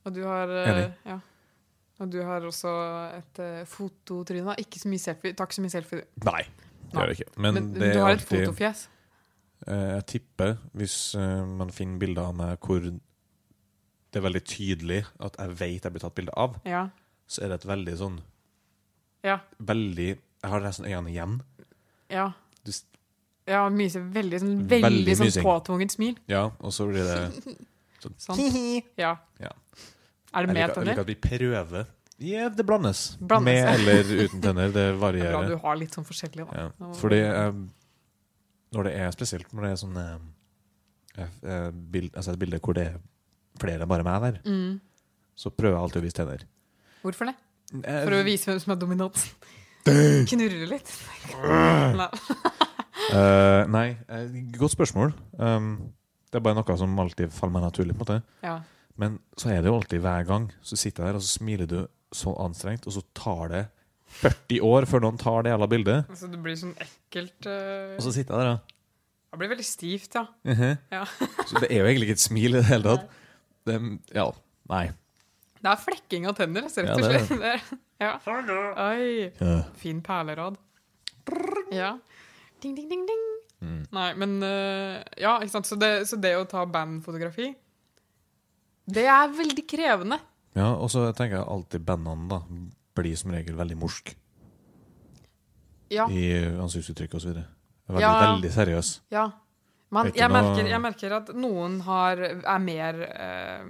[0.04, 0.88] Og du har eh, Enig.
[1.08, 1.20] Ja.
[2.02, 2.72] Og du har også
[3.14, 4.56] et uh, fototryne.
[4.60, 5.36] Ikke så mye selfie.
[5.38, 6.04] Takk så mye selfie.
[6.26, 6.42] Nei,
[6.90, 7.36] det gjør jeg ikke.
[7.38, 8.84] Men, Men, du har et alltid fotofjes.
[9.64, 15.00] Uh, Jeg tipper, hvis uh, man finner bilder av meg hvor det er veldig tydelig
[15.26, 16.84] at jeg vet jeg blir tatt bilde av, Ja.
[17.26, 18.20] så er det et veldig sånn
[19.24, 19.40] Ja.
[19.58, 21.38] Veldig Jeg har nesten øynene igjen.
[22.12, 22.28] Ja.
[22.66, 22.70] Du,
[23.46, 26.14] ja myser veldig sånn, Veldig veldig sånn påtvunget smil.
[26.30, 27.56] ja, og så blir det
[28.20, 28.36] Sånn.
[29.00, 29.14] Ja.
[29.40, 29.50] Ja.
[30.34, 30.74] Er det med tenner?
[30.74, 31.86] jeg liker at vi prøver.
[32.20, 33.16] Ja, det blandes.
[33.20, 34.68] Blandes, Med eller uten tenner.
[34.74, 35.32] Det varierer.
[35.32, 36.66] Det er bra du har litt sånn forskjellig, da.
[36.68, 36.90] Ja.
[37.00, 37.52] Fordi eh,
[38.76, 39.98] når det er spesielt når det er sånn
[41.94, 43.00] bild, altså et bilde hvor det er
[43.62, 44.80] flere enn bare meg der, Mm.
[45.38, 46.44] så prøver jeg alltid å vise tenner.
[47.04, 47.36] Hvorfor det?
[47.84, 49.24] For å vise hvem som er dominant.
[49.84, 50.92] Knurre litt.
[51.40, 52.08] Nei.
[53.12, 55.12] Eh, nei, eh, godt spørsmål.
[55.38, 55.92] Um,
[56.32, 57.94] det er bare noe som alltid faller meg naturlig.
[57.96, 58.60] på en måte Ja.
[58.96, 60.50] Men så er det jo alltid hver gang.
[60.62, 63.68] Så sitter jeg der, og så smiler du så anstrengt, og så tar det
[64.20, 66.04] 40 år før noen tar det jævla bildet.
[66.08, 68.58] Altså, det blir sånn ekkelt uh, Og så sitter jeg der, da.
[69.34, 70.26] Det blir veldig stivt, ja.
[70.46, 70.78] Mhm.
[70.92, 71.04] Ja.
[71.48, 73.08] Så det er jo egentlig ikke et smil i det hele tatt.
[73.66, 73.78] Det,
[74.14, 74.28] ja,
[74.70, 74.84] nei.
[75.64, 77.26] Det er flekking av tenner, rett Ja, og det er.
[77.26, 78.18] Det er- Ja.
[78.26, 79.30] Oi.
[79.40, 79.62] Ja.
[79.80, 80.56] Fin perlerad.
[81.72, 81.96] Ja.
[82.64, 83.22] Ding, ding, ding, ding.
[83.64, 83.80] Mm.
[83.96, 85.68] Nei, men eh, Ja, ikke sant.
[85.68, 87.50] Så det, så det å ta bandfotografi,
[88.88, 90.18] det er veldig krevende.
[90.56, 92.40] Ja, og så tenker jeg alltid bandene da
[92.94, 94.12] blir som regel veldig morsk
[95.92, 96.06] Ja.
[96.10, 96.24] i
[96.60, 97.34] ansiktsuttrykk osv.
[97.88, 98.12] Veldig, Ja.
[98.32, 99.00] veldig seriøs.
[99.10, 99.30] ja.
[99.94, 103.64] Man, jeg, noe- merker, jeg merker at noen har, er mer eh,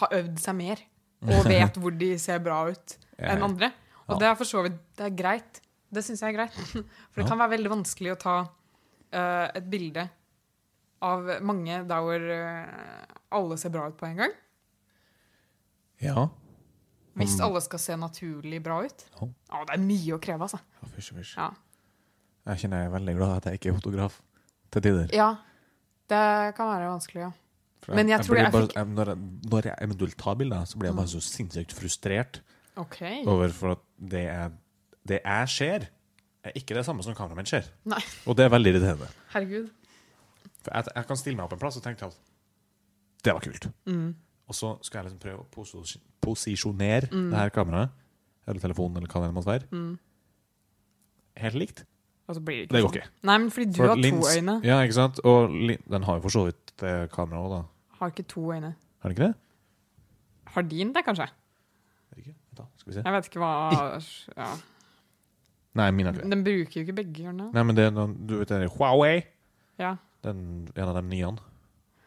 [0.00, 0.80] Har øvd seg mer
[1.22, 3.70] og vet hvor de ser bra ut enn andre.
[4.08, 4.18] Og Ja.
[4.18, 5.60] det er for så vidt det er greit.
[5.92, 6.56] Det syns jeg er greit.
[7.10, 10.08] For det kan være veldig vanskelig å ta uh, et bilde
[11.06, 14.34] av mange der hvor uh, alle ser bra ut på en gang.
[16.02, 16.28] Ja.
[17.16, 17.46] Hvis Mm.
[17.46, 19.06] alle skal se naturlig bra ut.
[19.16, 19.26] Ja.
[19.56, 20.58] Å, det er mye å kreve, altså.
[20.82, 21.34] ja fysj, fysj.
[21.38, 21.50] Ja.
[22.50, 24.20] Jeg kjenner jeg er veldig glad at jeg ikke er fotograf
[24.70, 25.12] til tider.
[25.16, 25.34] ja.
[26.06, 27.32] Det kan være vanskelig, ja.
[27.86, 30.68] Jeg, Men jeg tror blir jeg bare, jeg, når, jeg, når jeg eventuelt tar bilder,
[30.70, 32.38] så blir jeg bare så sinnssykt frustrert
[32.78, 33.24] okay.
[33.26, 34.54] over for at det, er,
[35.06, 35.86] det jeg ser,
[36.46, 37.66] er ikke det samme som kameramenn ser.
[37.84, 38.00] Nei.
[38.26, 39.08] Og det er veldig irriterende.
[39.34, 39.68] Herregud.
[40.62, 42.16] For jeg, jeg kan stille meg opp en plass og tenke at
[43.26, 43.68] det var kult.
[43.90, 44.14] Mm.
[44.46, 47.30] Og så skal jeg liksom prøve å posi- posisjonere Mm.
[47.30, 47.90] det her kameraet,
[48.46, 49.98] eller telefonen, eller hva det måtte være, Mm.
[51.36, 51.84] helt likt.
[52.28, 52.96] Og så blir det ikke Det går sånn.
[53.02, 53.08] ikke.
[53.22, 54.64] Nei, men fordi du For har to øyne.
[54.64, 55.20] Ja, ikke sant?
[55.24, 55.50] Og
[55.90, 57.62] den har jo for så vidt det kameraet òg, da.
[58.00, 58.74] Har ikke to øyne.
[59.02, 59.34] Har den ikke det?
[60.46, 61.28] Har din det, kanskje?
[62.14, 62.34] Vet ikke.
[62.56, 63.02] Da, skal vi se.
[63.04, 64.00] Jeg vet ikke hva
[64.36, 64.56] ja.
[65.76, 66.32] Nei, min har ikke det.
[66.32, 67.50] Den bruker jo ikke begge, hjørnene.
[67.52, 69.16] Nei, men det er noen, du vet det er Huawei,
[69.80, 69.96] Ja.
[70.24, 71.34] den, en av de nye.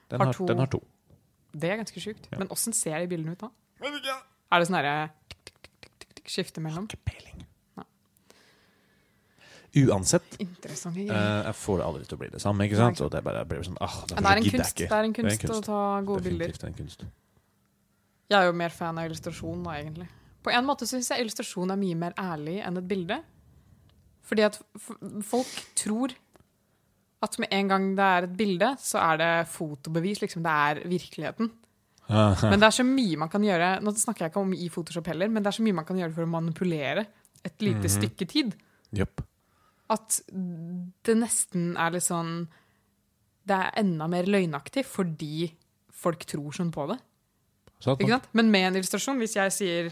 [0.10, 0.82] Den Har har, den har to.
[1.54, 2.28] Det er ganske sjukt.
[2.32, 2.40] Ja.
[2.42, 3.50] Men åssen ser de bildene ut da?
[3.82, 5.10] Er det sånn herre
[6.30, 6.90] skifte mellom?
[6.90, 7.46] Ikke peiling.
[9.70, 13.02] Uansett, Interessante eh, jeg får aldri til å bli det samme, ikke sant?
[13.06, 15.60] Og det bare blir sånn, ah, det er en kunst, det er en kunst, å
[15.62, 16.50] ta gode bilder.
[16.50, 17.04] Definitivt en kunst.
[18.30, 20.08] Jeg er jo mer fan av illustrasjon, da, egentlig.
[20.46, 23.20] På en måte syns jeg illustrasjon er mye mer ærlig enn et bilde.
[24.30, 24.60] Fordi at
[25.26, 26.14] folk tror
[27.26, 30.22] at med en gang det er et bilde, så er det fotobevis.
[30.22, 31.50] liksom Det er virkeligheten.
[32.10, 35.06] Men det er så mye man kan gjøre Nå snakker jeg ikke om i Photoshop
[35.12, 37.04] heller, men det er så mye man kan gjøre for å manipulere
[37.46, 37.94] et lite Mhm.
[37.98, 38.56] stykke tid.
[38.98, 39.22] Yep.
[39.94, 40.22] At
[41.06, 42.48] det nesten er litt sånn
[43.46, 45.52] Det er enda mer løgnaktig fordi
[45.92, 46.98] folk tror sånn på det.
[47.86, 48.28] Ikke sant?
[48.34, 49.92] Men med en illustrasjon, hvis jeg sier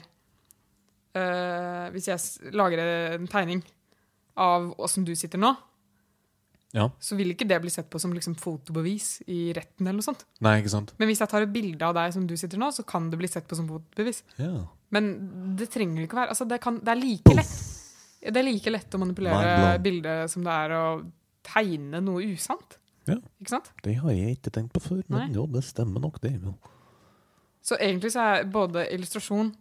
[1.16, 2.82] øh, Hvis jeg lager
[3.16, 3.64] en tegning
[4.38, 5.56] av åssen du sitter nå,
[6.76, 6.90] Ja.
[7.00, 9.88] så vil ikke det bli sett på som liksom fotobevis i retten.
[9.88, 10.26] eller noe sånt.
[10.44, 10.94] Nei, ikke sant?
[11.00, 13.18] Men hvis jeg tar et bilde av deg som du sitter nå, så kan det
[13.18, 14.24] bli sett på som fotobevis.
[14.38, 14.68] Ja.
[14.92, 17.56] Men det trenger ikke være altså det, kan, det er like lett
[18.22, 20.84] Det er like lett å manipulere bildet som det er å
[21.48, 22.78] tegne noe usant.
[23.08, 23.16] Ja.
[23.40, 23.72] Ikke sant?
[23.84, 26.34] Det har jeg ikke tenkt på før, men jo, det stemmer nok, det.
[26.44, 26.54] Jo.
[27.64, 29.54] Så egentlig så er både illustrasjon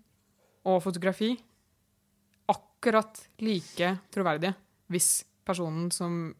[0.66, 1.36] og fotografi
[2.50, 4.54] akkurat like troverdige
[4.92, 6.34] hvis personen som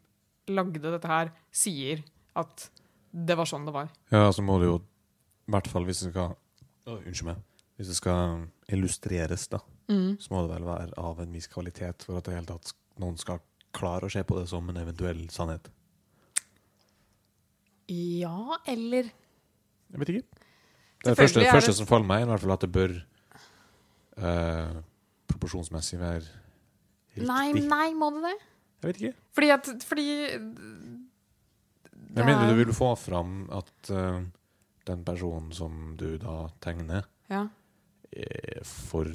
[0.48, 2.02] lagde dette her, sier
[2.38, 2.68] at
[3.16, 3.88] det var sånn det var.
[4.12, 4.76] Ja, så må det jo,
[5.48, 6.34] i hvert fall hvis det skal
[6.86, 7.40] Å, Unnskyld meg.
[7.76, 10.16] Hvis det skal illustreres, da, Mm.
[10.18, 13.16] så må det vel være av en viss kvalitet for at det hele tatt noen
[13.18, 13.38] skal
[13.72, 15.68] klare å se på det som en eventuell sannhet.
[17.88, 19.10] Ja, eller
[19.92, 20.22] Jeg vet ikke.
[20.26, 22.94] Det, Selvfølgelig første, er første som faller meg, er i hvert fall at det bør
[24.26, 24.78] eh,
[25.30, 26.24] proporsjonsmessig være
[27.16, 27.28] riktig.
[27.28, 28.34] Nei, nei, må det det?
[28.82, 29.14] Jeg vet ikke.
[29.36, 30.06] Fordi at Fordi
[32.16, 34.22] Med mindre du vil få fram at uh,
[34.86, 37.46] den personen som du da tegner, Ja.
[38.12, 39.08] er for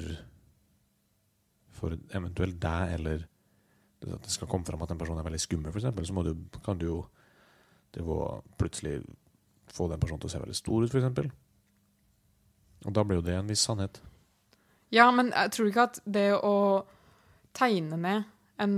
[1.72, 3.24] For eventuelt deg, eller
[4.02, 6.34] at det skal komme fram at en person er veldig skummel, f.eks., så må du,
[6.64, 6.98] kan du jo
[7.94, 8.16] det må
[8.58, 9.00] plutselig
[9.72, 11.30] få den personen til å se veldig stor ut, f.eks.
[12.86, 14.00] Og da blir jo det en viss sannhet.
[14.90, 16.54] ja, men jeg tror ikke at det å
[17.54, 18.24] tegne ned
[18.62, 18.74] en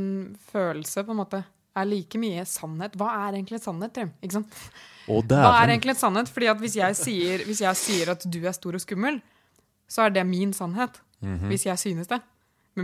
[0.53, 1.45] følelse, på en måte,
[1.77, 2.95] er like mye sannhet.
[2.97, 4.13] Hva er egentlig sannhet, Trym?
[4.23, 4.61] Ikke sant?
[5.11, 6.31] Og Hva er egentlig en sannhet?
[6.33, 9.19] Fordi at hvis jeg, sier, hvis jeg sier at du er stor og skummel,
[9.91, 11.01] så er det min sannhet.
[11.21, 11.49] Mhm.
[11.51, 12.21] Hvis jeg synes det.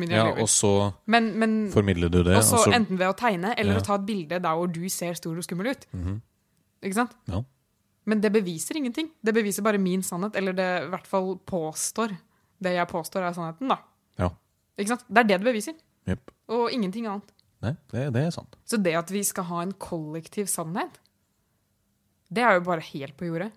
[0.06, 3.54] Ja, og så Men, men formidler du det, og også så enten ved å tegne
[3.58, 3.80] eller Ja.
[3.80, 5.86] å ta et bilde der hvor du ser stor og skummel ut.
[5.92, 6.20] Mhm.
[6.84, 7.16] Ikke sant?
[7.26, 7.42] Ja.
[8.06, 9.10] Men det beviser ingenting.
[9.24, 12.16] Det beviser bare min sannhet, eller det i hvert fall påstår
[12.62, 13.78] det jeg påstår er sannheten, da.
[14.80, 15.04] Ikke sant?
[15.08, 15.76] Det er det det beviser,
[16.08, 16.30] Yep.
[16.56, 17.32] og ingenting annet.
[17.60, 18.56] Nei, det, det er sant.
[18.64, 20.96] Så det at vi skal ha en kollektiv sannhet,
[22.32, 23.50] det er jo bare helt på jordet.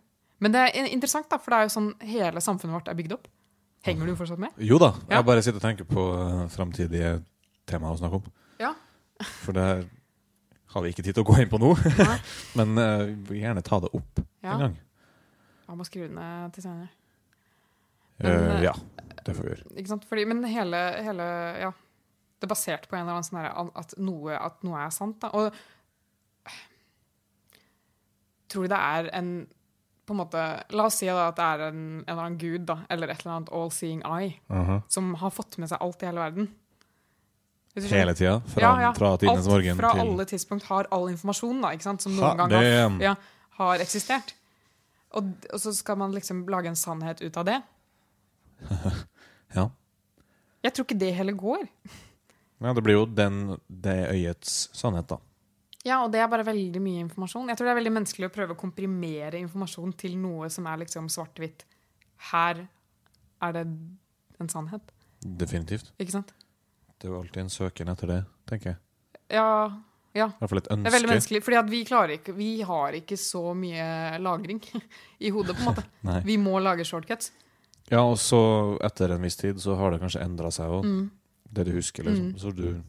[0.43, 3.13] Men det er interessant, da, for det er jo sånn hele samfunnet vårt er bygd
[3.15, 3.27] opp.
[3.87, 4.51] Henger du fortsatt med?
[4.63, 5.17] Jo da, Ja.
[5.21, 7.13] jeg bare sitter og tenker på uh, framtidige
[7.69, 8.27] temaer å snakke om.
[8.59, 8.73] Ja.
[9.43, 9.67] For det
[10.73, 11.71] har vi ikke tid til å gå inn på nå.
[12.59, 14.55] Men uh, vi vil gjerne ta det opp Ja.
[14.57, 14.75] en gang.
[15.69, 16.89] Jeg må skrive det ned til senere.
[18.19, 18.73] Eh, Men, uh, ja,
[19.25, 19.71] det får vi gjøre.
[19.79, 20.05] Ikke sant?
[20.09, 21.29] Fordi, men hele, hele
[21.63, 21.71] Ja.
[22.43, 25.15] Det er basert på en eller annen sånn her, at, noe, at noe er sant.
[25.21, 25.29] Da.
[25.31, 25.53] Og
[28.51, 29.29] tror du det er en
[30.03, 30.41] på en måte,
[30.75, 33.21] La oss si da at det er en, en eller annen gud da, eller et
[33.23, 34.81] eller annet all-seeing eye Aha.
[34.91, 36.49] som har fått med seg alt i hele verden.
[37.79, 38.35] Hele tida?
[38.51, 38.91] Fra, Ja, ja.
[38.93, 42.03] fra tidenes Alt morgen fra til alle tidspunkt har all informasjon da, ikke sant?
[42.03, 43.15] som Ha, noen gang har, ja,
[43.61, 44.35] har eksistert.
[45.15, 47.61] Og, og så skal man liksom lage en sannhet ut av det.
[49.55, 49.67] Ja.
[50.63, 51.67] Jeg tror ikke det heller går.
[52.63, 55.19] ja, det blir jo den, det øyets sannhet, da.
[55.83, 57.49] Ja, og det er bare veldig mye informasjon.
[57.51, 60.79] Jeg tror det er veldig menneskelig å prøve å komprimere informasjon til noe som er
[60.85, 61.65] liksom svart-hvitt.
[62.31, 62.61] Her
[63.43, 63.65] er det
[64.39, 64.93] en sannhet.
[65.19, 65.91] Definitivt.
[65.99, 66.31] Ikke sant?
[66.95, 68.79] Det er jo alltid en søken etter det, tenker jeg.
[69.35, 69.49] Ja,
[70.15, 70.29] ja.
[70.39, 74.61] Det er veldig menneskelig, at vi Vi har ikke så mye lagring
[75.19, 75.83] i hodet, på en måte.
[76.29, 77.33] Vi må lage shortcuts.
[77.91, 81.09] Ja, og så etter en viss tid så har det kanskje endra seg òg, Mm.
[81.51, 82.03] det du husker.
[82.03, 82.31] liksom.
[82.33, 82.39] Mm.
[82.39, 82.81] Så du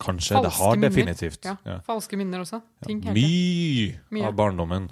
[0.00, 0.40] Kanskje.
[0.42, 0.88] det har minner.
[0.88, 1.44] definitivt.
[1.44, 1.56] Ja.
[1.66, 1.80] Ja.
[1.84, 2.62] Falske minner også.
[2.86, 3.12] Ting ja.
[3.12, 4.24] Mye, Mye.
[4.28, 4.90] av barndommen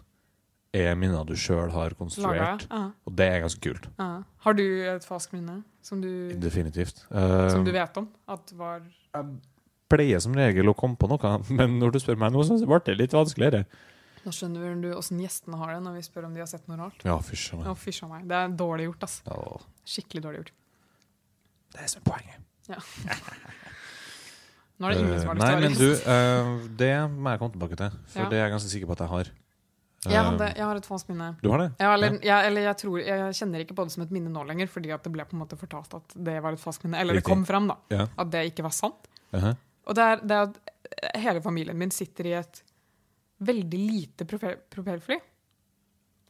[0.74, 2.92] er minner du sjøl har konstruert, jeg.
[3.06, 3.86] Og det er ganske kult.
[3.98, 4.22] ja.
[4.44, 7.06] Har du et falskt minne som du, Definitivt.
[7.08, 8.08] som du Uh, vet om?
[8.28, 8.82] At var
[9.88, 12.80] pleier som regel å komme på noe, men når du spør meg nå, så ble
[12.84, 13.64] det litt vanskeligere.
[14.28, 16.76] Da skjønner du åssen gjestene har det når vi spør om de har sett noe
[16.82, 17.00] rart.
[17.08, 17.70] Ja, fysj meg.
[17.80, 18.26] fysj a meg.
[18.28, 19.18] Det er dårlig gjort, ass.
[19.24, 19.38] Ja,
[19.88, 20.50] Skikkelig dårlig gjort.
[21.72, 22.44] Det er det som er poenget.
[24.78, 26.06] Nå er det ingen som har lyst Eh, Nei, til å men være du, gjest.
[26.06, 28.28] eh, det må jeg komme tilbake til, for Ja.
[28.28, 29.24] det er jeg ganske sikker på at jeg har.
[30.04, 31.36] Jeg, Eh, hadde, jeg har et falskt minne.
[31.42, 31.72] Du har det?
[31.80, 34.44] Ja, eller, jeg, eller jeg, tror, jeg kjenner ikke på det som et minne nå
[34.46, 37.00] lenger, fordi at det ble på en måte fortalt at det var et falskt minne.
[37.00, 37.76] Eller det kom fram, da.
[37.90, 38.06] Ja.
[38.16, 39.08] At det ikke var sant.
[39.32, 39.56] Uh-huh.
[39.88, 42.62] Og det er, det er at hele familien min sitter i et
[43.44, 45.18] veldig lite propel, propellfly.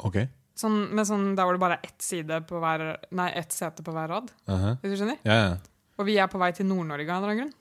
[0.07, 0.19] OK.
[0.59, 2.85] Sånn, med sånn, der hvor det bare ett, side på hver,
[3.15, 4.33] nei, ett sete på hver rad.
[4.51, 4.75] Uh-huh.
[4.83, 5.21] Hvis du skjønner?
[5.27, 5.53] Ja, ja.
[5.99, 7.55] Og vi er på vei til Nord-Norge av en eller annen grunn.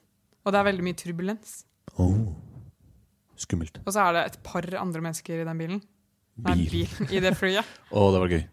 [0.45, 1.53] Og det er veldig mye turbulens.
[2.01, 2.33] Oh.
[3.37, 3.79] Skummelt.
[3.85, 5.81] Og så er det et par andre mennesker i den bilen.
[6.45, 6.69] Nei, Bil.
[6.73, 7.13] bil.
[7.17, 7.75] I det flyet.
[7.97, 8.43] Å, det var gøy.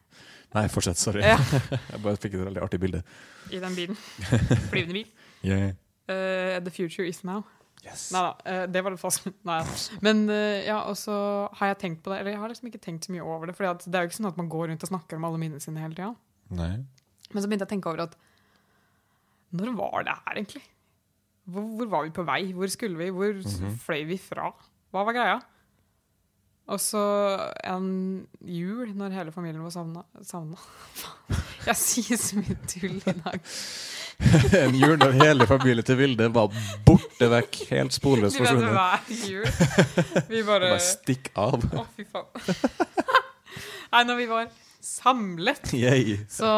[0.55, 1.01] Nei, fortsett.
[1.01, 1.25] Sorry.
[1.25, 1.37] Ja.
[1.93, 3.03] jeg bare fikk et veldig artig bilde.
[3.53, 3.99] I den bilen.
[4.71, 5.09] Flyvende bil.
[5.45, 5.73] Yeah.
[6.09, 7.43] Uh, the future is now.
[7.85, 8.09] Yes.
[8.15, 9.27] Nei da, eh, det var det fast.
[9.49, 9.61] Nei.
[10.05, 11.17] Men eh, ja, og så
[11.61, 13.57] har jeg tenkt på det, eller jeg har liksom ikke tenkt så mye over det.
[13.59, 15.63] For det er jo ikke sånn at man går rundt og snakker om alle minnene
[15.63, 16.15] sine hele tida.
[16.55, 18.17] Men så begynte jeg å tenke over at
[19.55, 20.65] når var det her, egentlig?
[21.45, 22.41] Hvor, hvor var vi på vei?
[22.57, 23.11] Hvor skulle vi?
[23.15, 23.77] Hvor mm -hmm.
[23.79, 24.51] fløy vi fra?
[24.91, 25.41] Hva var greia?
[26.67, 27.01] Og så
[27.65, 30.57] en jul, når hele familien var savna Savna?
[31.67, 33.41] Jeg sier så mye tull i dag.
[34.65, 36.53] en jul da hele familien til Vilde var
[36.87, 38.75] borte vekk, helt sporløst vet forsvunnet.
[38.75, 39.01] hver
[39.31, 39.49] jul.
[40.33, 41.59] Vi bare Bare stikk av.
[41.61, 42.29] Å, fy faen.
[43.95, 44.49] Nei, når vi var
[44.85, 46.17] samlet, Yay.
[46.29, 46.49] så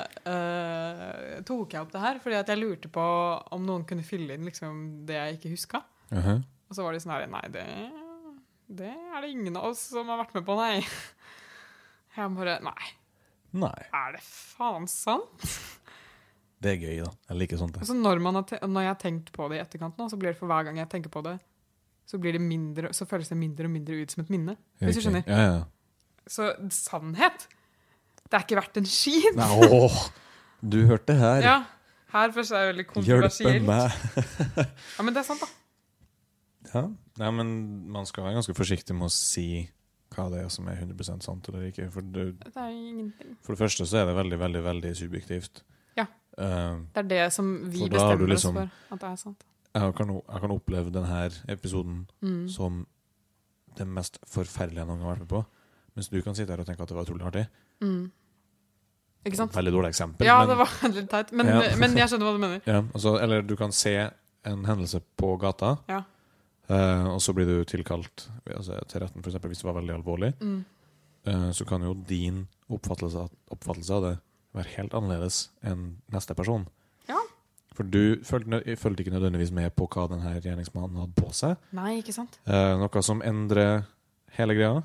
[0.00, 3.04] uh, tok jeg opp det her fordi at jeg lurte på
[3.52, 5.82] om noen kunne fylle inn liksom, det jeg ikke huska.
[6.08, 6.40] Uh-huh.
[6.70, 7.66] Og så var de sånn her Nei, det,
[8.80, 10.80] det er det ingen av oss som har vært med på, nei.
[12.16, 12.88] Jeg bare Nei,
[13.60, 13.76] Nei.
[13.92, 15.44] er det faen sant?
[16.62, 17.10] Det er gøy, da.
[17.30, 17.76] Jeg liker sånt.
[17.76, 20.48] Altså når, når jeg har tenkt på det i etterkant nå, så blir det for
[20.50, 21.36] hver gang jeg tenker på det,
[22.08, 24.56] så, blir det mindre, så føles det mindre og mindre ut som et minne.
[24.80, 25.26] Hvis du skjønner.
[25.26, 25.64] Ja, ja.
[26.26, 27.44] Så sannhet
[28.26, 29.36] Det er ikke verdt en skit.
[29.38, 29.98] Åh,
[30.64, 31.44] du hørte det her.
[31.44, 31.56] Ja,
[32.14, 33.68] her først er det veldig Hjelpe kontroversielt.
[33.68, 33.92] meg.
[34.96, 35.52] Ja, men det er sant, da.
[36.72, 36.84] Ja.
[37.20, 37.52] Nei, men
[37.94, 39.68] man skal være ganske forsiktig med å si
[40.16, 41.88] hva det er som er 100% sant eller ikke.
[41.94, 43.36] For det, Det er ingenting.
[43.42, 45.62] for det første så er det veldig, veldig veldig subjektivt.
[46.38, 49.44] Eh, Det er det som vi bestemmer liksom- oss for at det er sant.
[49.74, 52.48] jeg, kan, jeg kan oppleve denne episoden Mm.
[52.50, 52.86] som
[53.76, 55.44] det mest forferdelige jeg noen gang har vært med på.
[55.94, 57.48] Mens du kan sitte her og tenke at det var utrolig artig.
[57.80, 58.10] Mm.
[59.26, 59.52] Ikke sant?
[59.52, 60.24] Veldig dårlig eksempel.
[60.26, 61.76] Ja, men, det var litt teit, men, Ja.
[61.76, 62.60] men jeg skjønner hva du mener.
[62.66, 63.94] ja, altså, eller du kan se
[64.44, 66.02] en hendelse på gata, Ja.
[66.68, 69.94] eh, og så blir du tilkalt altså, til retten, for eksempel, hvis det var veldig
[70.04, 70.34] alvorlig.
[70.40, 70.64] Mm.
[71.26, 74.18] eh, så kan jo din oppfattelse oppfattelse av det
[74.56, 76.66] være helt annerledes enn neste person.
[77.10, 77.20] Ja.
[77.76, 81.56] For du følte, fulgte ikke nødvendigvis med på hva denne gjerningsmannen hadde på seg.
[81.76, 82.40] Nei, ikke sant?
[82.48, 83.84] Eh, noe som endrer
[84.38, 84.84] hele greia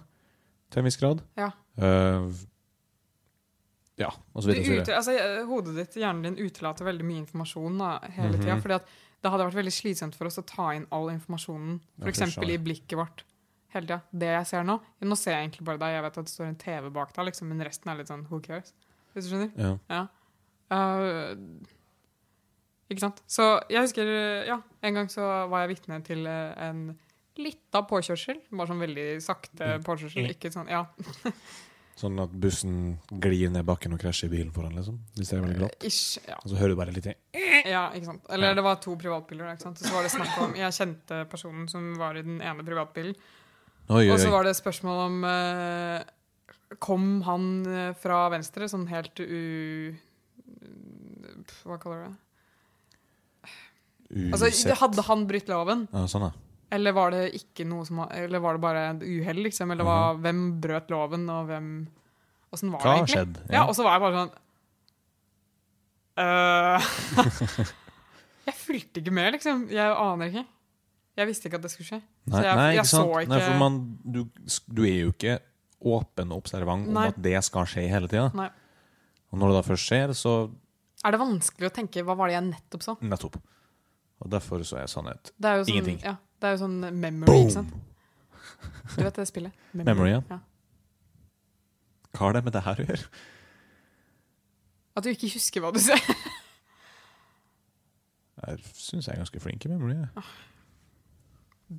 [0.71, 1.23] til en viss grad.
[1.39, 1.51] Ja.
[1.79, 2.41] Eh,
[4.01, 4.65] ja, og så videre.
[4.65, 8.45] Du ut, altså, eh, hodet ditt, hjernen din, utelater veldig mye informasjon da, hele mm
[8.45, 8.61] -hmm.
[8.61, 8.85] Fordi at
[9.21, 12.37] Det hadde vært veldig slitsomt for oss å ta inn all informasjonen, for f.eks.
[12.37, 13.23] i blikket vårt
[13.69, 14.01] hele tida.
[14.11, 16.45] Det jeg ser nå Nå ser jeg egentlig bare deg, jeg vet at det står
[16.45, 18.73] en TV bak deg, liksom, men resten er litt sånn who cares?
[19.13, 19.51] Hvis du skjønner?
[19.59, 19.77] Ja.
[19.91, 20.07] Ja.
[20.71, 21.35] Uh,
[22.91, 23.21] ikke sant?
[23.31, 24.07] Så jeg husker
[24.47, 26.97] Ja, en gang så var jeg vitne til eh, en
[27.39, 28.41] lita påkjørsel.
[28.51, 29.83] Bare sånn veldig sakte Mm.
[29.87, 30.27] påkjørsel.
[30.33, 30.85] Ikke sånn Ja,
[32.01, 34.95] Sånn at bussen glir ned bakken og krasjer i bilen foran, liksom.
[35.15, 35.83] Hvis det er veldig glatt.
[35.85, 36.17] ish.
[36.27, 36.37] Ja.
[36.41, 37.13] Og så hører du bare litt i.
[37.69, 38.23] ja, ikke sant.
[38.33, 39.51] Eller det var to privatbiler.
[39.53, 39.77] Ikke sant?
[39.77, 43.13] Så var det snakk om Jeg kjente personen som var i den ene privatbilen.
[43.91, 46.01] Og så var det spørsmål om eh,
[46.79, 49.95] Kom han eh, fra venstre, sånn helt u...
[51.65, 52.17] Hva kaller du det?
[54.31, 54.75] Altså, Usett.
[54.79, 55.85] hadde han brutt loven?
[55.91, 56.31] Ja, sånn, ja.
[56.71, 59.71] Eller var det ikke noe som Eller var det bare uhell, liksom?
[59.73, 61.67] Eller var, hvem brøt loven, og hvem
[62.51, 62.79] Åssen var.
[62.83, 63.15] Hva det egentlig?
[63.15, 63.37] skjedd?
[63.55, 64.31] Ja, og så var jeg bare sånn
[66.19, 66.79] uh,
[68.49, 69.67] Jeg fulgte ikke med, liksom.
[69.71, 70.43] Jeg aner ikke.
[71.19, 71.99] Jeg visste ikke at det skulle skje.
[72.31, 73.07] Nei, jeg- nei, jeg ikke sant?
[73.11, 74.21] så ikke- Nei, for man, du,
[74.67, 75.35] du er jo ikke
[75.81, 77.07] åpen og observant om Nei.
[77.11, 78.29] at det skal skje hele tida.
[78.37, 78.49] Nei.
[79.31, 80.33] Og når det da først skjer, så
[81.03, 82.97] Er det vanskelig å tenke hva var det jeg nettopp sa'?
[83.01, 83.37] nettopp.
[84.21, 85.99] Og derfor så er sannhet Det er jo sånn, Ingenting.
[86.05, 87.73] Ja, det er jo sånn memory, ikke sant?
[88.97, 89.51] Du vet det spillet?
[89.73, 90.21] Memory, ja.
[90.29, 90.39] ja.
[92.13, 93.05] Hva har det med det her å gjøre?
[94.97, 95.97] At du ikke husker hva du ser.
[98.41, 99.93] Jeg syns jeg er ganske flink i memory.
[100.01, 100.23] jeg.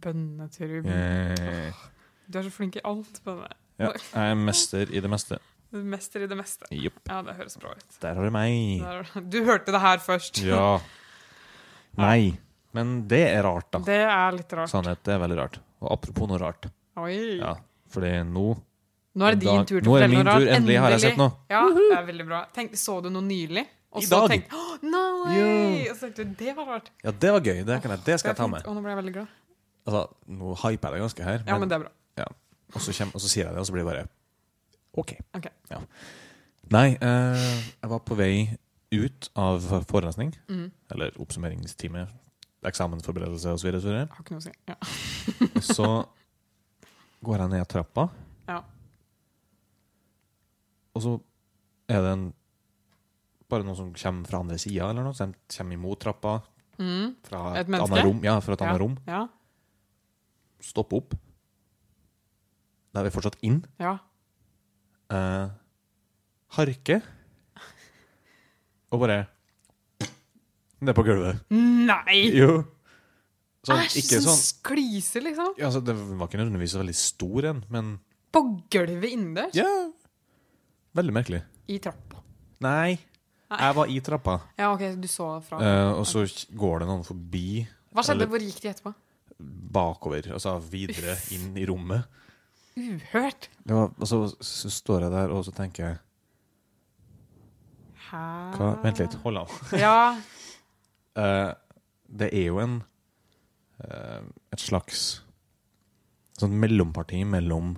[0.03, 0.86] Bønnetrub.
[0.86, 1.72] Eh,
[2.30, 3.18] Du er så flink i alt.
[3.24, 3.48] Bønne.
[3.83, 5.39] Ja, jeg er mester i det meste.
[5.72, 6.66] Er Mester i det meste.
[6.68, 6.99] Yep.
[7.09, 7.95] Ja, det høres bra ut.
[8.03, 8.83] Der har du meg.
[8.85, 10.43] Der- Du hørte det her først.
[10.51, 10.78] Ja.
[11.97, 12.35] Nei.
[12.76, 13.80] Men det er rart, da.
[13.85, 14.70] Det er litt rart.
[14.72, 15.59] Sannhet det er veldig rart.
[15.83, 16.68] Og apropos noe rart.
[17.01, 17.39] Oi.
[17.41, 17.55] Ja,
[17.93, 18.47] fordi nå
[19.14, 20.41] Nå er det din tur til å fortelle noe rart.
[20.47, 20.53] tur.
[20.57, 21.35] Endelig har jeg sett noe.
[21.53, 22.39] Ja, det er veldig bra.
[22.57, 23.66] Tenk, så du noe nylig?
[23.93, 24.30] Og I så dag.
[24.33, 25.35] tenkte oh, no way!
[25.37, 25.91] Ja.
[25.93, 26.89] Og så tenkte du, det var rart.
[27.05, 27.59] Ja, det var gøy.
[27.68, 28.64] Det, kan jeg, det skal jeg ta med.
[28.64, 29.35] Og nå ble jeg veldig glad.
[29.85, 30.03] Altså,
[30.33, 31.93] Nå hyper jeg det ganske her, Ja, men, men det er bra.
[32.72, 34.08] Og, så kommer, og så sier jeg det, og så blir det bare
[34.92, 35.14] OK.
[35.36, 35.52] okay.
[35.70, 35.80] Ja.
[36.72, 37.46] Nei, eh,
[37.82, 38.34] jeg var på vei
[38.92, 40.66] ut av forelesning, mm.
[40.92, 42.04] eller oppsummeringstime,
[42.68, 43.72] eksamensforberedelse osv.
[43.80, 44.06] Så, videre.
[44.12, 44.52] Har ikke noe å si.
[44.68, 44.76] Ja.
[45.76, 45.88] så
[47.24, 48.08] går jeg ned trappa,
[48.50, 48.60] Ja.
[50.92, 51.16] og så
[51.92, 52.30] er det en
[53.52, 56.38] bare noen som kommer fra andre sida, eller noe, som kommer imot trappa.
[56.78, 57.12] Mm.
[57.26, 58.22] Fra Et et, annet rom.
[58.24, 58.96] Ja, fra et annet rom.
[59.08, 59.26] Ja.
[60.62, 61.16] Stoppe opp.
[62.93, 63.64] Da er vi fortsatt inn.
[63.80, 63.99] ja.
[65.12, 65.49] Eh,
[66.57, 67.03] harke.
[68.93, 69.26] Og bare
[70.82, 71.38] Ned på gulvet.
[71.53, 72.22] Nei!
[72.34, 72.62] Jo.
[73.62, 75.53] Sånn, Æsj, ikke sånn sklise, sklyse, liksom.
[75.61, 77.93] ja, altså, Det var ikke nødvendigvis så veldig stor en, men
[78.34, 78.40] På
[78.72, 79.55] gulvet innendørs.
[79.55, 79.68] ja
[80.99, 81.43] Veldig merkelig.
[81.70, 82.18] I trappa.
[82.64, 82.99] Nei,
[83.53, 83.61] Nei.
[83.62, 85.61] jeg var i trappa, Ja, ok, du så fra.
[85.62, 86.24] eh, og så
[86.59, 87.62] går det noen forbi
[87.95, 88.22] Hva skjedde?
[88.22, 88.95] eller- Hvor gikk de etterpå?
[89.72, 92.05] bakover, altså videre inn i rommet.
[92.78, 93.50] Uhørt.
[93.68, 96.00] Ja, og så, så står jeg der, og så tenker jeg
[98.12, 99.53] hva, Vent litt, hold av.
[99.84, 100.14] Ja.
[101.16, 101.53] uh,
[102.20, 102.80] det er jo en
[103.80, 104.20] uh,
[104.53, 105.22] et slags
[106.40, 107.76] sånn mellomparti mellom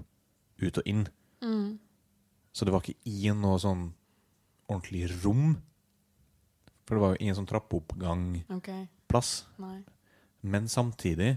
[0.63, 1.05] ut og inn.
[1.45, 1.77] Mm.
[2.55, 3.89] Så det var ikke i noe sånn
[4.71, 5.57] ordentlig rom.
[6.85, 9.33] For det var jo ingen sånn trappeoppgang-plass.
[9.59, 9.81] Ok.
[10.45, 11.37] Men samtidig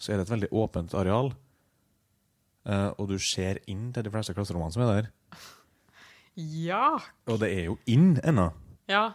[0.00, 1.32] så er det et veldig åpent areal.
[2.70, 5.08] Eh, og du ser inn til de fleste klasserommene som er der.
[6.38, 6.98] Ja.
[7.28, 8.50] Og det er jo inn ennå.
[8.90, 9.08] Ja.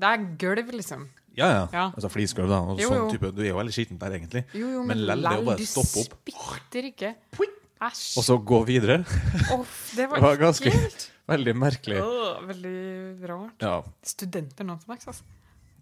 [0.00, 1.08] Det er gulv, liksom.
[1.36, 1.64] Ja, ja.
[1.74, 1.84] Ja.
[1.94, 2.60] Altså flisgulv, da.
[2.72, 3.08] Og Jo, sånn jo.
[3.14, 4.44] type, du er jo veldig skitten der, egentlig.
[4.56, 6.14] Jo, jo, Men lell, det jo bare å stoppe opp.
[6.30, 7.10] spytter ikke.
[7.80, 8.06] Æsj.
[8.20, 9.00] Og så gå videre.
[9.54, 9.64] Oh,
[9.96, 11.06] det var, Det var ganske- helt.
[11.30, 12.00] Veldig merkelig.
[12.02, 13.62] Oh, veldig rart.
[13.62, 13.76] Ja.
[14.02, 15.22] Studenter nå til dags, altså.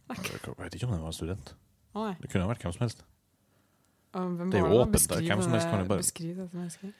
[0.08, 0.18] Jeg
[0.58, 1.54] vet ikke om det var student.
[1.96, 2.12] Oh.
[2.20, 3.02] Det kunne vært hvem som helst.
[4.14, 5.24] Uh, Det er jo åpent, der.
[5.24, 6.94] Hvem som helst kan jo bare- Beskriv dette mennesket.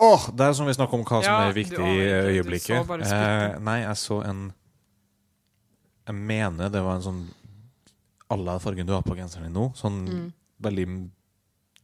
[0.00, 1.98] Åh, Det er som vi snakker om hva som Ja, er du viktig aner i
[1.98, 2.22] ikke.
[2.22, 2.80] Du øyeblikket.
[2.82, 3.54] så bare spyttet.
[3.54, 4.52] Eh, nei, jeg så en
[6.06, 7.28] Jeg mener det var en sånn
[8.30, 9.72] à la fargen du har på genseren din nå.
[9.76, 10.32] Sånn Mm.
[10.60, 11.10] veldig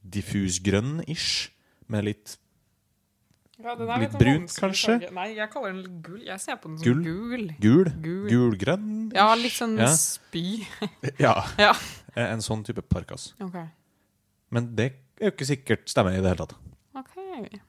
[0.08, 1.50] diffus grønn-ish.
[1.88, 2.36] Med litt
[3.62, 5.00] Ja, den er Litt sånn brunt, vanskelig kanskje?
[5.00, 5.12] farge.
[5.14, 6.20] Nei, jeg kaller den gul.
[6.24, 7.02] Jeg ser på den som Gull?
[7.02, 7.54] gul.
[7.60, 7.84] gul.
[8.02, 8.28] Gul.
[8.30, 9.12] Gulgrønn.
[9.14, 9.86] Ja, litt sånn Ja.
[9.94, 10.66] spy.
[11.18, 11.44] Ja.
[11.58, 11.72] Ja.
[12.16, 13.34] Eh, En sånn type parkas.
[13.40, 13.54] Ok.
[14.50, 16.54] Men det er jo ikke sikkert stemmer i det hele tatt.
[16.94, 17.60] Ok.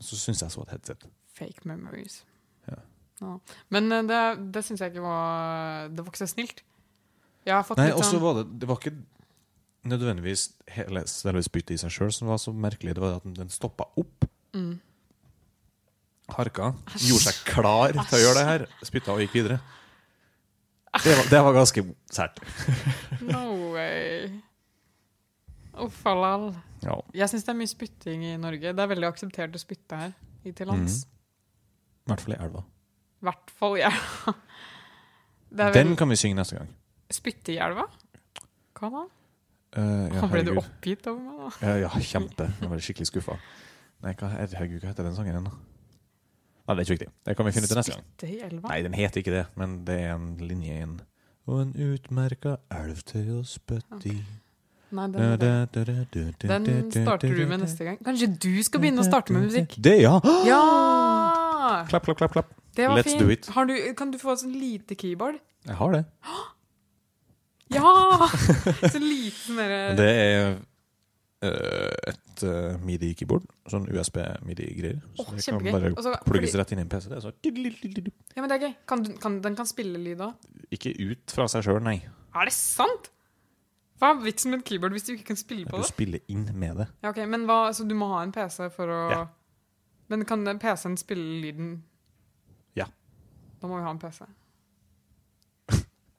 [0.00, 1.06] Så syns jeg så et headset.
[1.36, 2.22] Fake memories.
[2.68, 2.80] Ja.
[3.20, 3.34] Ja.
[3.68, 4.20] Men eh, det,
[4.54, 6.62] det syns jeg ikke var Det var ikke så snilt.
[7.44, 8.94] Jeg har fått Nei, litt sånn var det Det var ikke
[9.90, 10.42] nødvendigvis
[10.76, 12.92] hele selve spyttet i seg sjøl som var så merkelig.
[12.96, 14.26] Det var at den stoppa opp.
[14.56, 14.74] mm.
[16.30, 16.72] Harka.
[17.00, 18.64] Gjorde seg klar til å gjøre det her.
[18.86, 19.56] Spytta og gikk videre.
[21.02, 21.82] Det var, det var ganske
[22.12, 22.38] sært.
[23.26, 24.28] No way.
[25.86, 26.50] Uff a lall.
[26.84, 26.96] Ja.
[27.16, 28.74] Jeg syns det er mye spytting i Norge.
[28.76, 30.12] Det er veldig akseptert å spytte her
[30.48, 31.02] i til lands.
[32.06, 32.62] I hvert fall i elva.
[33.20, 34.34] I hvert fall i elva.
[35.60, 36.68] Den vel kan vi synge neste gang.
[37.10, 37.88] spytte i elva?
[38.78, 39.02] Hva da?
[39.76, 41.50] Uh, ja, Ble du oppgitt over meg, da?
[41.68, 42.48] Ja, ja, kjempe.
[42.58, 43.36] Jeg ble skikkelig skuffa.
[44.02, 45.58] Nei, hva, herregud, hva heter den sangen igjen, da?
[46.64, 47.10] Nei, det er ikke viktig.
[47.26, 48.04] Det kan vi finne ut neste gang.
[48.06, 48.70] Spytte i elva?
[48.70, 50.98] Nei, den heter ikke det, men det er en linje i en
[51.50, 54.18] Og en utmerka elv til å spytte i
[54.90, 57.98] Nei, den, den, starter du med neste gang.
[58.04, 59.76] Kanskje du skal begynne å starte med musikk?
[59.78, 60.16] Det, ja!
[60.48, 60.64] Ja!
[61.90, 62.34] Klapp, klapp, klapp.
[62.34, 62.56] klapp.
[62.74, 63.20] Let's fin.
[63.20, 63.46] do it.
[63.54, 65.38] Har du, kan du få et sånn lite keyboard?
[65.68, 66.06] Jeg har det.
[67.70, 67.86] Ja!
[68.90, 70.40] Så lite sånn derre Det er
[71.46, 73.44] uh, et uh, midi-keyboard.
[73.70, 74.98] Sånn USB-midi-greier.
[75.14, 77.06] Så oh, det kan bare Også, plugges fordi- rett inn i en PC.
[77.12, 78.74] Det så Ja, men det er gøy.
[78.90, 80.50] Kan du, kan, den kan spille lyd òg.
[80.74, 82.00] Ikke ut fra seg sjøl, nei.
[82.34, 83.12] Er det sant?
[84.00, 85.84] Hva er vitsen med et keyboard hvis du ikke kan spille på det?
[85.84, 85.92] Du det?
[85.92, 86.88] spiller inn med det.
[87.04, 89.26] Ja, ok, men hva, Så du må ha en PC for å Ja.
[90.10, 91.84] Men kan PC-en spille lyden?
[92.74, 92.88] Ja.
[93.60, 94.24] Da må vi ha en PC.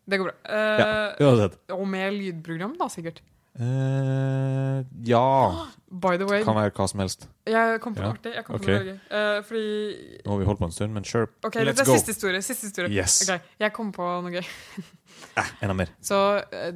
[0.07, 0.37] Det går bra.
[0.47, 0.79] Uh,
[1.19, 1.59] Ja, uansett.
[1.75, 3.19] Og med lydprogram, da, sikkert.
[3.59, 5.51] Uh, ja
[6.03, 7.25] By the way, Kan være hva som helst.
[7.43, 8.31] jeg kom på noe artig.
[8.31, 8.65] Jeg kom okay.
[8.65, 8.99] på noe gøy.
[9.11, 11.27] Uh, fordi Nå har vi holdt på en stund, men sure.
[11.43, 11.91] OK, Let's go.
[11.91, 12.41] siste historie.
[12.41, 12.93] Siste historie.
[12.95, 13.21] Yes.
[13.27, 14.47] Okay, Jeg kom på noe gøy.
[15.37, 15.89] Eh, enda mer.
[16.01, 16.17] Så
[16.51, 16.71] eh,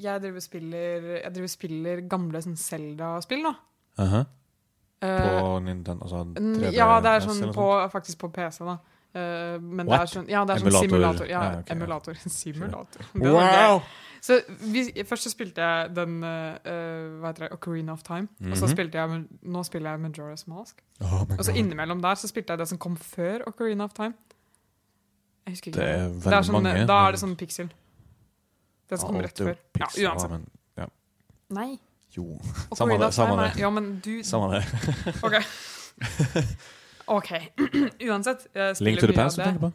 [0.00, 3.54] jeg driver og spiller Jeg driver spiller gamle sånn Zelda-spill, da.
[4.00, 4.22] Aha.
[5.00, 8.78] Eh, På Nintendo, altså 3D ja, det er sånn på, faktisk på PC, da.
[9.16, 9.96] Eh, men What?
[9.96, 11.26] det er sånn, ja, det er sånn simulator.
[11.30, 12.14] Ja, ah, okay, emulator.
[12.20, 12.30] ja.
[12.42, 13.06] simulator.
[13.16, 13.80] Wow!
[14.20, 17.52] Så vi, Først så spilte jeg den eh, eh, Hva heter det?
[17.56, 18.28] Ocarina of Time.
[18.50, 18.74] Og så Mhm.
[18.74, 20.82] spilte jeg Nå spiller jeg Majora's Mask.
[21.00, 24.12] Oh Og så innimellom der så spilte jeg det som kom før Ocarina of Time.
[25.50, 25.80] Jeg husker ikke.
[25.80, 26.86] Det er det er sånn, mange.
[26.86, 27.70] Da er det sånn pixel.
[28.90, 29.56] Det som kom Ja, rett før.
[29.80, 30.30] Ja, uansett.
[30.30, 30.44] men,
[30.78, 30.86] ja.
[31.58, 31.68] Nei.
[32.14, 32.24] Jo,
[32.78, 33.50] Samme det, samme det.
[33.60, 34.64] Ja, men du samme det.
[35.26, 35.36] OK.
[37.18, 37.30] OK.
[38.10, 38.46] Uansett.
[38.80, 39.72] Link to the pass Past du tenker på?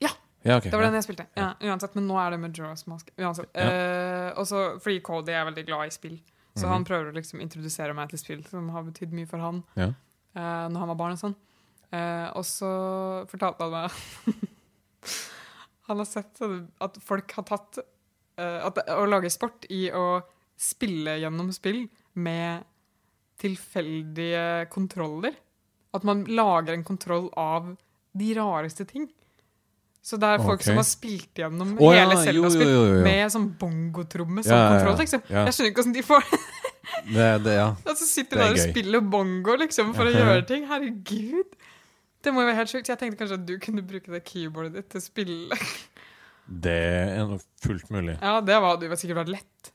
[0.00, 0.10] Ja.
[0.42, 0.70] ja okay.
[0.70, 1.26] Det var den jeg spilte.
[1.36, 3.10] Ja, uansett, Men nå er det Majora's Mask.
[3.20, 3.48] Uansett.
[3.54, 3.68] Ja.
[3.68, 6.18] Eh, og fordi Cody er veldig glad i spill.
[6.56, 6.72] Så Mhm.
[6.72, 9.92] han prøver å liksom introdusere meg til spill som har betydd mye for han Ja.
[10.36, 11.12] Uh, når han var barn.
[11.12, 11.34] og sånn.
[11.92, 13.90] Uh, og så fortalte han meg
[15.90, 20.22] Han har sett sånn at folk har tatt uh, at, Å lage sport i å
[20.58, 21.84] spille gjennom spill
[22.22, 22.68] med
[23.42, 25.34] tilfeldige kontroller.
[25.92, 27.74] At man lager en kontroll av
[28.12, 29.08] de rareste ting.
[30.02, 30.66] Så det er folk okay.
[30.66, 34.70] som har spilt gjennom ja, hele jo, Zelda-spill med sånn bongotromme som Ja, ja, ja.
[34.74, 34.96] kontroll.
[34.98, 35.22] Liksom.
[35.28, 35.44] Ja.
[35.46, 36.24] Jeg skjønner ikke hvordan de får
[37.02, 37.68] Det, det, ja.
[37.86, 40.66] Og så sitter de er der og spiller bongo liksom, for å gjøre ting.
[40.70, 41.54] Herregud.
[42.22, 42.88] Det må jo være helt sjukt.
[42.92, 45.58] Jeg tenkte kanskje at du kunne bruke det keyboardet ditt til å spille.
[46.66, 46.76] det
[47.18, 48.16] er nok fullt mulig.
[48.22, 49.72] Ja, det var, det var sikkert vært lett.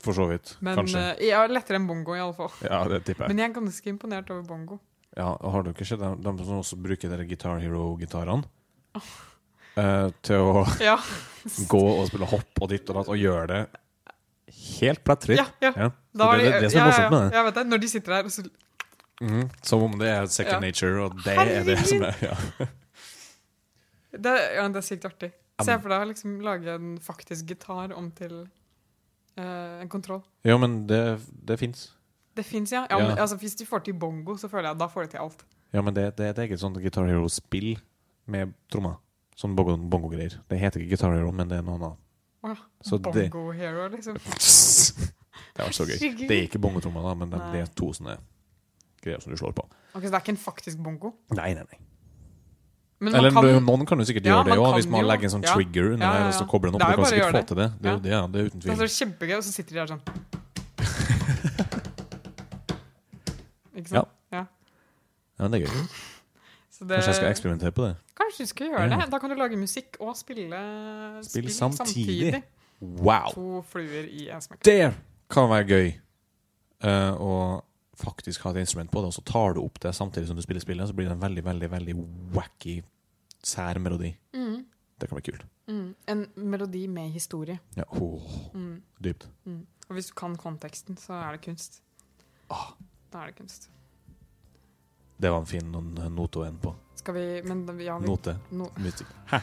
[0.00, 0.54] For så vidt.
[0.64, 1.00] Men Kanskje.
[1.18, 2.48] eh, ja, lettere enn bongo, i alle fall.
[2.64, 3.34] Ja, det tipper jeg.
[3.34, 4.78] Men jeg er ganske imponert over bongo.
[5.18, 8.46] Ja, Har du ikke sett de, de som også bruker de Guitar Hero-gitarene?
[9.76, 10.96] Eh, til å Ja.
[11.68, 13.60] gå og spille hopp og ditt og datt, og gjøre det
[14.80, 15.38] helt plettfritt.
[15.38, 15.70] Ja, ja.
[15.76, 15.90] Ja.
[16.16, 17.36] Det, det, det som er ja, ja, morsomt med det.
[17.36, 17.66] Jeg vet det.
[17.70, 18.46] Når de sitter der og så
[19.20, 19.50] Mhm.
[19.62, 20.68] Som om det er second Ja.
[20.70, 22.34] nature, og det er det som er ja.
[24.16, 25.32] det, ja, det er sykt artig.
[25.60, 28.46] Se for deg å liksom lage en faktisk gitar om til
[29.36, 30.22] eh, en kontroll.
[30.44, 31.90] ja, men det, det fins.
[32.36, 32.86] Det fins, ja.
[32.88, 33.08] ja, Ja.
[33.10, 35.20] Men, altså, hvis de får til bongo, så føler jeg at da får de til
[35.26, 35.44] alt.
[35.74, 37.74] Ja, men det, det er et eget sånt Guitar Hero-spill
[38.26, 38.96] med trommer.
[39.36, 40.38] Sånn bongo- bongo-greier.
[40.48, 41.98] det heter ikke Guitar Hero, men det er noe annet.
[42.42, 44.16] Åh, Så bongo hero, liksom.
[45.54, 45.98] Det var så gøy.
[46.24, 48.16] Det er ikke bongotrommer, da, men det, det er to sånne
[49.02, 49.64] greier som du slår på.
[49.94, 51.12] Ok, Så det er ikke en faktisk bongo?
[51.34, 51.78] Nei, nei, nei.
[53.00, 55.06] Men Eller kan, noen kan jo sikkert Ja, gjøre det man òg, hvis man jo.
[55.08, 55.54] legger en sånn Ja.
[55.56, 56.80] trigger under Ja, ja, der, og så kobler den opp.
[56.80, 57.46] Det er Du kan bare å gjøre det.
[57.48, 57.56] det.
[57.80, 58.68] Det, det, ja, det er uten tvil.
[58.76, 60.02] det er så kjempegøy, og så sitter de der sånn.
[63.80, 64.08] Ikke sant?
[64.32, 64.44] Ja.
[65.38, 65.84] Ja, men det er gøy.
[66.70, 67.94] Så det, Kanskje jeg skal eksperimentere på det.
[68.20, 68.96] Kanskje du skal gjøre Ja.
[69.00, 69.10] det.
[69.10, 70.60] Da kan du lage musikk og spille
[71.24, 72.42] Spill spill samtidig.
[72.80, 73.32] Wow!
[73.34, 74.62] To fluer i en smekk.
[74.64, 74.94] Det
[75.30, 75.92] kan være gøy
[76.80, 77.62] Uh, å
[78.00, 80.42] faktisk har et instrument på det, og så tar du opp det samtidig som du
[80.42, 81.96] spiller spillet, så blir det en veldig, veldig veldig
[82.36, 82.80] wacky,
[83.44, 84.12] sær melodi.
[84.36, 84.64] Mm.
[85.00, 85.44] Det kan bli kult.
[85.70, 85.94] Mm.
[86.12, 87.58] En melodi med historie.
[87.74, 88.22] Ja, oh.
[88.54, 88.82] Mm.
[88.98, 89.28] dypt.
[89.44, 89.66] Mm.
[89.88, 91.82] Og hvis du kan konteksten, så er det kunst.
[92.50, 92.72] Ah.
[93.12, 93.70] Da er det kunst.
[95.20, 96.74] Det var en fin note å ende på.
[96.96, 98.36] Skal vi Men ja, vi, Note.
[98.50, 99.08] no, Musikk.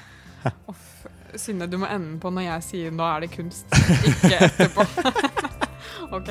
[0.72, 1.06] Uff,
[1.36, 3.74] Synne, du må ende på når jeg sier 'nå er det kunst',
[4.10, 4.86] ikke etterpå.
[6.11, 6.30] OK?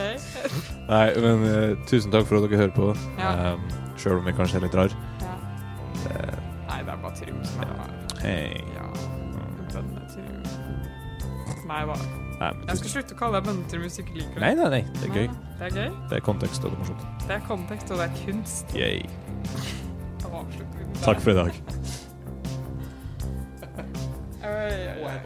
[0.89, 2.91] Nei, men eh, tusen takk for at dere hører på.
[3.21, 3.55] Ja.
[3.55, 3.67] Um,
[3.97, 4.93] Sjøl om jeg kanskje er litt rar.
[5.23, 5.35] Ja.
[6.11, 7.69] Eh, Nei, det er bare Trym som er
[8.23, 8.63] hei.
[8.77, 8.87] Ja.
[9.73, 9.91] Trym.
[11.67, 11.97] Nei hva?
[12.37, 14.43] Nei, men Jeg skal slutte å kalle deg bønnetur hvis du ikke liker det.
[14.45, 15.29] nei, nei, nei, det er gøy.
[15.57, 15.91] Det er gøy.
[16.11, 17.07] Det er kontekst, og det er morsomt.
[17.27, 18.75] Det er kontekst, og det er kunst.
[18.77, 18.99] Yay.
[20.21, 21.03] Da avslutter vi med det.
[21.07, 21.53] Takk for i dag.
[24.47, 25.17] Oi, oi, oi.